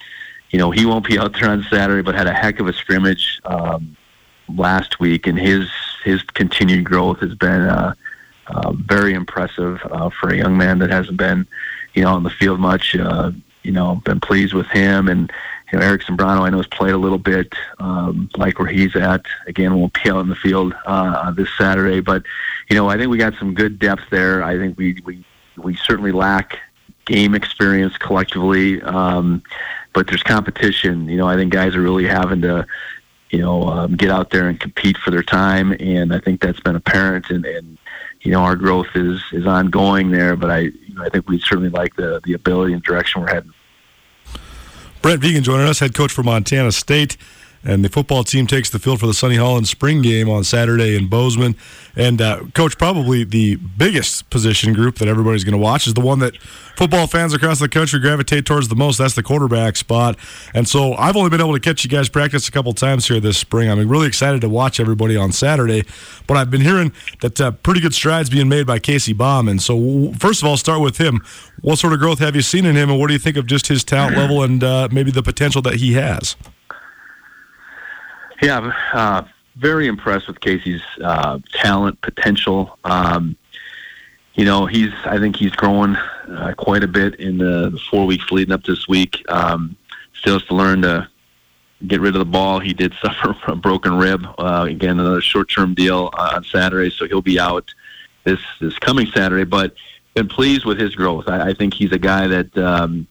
you 0.50 0.60
know, 0.60 0.72
he 0.72 0.86
won't 0.86 1.06
be 1.06 1.20
out 1.20 1.34
there 1.34 1.50
on 1.50 1.66
Saturday, 1.70 2.02
but 2.02 2.16
had 2.16 2.28
a 2.28 2.34
heck 2.34 2.60
of 2.60 2.68
a 2.68 2.74
scrimmage 2.74 3.42
um, 3.46 3.96
last 4.56 5.00
week, 5.00 5.28
and 5.28 5.38
his 5.38 5.70
his 6.04 6.22
continued 6.24 6.86
growth 6.86 7.20
has 7.20 7.36
been 7.36 7.62
uh, 7.64 7.94
uh, 8.50 8.72
very 8.74 9.14
impressive 9.14 9.80
uh, 9.92 10.10
for 10.10 10.30
a 10.30 10.38
young 10.38 10.58
man 10.58 10.80
that 10.80 10.90
hasn't 10.90 11.18
been, 11.18 11.48
you 11.94 12.04
know, 12.04 12.14
on 12.14 12.24
the 12.24 12.30
field 12.30 12.60
much. 12.60 12.96
Uh, 12.96 13.32
you 13.64 13.74
know, 13.74 13.96
been 14.06 14.22
pleased 14.22 14.54
with 14.54 14.68
him, 14.68 15.10
and 15.10 15.32
you 15.72 15.78
know, 15.78 15.86
Eric 15.86 16.04
Sombrano, 16.04 16.42
I 16.42 16.50
know 16.50 16.58
has 16.58 16.68
played 16.68 16.94
a 16.94 16.98
little 16.98 17.18
bit, 17.18 17.54
um, 17.80 18.30
like 18.38 18.60
where 18.60 18.70
he's 18.70 18.96
at. 18.96 19.26
Again, 19.46 19.78
won't 19.78 19.94
be 19.94 20.10
out 20.10 20.22
in 20.22 20.30
the 20.30 20.36
field 20.36 20.74
uh, 20.86 21.32
this 21.32 21.50
Saturday, 21.58 22.00
but 22.00 22.24
you 22.70 22.78
know, 22.78 22.90
I 22.90 22.98
think 22.98 23.10
we 23.10 23.18
got 23.18 23.34
some 23.38 23.54
good 23.54 23.78
depth 23.78 24.04
there. 24.10 24.42
I 24.44 24.58
think 24.58 24.78
we 24.78 25.02
we 25.04 25.26
we 25.58 25.76
certainly 25.76 26.14
lack 26.14 26.60
game 27.06 27.36
experience 27.36 27.98
collectively, 27.98 28.82
um, 28.84 29.44
but 29.94 30.08
there's 30.08 30.24
competition. 30.24 31.10
You 31.10 31.18
know, 31.18 31.28
I 31.28 31.36
think 31.36 31.52
guys 31.52 31.76
are 31.76 31.82
really 31.82 32.06
having 32.06 32.42
to, 32.42 32.66
you 33.32 33.40
know, 33.40 33.64
um, 33.64 33.96
get 33.96 34.12
out 34.12 34.30
there 34.30 34.48
and 34.48 34.60
compete 34.60 34.98
for 34.98 35.12
their 35.12 35.24
time, 35.24 35.76
and 35.80 36.14
I 36.14 36.20
think 36.20 36.42
that's 36.42 36.60
been 36.60 36.76
apparent. 36.76 37.30
And, 37.30 37.46
and 37.46 37.78
you 38.28 38.34
know, 38.34 38.42
our 38.42 38.58
growth 38.58 38.88
is 38.94 39.22
is 39.32 39.48
ongoing 39.48 40.12
there, 40.12 40.36
but 40.36 40.52
I, 40.52 40.60
you 40.60 40.94
know, 40.96 41.02
I 41.02 41.08
think 41.08 41.30
we 41.30 41.40
certainly 41.40 41.70
like 41.70 41.96
the 41.96 42.20
the 42.26 42.34
ability 42.34 42.74
and 42.74 42.84
direction 42.84 43.22
we're 43.22 43.30
heading. 43.30 43.54
Brent 45.02 45.22
Vigen 45.22 45.44
joining 45.44 45.66
us, 45.66 45.80
head 45.80 45.96
coach 45.96 46.12
for 46.12 46.24
Montana 46.24 46.74
State. 46.74 47.16
And 47.68 47.84
the 47.84 47.90
football 47.90 48.24
team 48.24 48.48
takes 48.48 48.70
the 48.70 48.80
field 48.80 49.02
for 49.02 49.08
the 49.08 49.14
Sonny 49.14 49.36
Holland 49.36 49.68
spring 49.68 50.02
game 50.02 50.30
on 50.30 50.46
Saturday 50.46 50.96
in 50.96 51.10
Bozeman. 51.10 51.58
And, 51.98 52.22
uh, 52.22 52.46
Coach, 52.54 52.78
probably 52.78 53.26
the 53.26 53.56
biggest 53.56 54.30
position 54.30 54.72
group 54.72 55.00
that 55.00 55.10
everybody's 55.10 55.44
going 55.44 55.52
to 55.52 55.58
watch 55.58 55.86
is 55.86 55.94
the 55.94 56.02
one 56.02 56.20
that 56.20 56.38
football 56.78 57.08
fans 57.08 57.34
across 57.34 57.60
the 57.60 57.68
country 57.68 58.00
gravitate 58.00 58.46
towards 58.46 58.70
the 58.70 58.76
most. 58.76 59.00
That's 59.00 59.16
the 59.16 59.24
quarterback 59.24 59.76
spot. 59.76 60.18
And 60.54 60.66
so 60.66 60.94
I've 60.94 61.18
only 61.18 61.30
been 61.30 61.42
able 61.42 61.54
to 61.54 61.60
catch 61.60 61.84
you 61.84 61.90
guys 61.90 62.08
practice 62.08 62.48
a 62.48 62.52
couple 62.52 62.72
times 62.72 63.06
here 63.06 63.20
this 63.20 63.38
spring. 63.38 63.70
I'm 63.70 63.90
really 63.90 64.08
excited 64.08 64.40
to 64.42 64.50
watch 64.50 64.80
everybody 64.80 65.18
on 65.18 65.34
Saturday. 65.34 65.84
But 66.26 66.38
I've 66.38 66.50
been 66.50 66.62
hearing 66.62 66.94
that 67.20 67.42
uh, 67.42 67.52
pretty 67.52 67.82
good 67.82 67.94
strides 67.94 68.30
being 68.30 68.48
made 68.48 68.66
by 68.66 68.80
Casey 68.80 69.12
Bauman. 69.12 69.52
And 69.52 69.62
so, 69.62 70.14
first 70.20 70.42
of 70.42 70.48
all, 70.48 70.56
start 70.56 70.82
with 70.82 71.00
him. 71.00 71.22
What 71.62 71.80
sort 71.80 71.92
of 71.92 72.00
growth 72.00 72.20
have 72.20 72.34
you 72.34 72.42
seen 72.42 72.66
in 72.66 72.78
him, 72.78 72.90
and 72.90 73.00
what 73.00 73.08
do 73.08 73.14
you 73.14 73.20
think 73.20 73.36
of 73.36 73.46
just 73.46 73.68
his 73.68 73.84
talent 73.84 74.16
level 74.16 74.44
and 74.44 74.64
uh, 74.64 74.88
maybe 74.92 75.12
the 75.12 75.24
potential 75.24 75.62
that 75.64 75.76
he 75.76 75.94
has? 75.94 76.36
Yeah, 78.42 78.72
uh, 78.94 79.24
very 79.56 79.88
impressed 79.88 80.28
with 80.28 80.40
Casey's 80.40 80.84
uh, 81.04 81.40
talent 81.54 82.00
potential. 82.02 82.78
Um, 82.84 83.36
you 84.36 84.46
know, 84.46 84.68
he's 84.68 84.94
I 85.06 85.18
think 85.18 85.36
he's 85.36 85.52
growing 85.52 85.96
uh, 85.96 86.54
quite 86.56 86.84
a 86.84 86.88
bit 86.88 87.16
in 87.16 87.40
the, 87.40 87.80
four 87.90 88.06
weeks 88.06 88.32
leading 88.32 88.54
up 88.54 88.64
this 88.64 88.88
week. 88.88 89.26
Um, 89.30 89.76
still 90.14 90.34
has 90.34 90.44
to 90.48 90.56
learn 90.56 90.84
to 90.84 91.08
get 91.88 92.02
rid 92.02 92.16
of 92.16 92.20
the 92.20 92.26
ball. 92.26 92.60
He 92.60 92.74
did 92.74 92.94
suffer 93.02 93.34
from 93.34 93.58
a 93.58 93.62
broken 93.62 93.98
rib. 93.98 94.26
Uh, 94.38 94.68
again, 94.70 95.00
another 95.00 95.22
short-term 95.22 95.74
deal 95.74 96.12
on 96.14 96.44
Saturday, 96.44 96.92
so 96.92 97.08
he'll 97.08 97.22
be 97.22 97.40
out 97.40 97.74
this 98.24 98.40
this 98.62 98.78
coming 98.78 99.08
Saturday. 99.08 99.46
But 99.46 99.74
been 100.14 100.28
pleased 100.28 100.66
with 100.66 100.80
his 100.80 100.94
growth. 100.96 101.28
I, 101.28 101.50
I 101.50 101.54
think 101.54 101.74
he's 101.74 101.92
a 101.92 102.00
guy 102.00 102.28
that. 102.28 102.56
Um, 102.58 103.08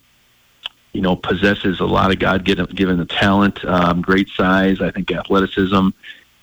you 0.97 1.03
know, 1.03 1.15
possesses 1.15 1.79
a 1.79 1.85
lot 1.85 2.11
of 2.11 2.19
God 2.19 2.43
given 2.43 2.97
the 2.97 3.05
talent, 3.05 3.63
um, 3.67 4.01
great 4.01 4.31
size, 4.31 4.81
I 4.81 4.91
think 4.91 5.13
athleticism, 5.13 5.89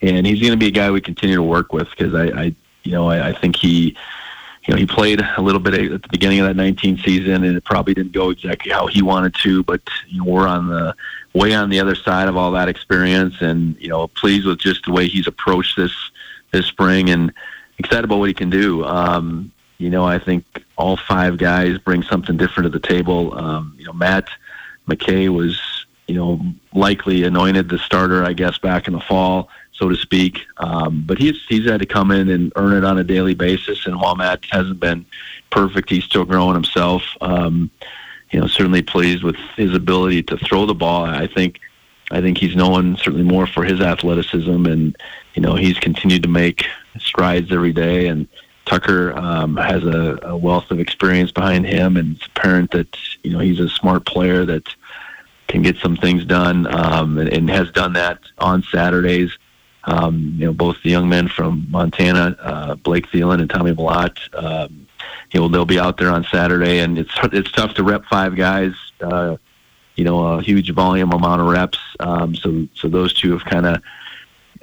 and 0.04 0.28
he's 0.28 0.40
going 0.40 0.52
to 0.52 0.58
be 0.58 0.68
a 0.68 0.72
guy 0.72 0.92
we 0.92 1.02
continue 1.02 1.38
to 1.38 1.42
work 1.42 1.74
with 1.74 1.90
because 1.90 2.14
I, 2.14 2.26
I, 2.28 2.56
you 2.84 2.92
know, 2.92 3.10
I, 3.10 3.30
I 3.30 3.34
think 3.34 3.56
he, 3.56 3.98
you 4.68 4.74
know, 4.74 4.76
he 4.76 4.86
played 4.86 5.22
a 5.22 5.42
little 5.42 5.60
bit 5.60 5.74
at 5.74 6.04
the 6.04 6.08
beginning 6.10 6.40
of 6.40 6.46
that 6.46 6.56
19 6.56 7.00
season, 7.00 7.44
and 7.44 7.58
it 7.58 7.64
probably 7.64 7.96
didn't 7.96 8.12
go 8.12 8.30
exactly 8.30 8.72
how 8.72 8.86
he 8.86 9.02
wanted 9.02 9.34
to. 9.42 9.64
But 9.64 9.82
you 10.08 10.20
know, 10.20 10.32
we're 10.32 10.48
on 10.48 10.68
the 10.68 10.94
way 11.34 11.56
on 11.56 11.72
the 11.72 11.80
other 11.80 11.96
side 11.96 12.28
of 12.28 12.38
all 12.38 12.52
that 12.52 12.70
experience, 12.70 13.42
and 13.42 13.76
you 13.80 13.88
know, 13.88 14.08
pleased 14.08 14.46
with 14.46 14.60
just 14.60 14.86
the 14.86 14.92
way 14.92 15.08
he's 15.08 15.26
approached 15.26 15.78
this 15.78 15.96
this 16.52 16.68
spring, 16.68 17.10
and 17.10 17.34
excited 17.80 18.06
about 18.06 18.20
what 18.20 18.28
he 18.28 18.36
can 18.36 18.52
do. 18.52 18.86
Um, 18.86 19.52
you 19.80 19.90
know, 19.90 20.06
I 20.06 20.20
think 20.20 20.46
all 20.76 20.96
five 20.96 21.40
guys 21.40 21.80
bring 21.80 22.04
something 22.04 22.38
different 22.38 22.72
to 22.72 22.80
the 22.80 22.88
table. 22.88 23.34
Um, 23.34 23.76
you 23.80 23.86
know, 23.86 23.94
Matt 23.94 24.30
McKay 24.88 25.30
was, 25.30 25.60
you 26.08 26.16
know, 26.16 26.42
likely 26.74 27.24
anointed 27.24 27.70
the 27.70 27.80
starter, 27.80 28.26
I 28.26 28.34
guess, 28.34 28.58
back 28.58 28.88
in 28.88 28.94
the 28.94 29.00
fall, 29.00 29.50
so 29.72 29.90
to 29.90 29.96
speak. 29.96 30.40
Um, 30.58 31.04
but 31.06 31.18
he's 31.18 31.40
he's 31.48 31.70
had 31.70 31.80
to 31.80 31.86
come 31.86 32.12
in 32.12 32.30
and 32.30 32.52
earn 32.56 32.74
it 32.74 32.84
on 32.84 32.98
a 32.98 33.04
daily 33.04 33.34
basis. 33.34 33.86
And 33.86 34.00
while 34.00 34.16
Matt 34.16 34.46
hasn't 34.52 34.80
been 34.80 35.06
perfect, 35.50 35.90
he's 35.90 36.04
still 36.04 36.26
growing 36.26 36.54
himself. 36.54 37.04
Um, 37.22 37.72
you 38.32 38.40
know, 38.40 38.48
certainly 38.48 38.82
pleased 38.82 39.24
with 39.24 39.36
his 39.56 39.74
ability 39.74 40.24
to 40.24 40.38
throw 40.38 40.66
the 40.66 40.74
ball. 40.74 41.06
I 41.06 41.28
think 41.28 41.60
I 42.12 42.22
think 42.22 42.38
he's 42.38 42.56
known 42.56 42.98
certainly 42.98 43.24
more 43.24 43.48
for 43.48 43.64
his 43.64 43.80
athleticism, 43.80 44.66
and 44.66 44.96
you 45.36 45.42
know, 45.42 45.56
he's 45.56 45.80
continued 45.80 46.24
to 46.24 46.30
make 46.30 46.66
strides 47.00 47.52
every 47.52 47.74
day. 47.74 48.08
And 48.08 48.28
Tucker 48.74 49.16
um, 49.16 49.56
has 49.58 49.84
a, 49.84 50.18
a, 50.24 50.36
wealth 50.36 50.72
of 50.72 50.80
experience 50.80 51.32
behind 51.32 51.64
him, 51.64 51.96
and 51.96 52.16
it's 52.16 52.26
apparent 52.26 52.72
that 52.72 52.98
you 53.22 53.30
know 53.30 53.38
he's 53.38 53.60
a 53.60 53.70
smart 53.70 54.04
player 54.04 54.46
that 54.46 54.64
can 55.48 55.62
get 55.62 55.78
some 55.78 55.96
things 55.96 56.26
done, 56.26 56.66
um, 56.74 57.20
and, 57.20 57.32
and, 57.32 57.52
has 57.52 57.70
done 57.70 57.94
that 57.94 58.18
on 58.40 58.64
Saturdays. 58.64 59.30
Um, 59.84 60.34
you 60.38 60.48
know, 60.48 60.54
both 60.54 60.78
the 60.82 60.90
young 60.90 61.08
men 61.08 61.28
from 61.28 61.68
Montana, 61.70 62.36
uh, 62.42 62.74
Blake 62.76 63.06
Thielen 63.12 63.42
and 63.42 63.50
Tommy 63.50 63.74
Mellott, 63.74 64.18
um, 64.34 64.88
you 65.32 65.40
know, 65.40 65.48
they'll 65.48 65.66
be 65.66 65.78
out 65.78 65.98
there 65.98 66.10
on 66.10 66.24
Saturday, 66.24 66.80
and 66.80 66.98
it's 66.98 67.14
it's 67.26 67.52
tough 67.52 67.76
to 67.76 67.84
rep 67.84 68.06
five 68.06 68.36
guys. 68.36 68.74
Uh, 69.00 69.38
you 69.96 70.04
know, 70.04 70.26
a 70.26 70.42
huge 70.42 70.72
volume 70.72 71.12
amount 71.12 71.42
of 71.42 71.48
reps. 71.48 71.78
Um, 72.00 72.34
so 72.34 72.68
so 72.74 72.88
those 72.88 73.14
two 73.14 73.34
have 73.34 73.46
kind 73.46 73.68
of 73.68 73.84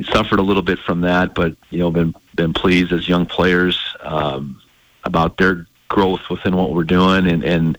suffered 0.06 0.38
a 0.38 0.42
little 0.42 0.62
bit 0.62 0.78
from 0.78 1.02
that, 1.02 1.34
but 1.34 1.56
you 1.70 1.78
know, 1.78 1.90
been 1.90 2.14
been 2.34 2.52
pleased 2.52 2.92
as 2.92 3.08
young 3.08 3.26
players 3.26 3.78
um, 4.00 4.60
about 5.04 5.36
their 5.36 5.66
growth 5.88 6.20
within 6.30 6.56
what 6.56 6.72
we're 6.72 6.84
doing, 6.84 7.26
and 7.26 7.44
and 7.44 7.78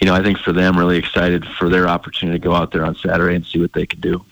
you 0.00 0.06
know, 0.06 0.14
I 0.14 0.22
think 0.22 0.38
for 0.38 0.52
them, 0.52 0.78
really 0.78 0.96
excited 0.96 1.46
for 1.46 1.68
their 1.68 1.88
opportunity 1.88 2.38
to 2.38 2.42
go 2.42 2.54
out 2.54 2.72
there 2.72 2.84
on 2.84 2.94
Saturday 2.94 3.34
and 3.34 3.44
see 3.44 3.58
what 3.58 3.72
they 3.72 3.86
can 3.86 4.00
do. 4.00 4.24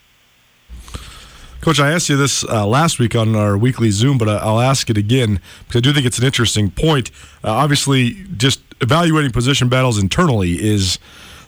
Coach, 1.60 1.80
I 1.80 1.90
asked 1.90 2.08
you 2.08 2.16
this 2.16 2.44
uh, 2.44 2.64
last 2.66 3.00
week 3.00 3.16
on 3.16 3.34
our 3.34 3.58
weekly 3.58 3.90
Zoom, 3.90 4.18
but 4.18 4.28
I'll 4.28 4.60
ask 4.60 4.88
it 4.88 4.96
again 4.96 5.40
because 5.66 5.78
I 5.78 5.80
do 5.80 5.92
think 5.92 6.06
it's 6.06 6.18
an 6.18 6.24
interesting 6.24 6.70
point. 6.70 7.10
Uh, 7.42 7.50
obviously, 7.50 8.24
just 8.36 8.60
evaluating 8.80 9.32
position 9.32 9.68
battles 9.68 9.98
internally 9.98 10.62
is 10.62 10.98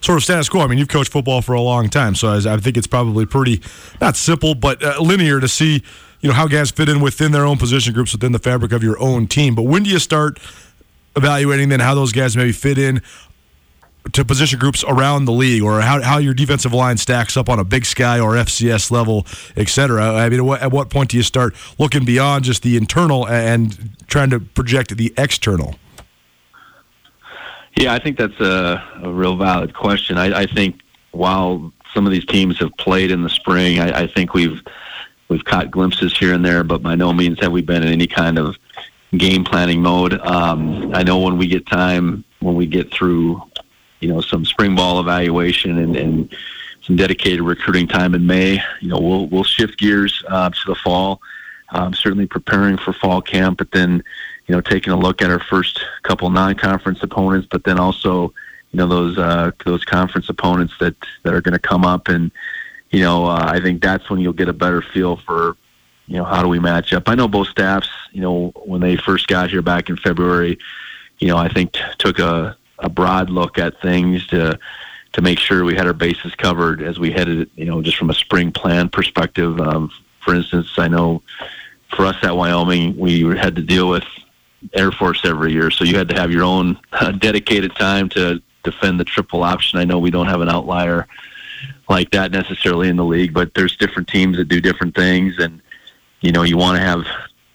sort 0.01 0.19
of 0.19 0.25
status 0.25 0.49
quo. 0.49 0.61
I 0.61 0.67
mean, 0.67 0.79
you've 0.79 0.89
coached 0.89 1.13
football 1.13 1.43
for 1.43 1.55
a 1.55 1.61
long 1.61 1.89
time, 1.89 2.15
so 2.15 2.33
I, 2.33 2.57
think 2.59 2.77
it's 2.77 2.87
probably 2.87 3.27
pretty 3.27 3.61
not 4.01 4.17
simple, 4.17 4.55
but 4.55 4.83
uh, 4.83 5.01
linear 5.01 5.41
to 5.41 5.49
see 5.49 5.83
you 6.21 6.29
know 6.29 6.35
how 6.35 6.49
guys 6.49 6.71
fit 6.71 6.89
in 6.89 7.01
within 7.01 7.33
their 7.33 7.45
own 7.45 7.59
position 7.59 7.95
groups 7.95 8.13
within 8.13 8.33
the 8.33 8.39
fabric 8.39 8.73
of 8.73 8.83
your 8.83 9.01
own 9.01 9.27
team. 9.27 9.55
But 9.55 9.63
when 9.63 9.83
do 9.83 9.91
you 9.91 9.99
start 9.99 10.39
evaluating 11.17 11.69
then 11.69 11.81
how 11.81 11.95
those 11.95 12.13
guys 12.13 12.37
maybe 12.37 12.53
fit 12.53 12.79
in? 12.79 13.03
To 14.13 14.25
position 14.25 14.59
groups 14.59 14.83
around 14.89 15.27
the 15.27 15.33
league, 15.33 15.63
or 15.63 15.83
how, 15.83 16.01
how 16.01 16.17
your 16.17 16.33
defensive 16.33 16.73
line 16.73 16.97
stacks 16.97 17.37
up 17.37 17.51
on 17.51 17.59
a 17.59 17.65
Big 17.65 17.85
Sky 17.85 18.19
or 18.19 18.35
FCS 18.35 18.91
level, 18.91 19.27
et 19.55 19.69
cetera. 19.69 20.15
I 20.15 20.31
mean, 20.31 20.49
at 20.55 20.73
what 20.73 20.89
point 20.89 21.11
do 21.11 21.19
you 21.19 21.23
start 21.23 21.55
looking 21.79 22.07
beyond 22.07 22.45
just 22.45 22.63
the 22.63 22.79
internal 22.79 23.29
and 23.29 23.91
trying 24.07 24.31
to 24.31 24.41
project 24.41 24.97
the 24.97 25.13
external? 25.19 25.75
Yeah, 27.79 27.95
I 27.95 28.01
think 28.01 28.19
that's 28.19 28.41
a, 28.41 28.83
a 29.05 29.13
real 29.13 29.37
valid 29.37 29.73
question. 29.73 30.19
I, 30.19 30.41
I 30.41 30.47
think 30.47 30.81
while 31.13 31.73
some 31.95 32.07
of 32.07 32.13
these 32.13 32.27
teams 32.27 32.59
have 32.59 32.77
played 32.77 33.13
in 33.13 33.23
the 33.23 33.31
spring, 33.31 33.79
I, 33.79 34.03
I 34.03 34.07
think 34.09 34.35
we've 34.35 34.61
we've 35.29 35.45
caught 35.45 35.71
glimpses 35.71 36.17
here 36.19 36.35
and 36.35 36.45
there, 36.45 36.65
but 36.65 36.83
by 36.83 36.97
no 36.97 37.13
means 37.13 37.39
have 37.39 37.53
we 37.53 37.63
been 37.63 37.85
in 37.85 37.93
any 37.93 38.09
kind 38.09 38.37
of 38.37 38.57
game 39.17 39.45
planning 39.45 39.81
mode. 39.81 40.15
Um, 40.23 40.93
I 40.93 41.05
know 41.05 41.21
when 41.21 41.39
we 41.39 41.47
get 41.47 41.69
time, 41.69 42.25
when 42.41 42.57
we 42.57 42.67
get 42.67 42.93
through, 42.93 43.41
you 44.01 44.09
know, 44.09 44.23
some 44.23 44.45
spring 44.45 44.75
ball 44.75 44.99
evaluation 44.99 45.79
and, 45.79 45.97
and 45.97 46.37
some 46.83 46.97
dedicated 46.97 47.43
recruiting 47.43 47.87
time 47.87 48.13
in 48.17 48.27
May, 48.27 48.61
you 48.81 48.89
know, 48.89 48.99
we'll 48.99 49.29
we'll 49.29 49.45
shift 49.45 49.79
gears 49.79 50.25
uh, 50.27 50.51
to 50.51 50.61
the 50.67 50.75
fall. 50.75 51.21
Um, 51.71 51.95
certainly 51.95 52.27
preparing 52.27 52.77
for 52.77 52.93
fall 52.93 53.23
camp, 53.23 53.59
but 53.59 53.71
then, 53.71 54.03
you 54.49 54.55
know, 54.55 54.61
taking 54.61 54.93
a 54.93 54.99
look 54.99 55.23
at 55.23 55.31
our 55.31 55.41
first 55.41 55.81
couple 56.03 56.29
non-conference 56.31 57.03
opponents, 57.03 57.47
but 57.51 57.65
then 57.65 57.79
also, 57.79 58.33
you 58.73 58.79
know, 58.79 58.89
those 58.89 59.17
uh, 59.19 59.53
those 59.65 59.85
conference 59.85 60.29
opponents 60.29 60.75
that 60.81 60.97
that 61.23 61.35
are 61.35 61.41
going 61.41 61.53
to 61.53 61.59
come 61.59 61.85
up, 61.85 62.09
and 62.09 62.33
you 62.91 63.01
know, 63.01 63.27
uh, 63.27 63.45
I 63.47 63.61
think 63.61 63.83
that's 63.83 64.11
when 64.11 64.21
you'll 64.21 64.33
get 64.33 64.49
a 64.49 64.53
better 64.53 64.83
feel 64.83 65.17
for 65.17 65.57
you 66.09 66.17
know, 66.17 66.25
how 66.25 66.43
do 66.43 66.49
we 66.49 66.59
match 66.59 66.93
up? 66.95 67.09
I 67.09 67.15
know 67.15 67.29
both 67.29 67.49
staffs, 67.49 67.91
you 68.13 68.23
know, 68.23 68.49
when 68.65 68.81
they 68.81 68.97
first 68.97 69.29
got 69.29 69.51
here 69.51 69.61
back 69.61 69.91
in 69.91 69.97
February, 69.99 70.59
you 71.19 71.29
know, 71.29 71.37
I 71.37 71.49
think 71.49 71.73
t- 71.73 71.81
took 71.99 72.19
a, 72.19 72.57
a 72.79 72.89
broad 72.89 73.29
look 73.31 73.59
at 73.59 73.81
things 73.81 74.27
to 74.29 74.59
to 75.13 75.23
make 75.23 75.39
sure 75.39 75.65
we 75.65 75.75
had 75.75 75.87
our 75.87 75.95
bases 75.95 76.35
covered 76.35 76.83
as 76.83 76.99
we 76.99 77.11
headed, 77.11 77.51
you 77.57 77.65
know, 77.65 77.81
just 77.83 77.97
from 77.97 78.11
a 78.11 78.15
spring 78.15 78.53
plan 78.53 78.89
perspective. 78.89 79.59
Um, 79.61 79.91
for 80.21 80.35
instance, 80.35 80.79
I 80.79 80.89
know 80.89 81.23
for 81.91 82.05
us 82.05 82.17
at 82.23 82.37
Wyoming, 82.37 82.97
we 82.97 83.23
had 83.37 83.57
to 83.57 83.63
deal 83.63 83.89
with 83.89 84.05
Air 84.75 84.91
Force 84.93 85.25
every 85.25 85.53
year, 85.53 85.71
so 85.71 85.85
you 85.85 85.97
had 85.97 86.09
to 86.09 86.15
have 86.15 86.31
your 86.31 86.45
own 86.45 86.79
uh, 86.93 87.13
dedicated 87.13 87.75
time 87.77 88.09
to 88.11 88.43
defend 88.65 88.99
the 88.99 89.05
triple 89.05 89.43
option. 89.43 89.79
I 89.79 89.85
know 89.85 89.99
we 89.99 90.11
don't 90.11 90.27
have 90.27 90.41
an 90.41 90.49
outlier 90.49 91.07
like 91.89 92.11
that 92.11 92.31
necessarily 92.33 92.89
in 92.89 92.97
the 92.97 93.05
league, 93.05 93.33
but 93.33 93.55
there's 93.55 93.77
different 93.77 94.09
teams 94.09 94.37
that 94.37 94.47
do 94.47 94.61
different 94.61 94.95
things, 94.95 95.39
and 95.39 95.63
you 96.21 96.33
know, 96.33 96.43
you 96.43 96.57
want 96.57 96.77
to 96.77 96.83
have 96.83 97.07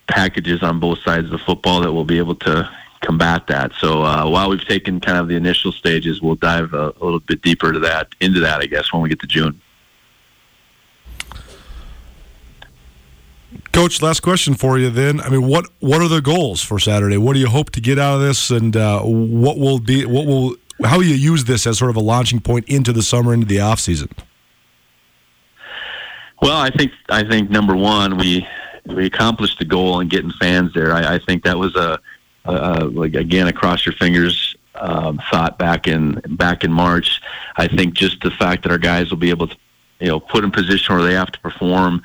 packages 0.08 0.64
on 0.64 0.80
both 0.80 1.00
sides 1.00 1.26
of 1.26 1.32
the 1.32 1.38
football 1.38 1.82
that 1.82 1.92
will 1.92 2.06
be 2.06 2.18
able 2.18 2.36
to 2.36 2.70
combat 3.02 3.48
that. 3.48 3.74
So 3.74 4.04
uh, 4.04 4.30
while 4.30 4.50
we've 4.50 4.66
taken 4.66 5.00
kind 5.00 5.18
of 5.18 5.28
the 5.28 5.36
initial 5.36 5.72
stages, 5.72 6.22
we'll 6.22 6.36
dive 6.36 6.74
a, 6.74 6.94
a 7.00 7.04
little 7.04 7.20
bit 7.20 7.42
deeper 7.42 7.74
to 7.74 7.80
that 7.80 8.08
into 8.22 8.40
that, 8.40 8.62
I 8.62 8.66
guess, 8.66 8.92
when 8.94 9.02
we 9.02 9.10
get 9.10 9.20
to 9.22 9.28
June. 9.28 9.60
Coach, 13.74 14.04
last 14.04 14.20
question 14.20 14.54
for 14.54 14.78
you. 14.78 14.92
Then, 14.92 15.20
I 15.20 15.30
mean, 15.30 15.48
what 15.48 15.66
what 15.80 16.00
are 16.00 16.08
the 16.08 16.22
goals 16.22 16.62
for 16.62 16.78
Saturday? 16.78 17.18
What 17.18 17.34
do 17.34 17.40
you 17.40 17.48
hope 17.48 17.72
to 17.72 17.82
get 17.82 17.98
out 17.98 18.16
of 18.18 18.22
this, 18.22 18.52
and 18.52 18.78
uh, 18.78 19.02
what 19.02 19.58
will 19.58 19.80
be 19.80 20.06
what 20.06 20.28
will 20.28 20.56
how 20.86 20.98
will 20.98 21.06
you 21.06 21.16
use 21.16 21.46
this 21.46 21.66
as 21.66 21.80
sort 21.80 21.90
of 21.90 21.96
a 21.96 22.00
launching 22.00 22.40
point 22.40 22.70
into 22.70 22.94
the 22.94 23.02
summer, 23.02 23.34
into 23.34 23.48
the 23.48 23.60
off 23.60 23.80
season? 23.80 24.10
Well, 26.40 26.56
I 26.56 26.70
think 26.70 26.92
I 27.10 27.28
think 27.28 27.50
number 27.50 27.76
one, 27.76 28.16
we 28.18 28.48
we 28.86 29.08
accomplished 29.08 29.58
the 29.58 29.66
goal 29.66 30.00
in 30.02 30.08
getting 30.08 30.32
fans 30.40 30.72
there. 30.76 30.94
I, 30.94 31.16
I 31.16 31.20
think 31.20 31.44
that 31.44 31.58
was 31.58 31.76
a, 31.76 32.00
a, 32.46 32.86
like 32.86 33.16
again 33.16 33.48
across 33.48 33.88
your 33.88 33.96
fingers 33.96 34.56
um, 34.76 35.20
thought 35.32 35.58
back 35.58 35.88
in 35.88 36.22
back 36.30 36.64
in 36.64 36.72
March. 36.72 37.22
I 37.58 37.68
think 37.68 37.96
just 37.96 38.22
the 38.22 38.30
fact 38.30 38.64
that 38.64 38.72
our 38.72 38.78
guys 38.78 39.10
will 39.10 39.18
be 39.18 39.32
able 39.32 39.48
to 39.48 39.58
you 40.00 40.10
know 40.10 40.20
put 40.20 40.44
in 40.44 40.52
position 40.52 40.94
where 40.94 41.04
they 41.04 41.16
have 41.16 41.32
to 41.32 41.40
perform 41.40 42.04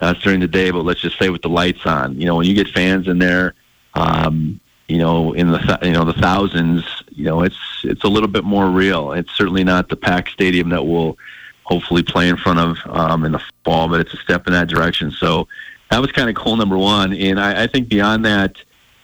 uh, 0.00 0.12
during 0.14 0.40
the 0.40 0.48
day, 0.48 0.70
but 0.70 0.84
let's 0.84 1.00
just 1.00 1.18
say 1.18 1.28
with 1.28 1.42
the 1.42 1.48
lights 1.48 1.86
on. 1.86 2.18
You 2.20 2.26
know, 2.26 2.36
when 2.36 2.46
you 2.46 2.54
get 2.54 2.68
fans 2.68 3.08
in 3.08 3.18
there. 3.18 3.54
Um, 3.94 4.60
you 4.88 4.98
know, 4.98 5.32
in 5.32 5.48
the 5.50 5.78
you 5.82 5.92
know 5.92 6.04
the 6.04 6.12
thousands, 6.12 6.84
you 7.10 7.24
know, 7.24 7.42
it's 7.42 7.58
it's 7.82 8.04
a 8.04 8.08
little 8.08 8.28
bit 8.28 8.44
more 8.44 8.70
real. 8.70 9.12
It's 9.12 9.32
certainly 9.32 9.64
not 9.64 9.88
the 9.88 9.96
packed 9.96 10.30
stadium 10.30 10.68
that 10.68 10.84
we'll 10.84 11.18
hopefully 11.64 12.02
play 12.02 12.28
in 12.28 12.36
front 12.36 12.60
of 12.60 12.78
um, 12.86 13.24
in 13.24 13.32
the 13.32 13.42
fall, 13.64 13.88
but 13.88 14.00
it's 14.00 14.14
a 14.14 14.18
step 14.18 14.46
in 14.46 14.52
that 14.52 14.68
direction. 14.68 15.10
So 15.10 15.48
that 15.90 16.00
was 16.00 16.12
kind 16.12 16.28
of 16.28 16.36
goal 16.36 16.56
number 16.56 16.78
one. 16.78 17.12
And 17.12 17.40
I, 17.40 17.64
I 17.64 17.66
think 17.66 17.88
beyond 17.88 18.24
that, 18.24 18.56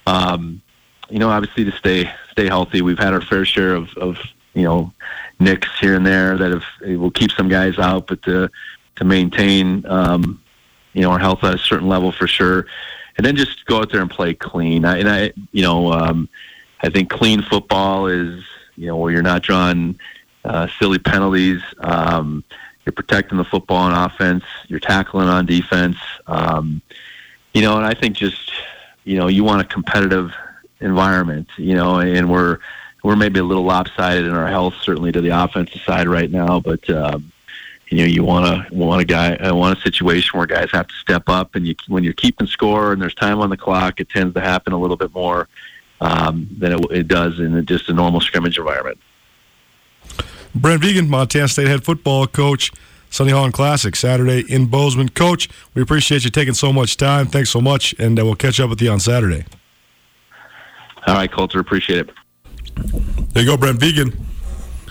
um, 0.07 0.63
you 1.11 1.19
know, 1.19 1.31
obviously 1.31 1.65
to 1.65 1.73
stay 1.73 2.11
stay 2.31 2.47
healthy, 2.47 2.83
we've 2.83 2.99
had 2.99 3.13
our 3.13 3.21
fair 3.21 3.45
share 3.45 3.75
of, 3.75 3.93
of 3.97 4.19
you 4.55 4.63
know 4.63 4.93
nicks 5.41 5.69
here 5.81 5.97
and 5.97 6.07
there 6.07 6.39
that 6.39 6.53
have 6.53 6.65
will 6.99 7.11
keep 7.11 7.33
some 7.33 7.49
guys 7.49 7.79
out, 7.79 8.07
but 8.07 8.23
to 8.23 8.49
to 8.97 9.05
maintain 9.05 9.85
um, 9.87 10.42
you 10.93 11.03
know 11.03 11.11
our 11.11 11.19
health 11.19 11.45
at 11.45 11.55
a 11.55 11.59
certain 11.59 11.89
level 11.89 12.13
for 12.13 12.27
sure, 12.27 12.67
and 13.17 13.27
then 13.27 13.37
just 13.37 13.65
go 13.67 13.79
out 13.79 13.91
there 13.91 14.01
and 14.01 14.11
play 14.11 14.35
clean. 14.35 14.85
I, 14.85 14.99
and 14.99 15.09
I, 15.09 15.33
you 15.53 15.63
know, 15.63 15.93
um, 15.93 16.29
I 16.81 16.89
think 16.89 17.11
clean 17.11 17.43
football 17.43 18.07
is 18.07 18.45
you 18.77 18.87
know 18.87 18.97
where 18.97 19.13
you're 19.13 19.23
not 19.23 19.43
drawing 19.43 19.99
uh, 20.45 20.69
silly 20.79 20.99
penalties. 20.99 21.61
Um, 21.79 22.45
you're 22.85 22.93
protecting 22.93 23.39
the 23.39 23.45
football 23.45 23.77
on 23.77 23.93
offense. 24.11 24.45
You're 24.67 24.81
tackling 24.81 25.29
on 25.29 25.47
defense. 25.47 25.97
Um, 26.27 26.83
you 27.55 27.63
know, 27.63 27.77
and 27.77 27.87
I 27.87 27.95
think 27.95 28.17
just 28.17 28.53
you 29.05 29.17
know 29.17 29.29
you 29.29 29.45
want 29.45 29.63
a 29.63 29.65
competitive 29.65 30.33
environment. 30.81 31.49
You 31.57 31.75
know, 31.75 32.01
and 32.01 32.31
we're 32.31 32.59
we're 33.03 33.17
maybe 33.17 33.41
a 33.41 33.45
little 33.45 33.65
lopsided 33.65 34.27
in 34.27 34.33
our 34.33 34.49
health, 34.49 34.75
certainly 34.83 35.13
to 35.13 35.21
the 35.21 35.31
offensive 35.31 35.81
side 35.83 36.09
right 36.09 36.31
now. 36.31 36.61
But 36.61 36.89
um, 36.91 37.32
you 37.93 37.99
know, 37.99 38.05
you 38.05 38.25
want 38.25 38.47
to 38.47 38.75
want 38.75 39.03
a 39.03 39.05
guy, 39.05 39.35
uh, 39.37 39.55
want 39.55 39.79
a 39.79 39.83
situation 39.83 40.39
where 40.39 40.47
guys 40.47 40.71
have 40.73 40.89
to 40.89 40.95
step 40.95 41.29
up, 41.29 41.55
and 41.55 41.67
you 41.67 41.75
when 41.89 42.03
you're 42.03 42.15
keeping 42.15 42.47
score 42.47 42.93
and 42.93 43.03
there's 43.03 43.15
time 43.15 43.39
on 43.39 43.51
the 43.51 43.57
clock, 43.57 44.01
it 44.01 44.09
tends 44.09 44.33
to 44.33 44.41
happen 44.41 44.73
a 44.73 44.79
little 44.79 44.97
bit 44.97 45.13
more 45.13 45.47
um, 46.01 46.49
than 46.59 46.73
it, 46.73 46.91
it 46.91 47.09
does 47.09 47.39
in 47.39 47.67
just 47.67 47.91
a 47.91 47.93
normal 47.93 48.23
scrimmage 48.23 48.57
environment. 48.57 48.99
Brent 50.55 50.83
Vigen, 50.83 51.07
Montana 51.09 51.49
State 51.49 51.67
head 51.67 51.85
football 51.85 52.27
coach, 52.27 52.73
Sonny 53.11 53.31
Holland 53.31 53.53
Classic, 53.53 53.95
Saturday 53.95 54.43
in 54.49 54.67
Bozeman. 54.67 55.11
Coach, 55.11 55.51
we 55.75 55.83
appreciate 55.83 56.25
you 56.25 56.31
taking 56.31 56.55
so 56.55 56.73
much 56.73 56.97
time. 56.97 57.27
Thanks 57.27 57.51
so 57.51 57.61
much, 57.61 57.95
and 57.99 58.19
uh, 58.19 58.25
we'll 58.25 58.37
catch 58.37 58.59
up 58.59 58.71
with 58.71 58.81
you 58.81 58.91
on 58.91 59.01
Saturday. 59.01 59.45
All 61.07 61.17
right, 61.17 61.31
Colter, 61.31 61.61
appreciate 61.61 62.09
it. 62.09 62.11
There 63.35 63.43
you 63.43 63.51
go, 63.51 63.59
Brent 63.59 63.79
Vigen, 63.79 64.19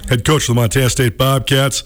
head 0.07 0.23
coach 0.23 0.43
of 0.43 0.55
the 0.55 0.61
Montana 0.61 0.89
State 0.91 1.17
Bobcats. 1.17 1.83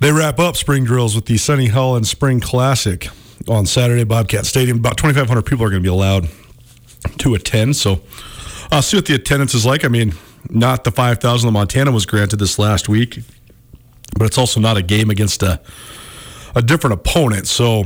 They 0.00 0.12
wrap 0.12 0.38
up 0.38 0.56
spring 0.56 0.84
drills 0.84 1.14
with 1.14 1.26
the 1.26 1.36
Sonny 1.36 1.66
Holland 1.66 2.06
Spring 2.06 2.40
Classic 2.40 3.08
on 3.46 3.66
Saturday, 3.66 4.04
Bobcat 4.04 4.46
Stadium. 4.46 4.78
About 4.78 4.96
2,500 4.96 5.42
people 5.42 5.62
are 5.64 5.68
going 5.68 5.82
to 5.82 5.86
be 5.86 5.92
allowed 5.92 6.30
to 7.18 7.34
attend, 7.34 7.76
so 7.76 8.00
I'll 8.72 8.80
see 8.80 8.96
what 8.96 9.04
the 9.04 9.14
attendance 9.14 9.52
is 9.52 9.66
like. 9.66 9.84
I 9.84 9.88
mean, 9.88 10.14
not 10.48 10.84
the 10.84 10.90
5,000 10.90 11.46
that 11.46 11.52
Montana 11.52 11.92
was 11.92 12.06
granted 12.06 12.38
this 12.38 12.58
last 12.58 12.88
week, 12.88 13.18
but 14.18 14.24
it's 14.24 14.38
also 14.38 14.58
not 14.58 14.78
a 14.78 14.82
game 14.82 15.10
against 15.10 15.42
a, 15.42 15.60
a 16.54 16.62
different 16.62 16.94
opponent. 16.94 17.46
So, 17.46 17.84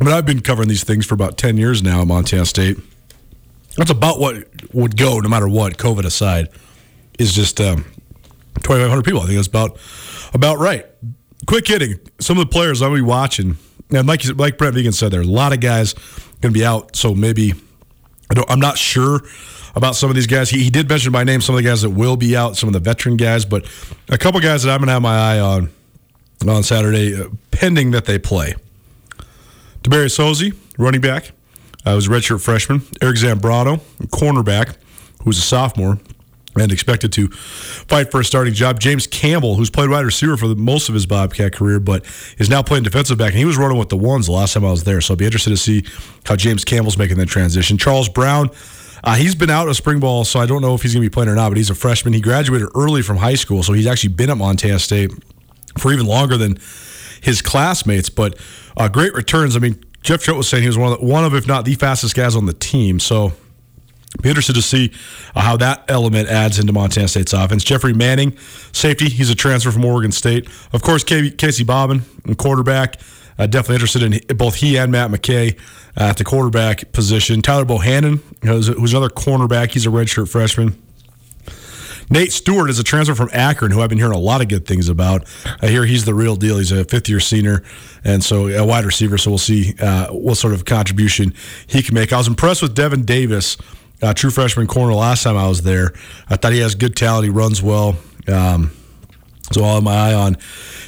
mean, 0.00 0.12
I've 0.12 0.26
been 0.26 0.40
covering 0.40 0.68
these 0.68 0.82
things 0.82 1.06
for 1.06 1.14
about 1.14 1.38
10 1.38 1.58
years 1.58 1.80
now 1.80 2.00
at 2.00 2.08
Montana 2.08 2.44
State. 2.44 2.76
That's 3.76 3.90
about 3.90 4.18
what 4.18 4.48
would 4.72 4.96
go, 4.96 5.20
no 5.20 5.28
matter 5.28 5.46
what, 5.46 5.78
COVID 5.78 6.04
aside, 6.04 6.48
is 7.20 7.34
just 7.34 7.60
um, 7.60 7.84
2,500 8.62 9.04
people. 9.04 9.20
I 9.20 9.26
think 9.26 9.36
that's 9.36 9.48
about 9.48 9.78
about 10.34 10.58
right. 10.58 10.86
Quick 11.46 11.66
hitting. 11.66 11.98
Some 12.20 12.38
of 12.38 12.46
the 12.46 12.52
players 12.52 12.80
to 12.80 12.94
be 12.94 13.00
watching, 13.00 13.56
and 13.90 14.06
like 14.06 14.24
like 14.36 14.58
Brent 14.58 14.76
Vigen 14.76 14.92
said, 14.92 15.10
there 15.10 15.20
are 15.20 15.24
a 15.24 15.26
lot 15.26 15.52
of 15.52 15.60
guys 15.60 15.94
going 16.40 16.52
to 16.52 16.58
be 16.58 16.64
out. 16.64 16.96
So 16.96 17.14
maybe 17.14 17.54
I 18.30 18.52
am 18.52 18.60
not 18.60 18.78
sure 18.78 19.22
about 19.74 19.96
some 19.96 20.10
of 20.10 20.16
these 20.16 20.26
guys. 20.26 20.50
He, 20.50 20.62
he 20.62 20.70
did 20.70 20.88
mention 20.88 21.12
by 21.12 21.24
name 21.24 21.40
some 21.40 21.54
of 21.54 21.62
the 21.62 21.68
guys 21.68 21.82
that 21.82 21.90
will 21.90 22.16
be 22.16 22.36
out, 22.36 22.56
some 22.56 22.68
of 22.68 22.72
the 22.72 22.80
veteran 22.80 23.16
guys, 23.16 23.44
but 23.44 23.66
a 24.08 24.18
couple 24.18 24.40
guys 24.40 24.64
that 24.64 24.70
I'm 24.72 24.78
going 24.78 24.88
to 24.88 24.92
have 24.92 25.02
my 25.02 25.16
eye 25.16 25.40
on 25.40 25.70
on 26.46 26.62
Saturday, 26.62 27.20
uh, 27.20 27.28
pending 27.50 27.90
that 27.92 28.04
they 28.04 28.18
play. 28.18 28.54
Darius 29.82 30.16
Hosey, 30.16 30.52
running 30.76 31.00
back, 31.00 31.32
uh, 31.86 31.92
was 31.94 32.06
a 32.06 32.10
redshirt 32.10 32.42
freshman. 32.42 32.82
Eric 33.00 33.16
Zambrano, 33.16 33.80
cornerback, 34.08 34.76
who's 35.24 35.38
a 35.38 35.42
sophomore 35.42 35.98
and 36.58 36.72
expected 36.72 37.12
to 37.12 37.28
fight 37.28 38.10
for 38.10 38.20
a 38.20 38.24
starting 38.24 38.54
job. 38.54 38.80
James 38.80 39.06
Campbell, 39.06 39.54
who's 39.54 39.70
played 39.70 39.90
wide 39.90 40.04
receiver 40.04 40.36
for 40.36 40.48
the, 40.48 40.56
most 40.56 40.88
of 40.88 40.94
his 40.94 41.06
Bobcat 41.06 41.54
career, 41.54 41.80
but 41.80 42.04
is 42.38 42.48
now 42.48 42.62
playing 42.62 42.84
defensive 42.84 43.18
back, 43.18 43.30
and 43.30 43.38
he 43.38 43.44
was 43.44 43.56
running 43.56 43.78
with 43.78 43.88
the 43.88 43.96
ones 43.96 44.26
the 44.26 44.32
last 44.32 44.54
time 44.54 44.64
I 44.64 44.70
was 44.70 44.84
there. 44.84 45.00
So 45.00 45.14
I'll 45.14 45.18
be 45.18 45.24
interested 45.24 45.50
to 45.50 45.56
see 45.56 45.84
how 46.24 46.36
James 46.36 46.64
Campbell's 46.64 46.98
making 46.98 47.18
that 47.18 47.26
transition. 47.28 47.78
Charles 47.78 48.08
Brown, 48.08 48.50
uh, 49.04 49.14
he's 49.14 49.34
been 49.34 49.50
out 49.50 49.68
of 49.68 49.76
spring 49.76 50.00
ball, 50.00 50.24
so 50.24 50.40
I 50.40 50.46
don't 50.46 50.62
know 50.62 50.74
if 50.74 50.82
he's 50.82 50.94
going 50.94 51.02
to 51.02 51.08
be 51.08 51.12
playing 51.12 51.28
or 51.28 51.34
not, 51.34 51.50
but 51.50 51.56
he's 51.56 51.70
a 51.70 51.74
freshman. 51.74 52.12
He 52.12 52.20
graduated 52.20 52.68
early 52.74 53.02
from 53.02 53.16
high 53.16 53.36
school, 53.36 53.62
so 53.62 53.72
he's 53.72 53.86
actually 53.86 54.14
been 54.14 54.30
at 54.30 54.36
Montana 54.36 54.78
State 54.78 55.10
for 55.78 55.92
even 55.92 56.06
longer 56.06 56.36
than 56.36 56.58
his 57.22 57.42
classmates. 57.42 58.10
But 58.10 58.38
uh, 58.76 58.88
great 58.88 59.14
returns. 59.14 59.56
I 59.56 59.60
mean, 59.60 59.82
Jeff 60.02 60.22
Choate 60.22 60.36
was 60.36 60.48
saying 60.48 60.62
he 60.62 60.68
was 60.68 60.78
one 60.78 60.92
of, 60.92 61.00
the, 61.00 61.06
one 61.06 61.24
of, 61.24 61.34
if 61.34 61.46
not 61.46 61.64
the 61.64 61.74
fastest 61.74 62.14
guys 62.14 62.36
on 62.36 62.46
the 62.46 62.52
team. 62.52 63.00
So 63.00 63.32
be 64.22 64.28
interested 64.28 64.54
to 64.54 64.62
see 64.62 64.92
uh, 65.34 65.40
how 65.40 65.56
that 65.58 65.84
element 65.88 66.28
adds 66.28 66.58
into 66.58 66.72
Montana 66.72 67.08
State's 67.08 67.32
offense. 67.32 67.62
Jeffrey 67.62 67.92
Manning, 67.92 68.36
safety, 68.72 69.08
he's 69.08 69.30
a 69.30 69.34
transfer 69.34 69.70
from 69.70 69.84
Oregon 69.84 70.12
State. 70.12 70.48
Of 70.72 70.82
course, 70.82 71.04
Casey 71.04 71.64
Bauman, 71.64 72.02
quarterback. 72.38 73.00
Uh, 73.38 73.46
definitely 73.46 73.76
interested 73.76 74.02
in 74.02 74.36
both 74.36 74.56
he 74.56 74.76
and 74.76 74.90
Matt 74.90 75.10
McKay 75.10 75.56
at 75.96 76.16
the 76.16 76.24
quarterback 76.24 76.90
position. 76.92 77.40
Tyler 77.42 77.64
Bohannon, 77.64 78.20
who's, 78.42 78.66
who's 78.66 78.92
another 78.92 79.08
cornerback. 79.10 79.70
He's 79.70 79.86
a 79.86 79.90
redshirt 79.90 80.28
freshman. 80.28 80.76
Nate 82.10 82.32
Stewart 82.32 82.70
is 82.70 82.78
a 82.78 82.84
transfer 82.84 83.14
from 83.14 83.28
Akron, 83.32 83.70
who 83.70 83.82
I've 83.82 83.90
been 83.90 83.98
hearing 83.98 84.14
a 84.14 84.18
lot 84.18 84.40
of 84.40 84.48
good 84.48 84.66
things 84.66 84.88
about. 84.88 85.26
I 85.60 85.68
hear 85.68 85.84
he's 85.84 86.06
the 86.06 86.14
real 86.14 86.36
deal. 86.36 86.56
He's 86.56 86.72
a 86.72 86.84
fifth 86.84 87.08
year 87.08 87.20
senior, 87.20 87.62
and 88.02 88.24
so 88.24 88.48
a 88.48 88.64
wide 88.64 88.86
receiver. 88.86 89.18
So 89.18 89.30
we'll 89.30 89.38
see 89.38 89.74
uh, 89.78 90.08
what 90.08 90.36
sort 90.36 90.54
of 90.54 90.64
contribution 90.64 91.34
he 91.66 91.82
can 91.82 91.94
make. 91.94 92.12
I 92.12 92.16
was 92.16 92.26
impressed 92.26 92.62
with 92.62 92.74
Devin 92.74 93.04
Davis, 93.04 93.58
uh, 94.02 94.14
true 94.14 94.30
freshman 94.30 94.66
corner. 94.66 94.94
Last 94.94 95.22
time 95.22 95.36
I 95.36 95.48
was 95.48 95.62
there, 95.62 95.92
I 96.28 96.36
thought 96.36 96.52
he 96.52 96.60
has 96.60 96.74
good 96.74 96.96
talent. 96.96 97.24
He 97.24 97.30
runs 97.30 97.62
well. 97.62 97.96
Um, 98.26 98.72
so 99.52 99.64
I'll 99.64 99.76
have 99.76 99.82
my 99.82 99.96
eye 99.96 100.14
on 100.14 100.36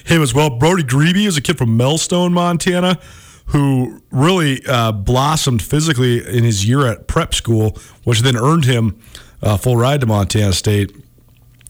him 0.05 0.23
as 0.23 0.35
well. 0.35 0.51
Brody 0.51 0.83
Grebe 0.83 1.27
is 1.27 1.37
a 1.37 1.41
kid 1.41 1.57
from 1.57 1.79
Melstone, 1.79 2.33
Montana, 2.33 2.99
who 3.47 4.03
really 4.11 4.63
uh, 4.67 4.93
blossomed 4.93 5.63
physically 5.63 6.19
in 6.27 6.45
his 6.45 6.69
year 6.69 6.87
at 6.87 7.07
prep 7.07 7.35
school, 7.35 7.77
which 8.05 8.21
then 8.21 8.37
earned 8.37 8.65
him 8.65 9.01
a 9.43 9.57
full 9.57 9.77
ride 9.77 10.01
to 10.03 10.07
Montana 10.07 10.53
State. 10.53 10.95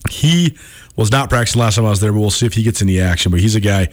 He 0.09 0.57
was 0.95 1.11
not 1.11 1.29
practicing 1.29 1.61
last 1.61 1.75
time 1.75 1.85
I 1.85 1.89
was 1.89 2.01
there, 2.01 2.11
but 2.11 2.19
we'll 2.19 2.29
see 2.29 2.45
if 2.45 2.53
he 2.53 2.63
gets 2.63 2.81
any 2.81 2.99
action. 2.99 3.31
But 3.31 3.39
he's 3.39 3.55
a 3.55 3.61
guy 3.61 3.87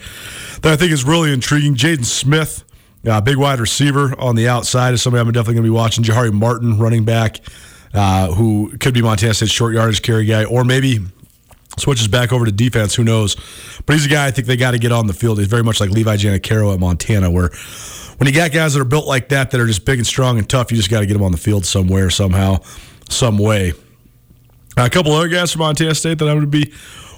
that 0.61 0.73
I 0.73 0.75
think 0.75 0.91
is 0.91 1.05
really 1.05 1.31
intriguing. 1.31 1.75
Jaden 1.75 2.05
Smith, 2.05 2.63
uh, 3.07 3.21
big 3.21 3.37
wide 3.37 3.59
receiver 3.59 4.13
on 4.19 4.35
the 4.35 4.47
outside, 4.47 4.93
is 4.93 5.01
somebody 5.01 5.21
I'm 5.21 5.31
definitely 5.31 5.55
going 5.55 5.65
to 5.65 5.71
be 5.71 5.75
watching. 5.75 6.03
Jahari 6.03 6.33
Martin, 6.33 6.77
running 6.77 7.05
back, 7.05 7.39
uh, 7.93 8.31
who 8.33 8.77
could 8.77 8.93
be 8.93 9.01
Montana 9.01 9.33
State's 9.33 9.51
short 9.51 9.73
yardage 9.73 10.01
carry 10.01 10.25
guy, 10.25 10.43
or 10.43 10.63
maybe 10.63 10.99
switches 11.77 12.07
back 12.07 12.33
over 12.33 12.45
to 12.45 12.51
defense. 12.51 12.95
Who 12.95 13.03
knows? 13.03 13.35
But 13.85 13.93
he's 13.93 14.05
a 14.05 14.09
guy 14.09 14.27
I 14.27 14.31
think 14.31 14.47
they 14.47 14.57
got 14.57 14.71
to 14.71 14.79
get 14.79 14.91
on 14.91 15.07
the 15.07 15.13
field. 15.13 15.37
He's 15.39 15.47
very 15.47 15.63
much 15.63 15.79
like 15.79 15.89
Levi 15.89 16.17
Janacaro 16.17 16.73
at 16.73 16.79
Montana, 16.79 17.31
where 17.31 17.49
when 18.17 18.27
you 18.27 18.33
got 18.33 18.51
guys 18.51 18.73
that 18.73 18.81
are 18.81 18.85
built 18.85 19.07
like 19.07 19.29
that, 19.29 19.51
that 19.51 19.61
are 19.61 19.67
just 19.67 19.85
big 19.85 19.97
and 19.97 20.05
strong 20.05 20.37
and 20.37 20.49
tough, 20.49 20.71
you 20.71 20.77
just 20.77 20.89
got 20.89 20.99
to 20.99 21.05
get 21.05 21.13
them 21.13 21.23
on 21.23 21.31
the 21.31 21.37
field 21.37 21.65
somewhere, 21.65 22.09
somehow, 22.09 22.59
some 23.09 23.37
way. 23.37 23.73
A 24.75 24.89
couple 24.89 25.13
other 25.13 25.27
guys 25.27 25.51
from 25.51 25.59
Montana 25.59 25.95
State 25.95 26.19
that 26.19 26.27
I'm 26.29 26.37
going 26.37 26.51
to 26.51 26.65
be 26.65 26.73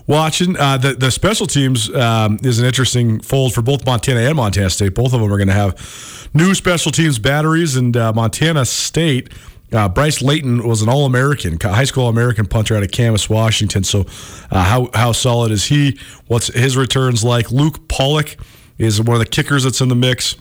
watching. 0.08 0.58
Uh, 0.58 0.78
the, 0.78 0.94
the 0.94 1.12
special 1.12 1.48
teams 1.48 1.94
um, 1.94 2.40
is 2.44 2.60
an 2.60 2.66
interesting 2.66 3.20
fold 3.20 3.54
for 3.54 3.62
both 3.62 3.86
Montana 3.86 4.22
and 4.22 4.36
Montana 4.36 4.70
State. 4.70 4.96
Both 4.96 5.14
of 5.14 5.22
them 5.22 5.32
are 5.32 5.38
going 5.38 5.48
to 5.48 5.54
have 5.54 6.30
new 6.34 6.54
special 6.54 6.92
teams 6.92 7.20
batteries, 7.20 7.76
and 7.76 7.96
uh, 7.96 8.14
Montana 8.14 8.66
State. 8.66 9.30
Uh, 9.74 9.88
Bryce 9.88 10.22
Layton 10.22 10.68
was 10.68 10.82
an 10.82 10.90
All 10.90 11.06
American, 11.06 11.58
high 11.62 11.86
school 11.86 12.10
American 12.10 12.46
punter 12.46 12.76
out 12.76 12.84
of 12.84 12.92
Camas, 12.92 13.30
Washington. 13.30 13.84
So, 13.84 14.06
uh, 14.52 14.64
how 14.64 14.90
how 14.94 15.14
solid 15.14 15.52
is 15.52 15.66
he? 15.66 15.98
What's 16.28 16.48
his 16.48 16.76
returns 16.76 17.24
like? 17.24 17.52
Luke 17.52 17.88
Pollock 17.88 18.36
is 18.78 19.02
one 19.02 19.16
of 19.16 19.20
the 19.20 19.30
kickers 19.30 19.64
that's 19.64 19.80
in 19.80 19.88
the 19.88 19.96
mix, 19.96 20.36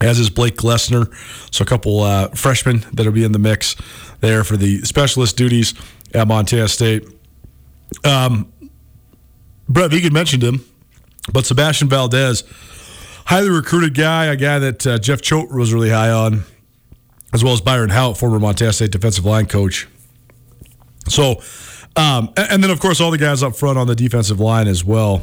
as 0.00 0.20
is 0.20 0.30
Blake 0.30 0.56
Glessner. 0.56 1.12
So, 1.52 1.62
a 1.62 1.66
couple 1.66 2.00
uh, 2.00 2.28
freshmen 2.28 2.84
that'll 2.92 3.10
be 3.10 3.24
in 3.24 3.32
the 3.32 3.40
mix 3.40 3.74
there 4.20 4.44
for 4.44 4.56
the 4.56 4.82
specialist 4.82 5.36
duties 5.36 5.74
at 6.14 6.28
Montana 6.28 6.68
State. 6.68 7.08
Um, 8.04 8.52
Brent 9.70 9.92
Vigen 9.92 10.12
mentioned 10.12 10.42
him, 10.42 10.64
but 11.32 11.46
Sebastian 11.46 11.88
Valdez, 11.88 12.42
highly 13.26 13.48
recruited 13.48 13.94
guy, 13.94 14.26
a 14.26 14.36
guy 14.36 14.58
that 14.58 14.86
uh, 14.86 14.98
Jeff 14.98 15.22
Choate 15.22 15.50
was 15.52 15.72
really 15.72 15.90
high 15.90 16.10
on, 16.10 16.42
as 17.32 17.44
well 17.44 17.52
as 17.52 17.60
Byron 17.60 17.90
Hout, 17.90 18.18
former 18.18 18.40
Montana 18.40 18.72
State 18.72 18.90
defensive 18.90 19.24
line 19.24 19.46
coach. 19.46 19.86
So, 21.08 21.40
um, 21.94 22.32
and 22.36 22.62
then 22.62 22.70
of 22.70 22.80
course 22.80 23.00
all 23.00 23.12
the 23.12 23.18
guys 23.18 23.44
up 23.44 23.54
front 23.54 23.78
on 23.78 23.86
the 23.86 23.94
defensive 23.94 24.40
line 24.40 24.66
as 24.66 24.84
well. 24.84 25.22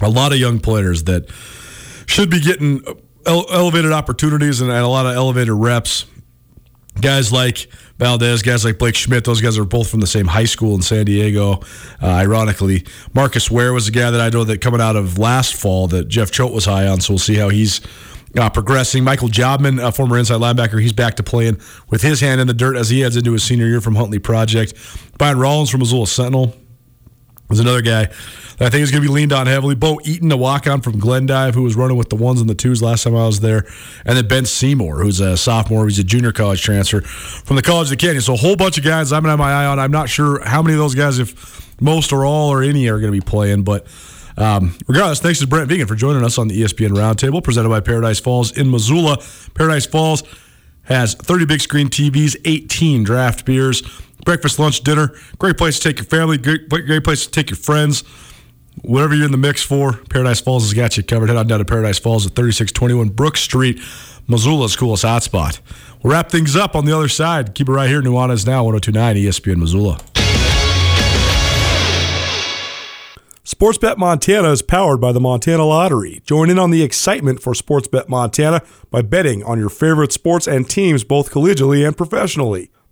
A 0.00 0.10
lot 0.10 0.32
of 0.32 0.38
young 0.38 0.60
players 0.60 1.04
that 1.04 1.28
should 2.06 2.30
be 2.30 2.40
getting 2.40 2.82
elevated 3.26 3.92
opportunities 3.92 4.60
and 4.60 4.70
a 4.70 4.86
lot 4.86 5.06
of 5.06 5.14
elevated 5.14 5.54
reps. 5.54 6.04
Guys 7.00 7.32
like 7.32 7.68
Valdez, 7.98 8.42
guys 8.42 8.64
like 8.64 8.78
Blake 8.78 8.94
Schmidt, 8.94 9.24
those 9.24 9.40
guys 9.40 9.56
are 9.56 9.64
both 9.64 9.88
from 9.88 10.00
the 10.00 10.06
same 10.06 10.26
high 10.26 10.44
school 10.44 10.74
in 10.74 10.82
San 10.82 11.06
Diego. 11.06 11.60
Uh, 12.02 12.06
ironically, 12.06 12.84
Marcus 13.14 13.50
Ware 13.50 13.72
was 13.72 13.88
a 13.88 13.92
guy 13.92 14.10
that 14.10 14.20
I 14.20 14.30
know 14.30 14.44
that 14.44 14.60
coming 14.60 14.80
out 14.80 14.96
of 14.96 15.18
last 15.18 15.54
fall 15.54 15.86
that 15.88 16.08
Jeff 16.08 16.30
Choate 16.30 16.52
was 16.52 16.64
high 16.64 16.86
on, 16.86 17.00
so 17.00 17.12
we'll 17.12 17.18
see 17.18 17.36
how 17.36 17.48
he's 17.48 17.80
uh, 18.36 18.50
progressing. 18.50 19.04
Michael 19.04 19.28
Jobman, 19.28 19.82
a 19.82 19.92
former 19.92 20.18
inside 20.18 20.40
linebacker, 20.40 20.80
he's 20.80 20.92
back 20.92 21.16
to 21.16 21.22
playing 21.22 21.60
with 21.88 22.02
his 22.02 22.20
hand 22.20 22.40
in 22.40 22.46
the 22.46 22.54
dirt 22.54 22.76
as 22.76 22.88
he 22.88 23.00
heads 23.00 23.16
into 23.16 23.32
his 23.32 23.44
senior 23.44 23.66
year 23.66 23.80
from 23.80 23.94
Huntley 23.94 24.18
Project. 24.18 24.74
Brian 25.18 25.38
Rollins 25.38 25.70
from 25.70 25.80
Missoula 25.80 26.06
Sentinel 26.06 26.54
is 27.50 27.60
another 27.60 27.82
guy 27.82 28.06
that 28.58 28.66
I 28.66 28.70
think 28.70 28.82
is 28.82 28.90
going 28.90 29.02
to 29.02 29.08
be 29.08 29.14
leaned 29.14 29.32
on 29.32 29.46
heavily. 29.46 29.74
Bo 29.74 30.00
Eaton, 30.04 30.30
a 30.32 30.36
walk 30.36 30.66
on 30.66 30.80
from 30.80 30.98
Glendive, 30.98 31.54
who 31.54 31.62
was 31.62 31.76
running 31.76 31.96
with 31.96 32.10
the 32.10 32.16
ones 32.16 32.40
and 32.40 32.50
the 32.50 32.54
twos 32.54 32.82
last 32.82 33.04
time 33.04 33.16
I 33.16 33.26
was 33.26 33.40
there. 33.40 33.66
And 34.04 34.16
then 34.16 34.28
Ben 34.28 34.44
Seymour, 34.44 34.98
who's 35.02 35.20
a 35.20 35.36
sophomore. 35.36 35.86
He's 35.86 35.98
a 35.98 36.04
junior 36.04 36.32
college 36.32 36.62
transfer 36.62 37.00
from 37.00 37.56
the 37.56 37.62
College 37.62 37.86
of 37.86 37.90
the 37.90 37.96
Canyon. 37.96 38.20
So 38.20 38.34
a 38.34 38.36
whole 38.36 38.56
bunch 38.56 38.76
of 38.78 38.84
guys 38.84 39.12
I'm 39.12 39.22
going 39.22 39.28
to 39.28 39.30
have 39.30 39.38
my 39.38 39.52
eye 39.52 39.66
on. 39.66 39.78
I'm 39.78 39.92
not 39.92 40.08
sure 40.08 40.44
how 40.44 40.62
many 40.62 40.74
of 40.74 40.78
those 40.78 40.94
guys, 40.94 41.18
if 41.18 41.80
most 41.80 42.12
or 42.12 42.24
all 42.26 42.50
or 42.50 42.62
any, 42.62 42.88
are 42.88 42.98
going 42.98 43.12
to 43.12 43.18
be 43.18 43.24
playing. 43.24 43.62
But 43.64 43.86
um, 44.36 44.76
regardless, 44.86 45.20
thanks 45.20 45.38
to 45.40 45.46
Brent 45.46 45.70
Vigen 45.70 45.88
for 45.88 45.94
joining 45.94 46.24
us 46.24 46.38
on 46.38 46.48
the 46.48 46.62
ESPN 46.62 46.90
Roundtable, 46.90 47.42
presented 47.42 47.70
by 47.70 47.80
Paradise 47.80 48.20
Falls 48.20 48.56
in 48.56 48.70
Missoula. 48.70 49.18
Paradise 49.54 49.86
Falls 49.86 50.22
has 50.82 51.14
30 51.14 51.46
big 51.46 51.60
screen 51.60 51.88
TVs, 51.88 52.36
18 52.44 53.04
draft 53.04 53.44
beers 53.44 53.82
breakfast, 54.28 54.58
lunch, 54.58 54.82
dinner. 54.82 55.10
Great 55.38 55.56
place 55.56 55.78
to 55.78 55.88
take 55.88 55.96
your 55.96 56.04
family. 56.04 56.36
Great, 56.36 56.68
great 56.68 57.02
place 57.02 57.24
to 57.24 57.30
take 57.30 57.48
your 57.48 57.56
friends. 57.56 58.02
Whatever 58.82 59.14
you're 59.14 59.24
in 59.24 59.32
the 59.32 59.38
mix 59.38 59.62
for, 59.62 59.94
Paradise 60.10 60.38
Falls 60.38 60.64
has 60.64 60.74
got 60.74 60.98
you 60.98 61.02
covered. 61.02 61.30
Head 61.30 61.38
on 61.38 61.46
down 61.46 61.60
to 61.60 61.64
Paradise 61.64 61.98
Falls 61.98 62.26
at 62.26 62.34
3621 62.34 63.08
Brook 63.08 63.38
Street, 63.38 63.80
Missoula's 64.26 64.76
coolest 64.76 65.02
hotspot. 65.02 65.60
We'll 66.02 66.12
wrap 66.12 66.30
things 66.30 66.56
up 66.56 66.76
on 66.76 66.84
the 66.84 66.94
other 66.94 67.08
side. 67.08 67.54
Keep 67.54 67.70
it 67.70 67.72
right 67.72 67.88
here. 67.88 68.02
Nuanez 68.02 68.46
Now, 68.46 68.64
1029 68.64 69.16
ESPN 69.16 69.56
Missoula. 69.56 69.98
Sportsbet 73.46 73.96
Montana 73.96 74.50
is 74.50 74.60
powered 74.60 75.00
by 75.00 75.12
the 75.12 75.20
Montana 75.20 75.64
Lottery. 75.64 76.20
Join 76.26 76.50
in 76.50 76.58
on 76.58 76.70
the 76.70 76.82
excitement 76.82 77.40
for 77.40 77.54
Sportsbet 77.54 78.10
Montana 78.10 78.60
by 78.90 79.00
betting 79.00 79.42
on 79.42 79.58
your 79.58 79.70
favorite 79.70 80.12
sports 80.12 80.46
and 80.46 80.68
teams 80.68 81.02
both 81.02 81.30
collegially 81.30 81.86
and 81.86 81.96
professionally. 81.96 82.70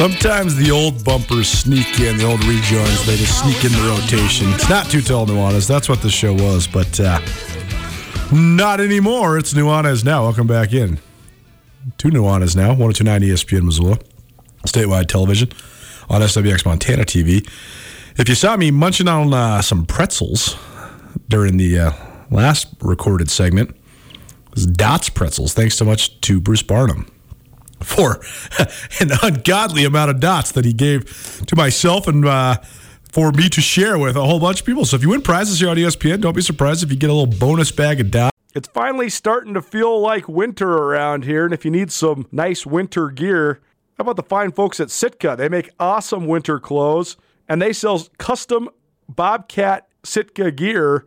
Sometimes 0.00 0.56
the 0.56 0.70
old 0.70 1.04
bumpers 1.04 1.46
sneak 1.46 2.00
in, 2.00 2.16
the 2.16 2.24
old 2.24 2.42
rejoins, 2.46 3.04
they 3.04 3.16
just 3.16 3.38
sneak 3.38 3.62
in 3.66 3.70
the 3.70 3.86
rotation. 3.86 4.48
It's 4.54 4.66
not 4.66 4.86
too 4.86 5.02
tall 5.02 5.26
Nuanez. 5.26 5.68
That's 5.68 5.90
what 5.90 6.00
the 6.00 6.08
show 6.08 6.32
was, 6.32 6.66
but 6.66 6.98
uh, 6.98 7.20
not 8.32 8.80
anymore. 8.80 9.36
It's 9.36 9.52
Nuanez 9.52 10.02
now. 10.02 10.22
Welcome 10.22 10.46
back 10.46 10.72
in 10.72 11.00
to 11.98 12.08
Nuanez 12.08 12.56
now, 12.56 12.68
1029 12.68 13.20
ESPN 13.20 13.64
Missoula, 13.64 13.98
statewide 14.66 15.08
television 15.08 15.50
on 16.08 16.22
SWX 16.22 16.64
Montana 16.64 17.02
TV. 17.02 17.46
If 18.16 18.26
you 18.26 18.34
saw 18.34 18.56
me 18.56 18.70
munching 18.70 19.06
on 19.06 19.34
uh, 19.34 19.60
some 19.60 19.84
pretzels 19.84 20.56
during 21.28 21.58
the 21.58 21.78
uh, 21.78 21.92
last 22.30 22.68
recorded 22.80 23.30
segment, 23.30 23.68
it 23.68 24.54
was 24.54 24.64
Dots 24.64 25.10
pretzels. 25.10 25.52
Thanks 25.52 25.74
so 25.74 25.84
much 25.84 26.18
to 26.22 26.40
Bruce 26.40 26.62
Barnum 26.62 27.06
for 27.82 28.20
an 29.00 29.10
ungodly 29.22 29.84
amount 29.84 30.10
of 30.10 30.20
dots 30.20 30.52
that 30.52 30.64
he 30.64 30.72
gave 30.72 31.44
to 31.46 31.56
myself 31.56 32.06
and 32.06 32.24
uh, 32.24 32.56
for 33.10 33.32
me 33.32 33.48
to 33.48 33.60
share 33.60 33.98
with 33.98 34.16
a 34.16 34.24
whole 34.24 34.40
bunch 34.40 34.60
of 34.60 34.66
people. 34.66 34.84
So 34.84 34.96
if 34.96 35.02
you 35.02 35.10
win 35.10 35.22
prizes 35.22 35.60
here 35.60 35.68
on 35.68 35.76
ESPN, 35.76 36.20
don't 36.20 36.36
be 36.36 36.42
surprised 36.42 36.82
if 36.82 36.90
you 36.90 36.96
get 36.96 37.10
a 37.10 37.12
little 37.12 37.38
bonus 37.38 37.72
bag 37.72 38.00
of 38.00 38.10
dots. 38.10 38.36
It's 38.54 38.68
finally 38.68 39.08
starting 39.08 39.54
to 39.54 39.62
feel 39.62 40.00
like 40.00 40.28
winter 40.28 40.68
around 40.68 41.24
here, 41.24 41.44
and 41.44 41.54
if 41.54 41.64
you 41.64 41.70
need 41.70 41.92
some 41.92 42.26
nice 42.32 42.66
winter 42.66 43.10
gear, 43.10 43.60
how 43.96 44.02
about 44.02 44.16
the 44.16 44.24
fine 44.24 44.50
folks 44.50 44.80
at 44.80 44.90
Sitka? 44.90 45.36
They 45.36 45.48
make 45.48 45.70
awesome 45.78 46.26
winter 46.26 46.58
clothes, 46.58 47.16
and 47.48 47.62
they 47.62 47.72
sell 47.72 48.06
custom 48.18 48.68
Bobcat 49.08 49.88
Sitka 50.02 50.50
gear 50.50 51.06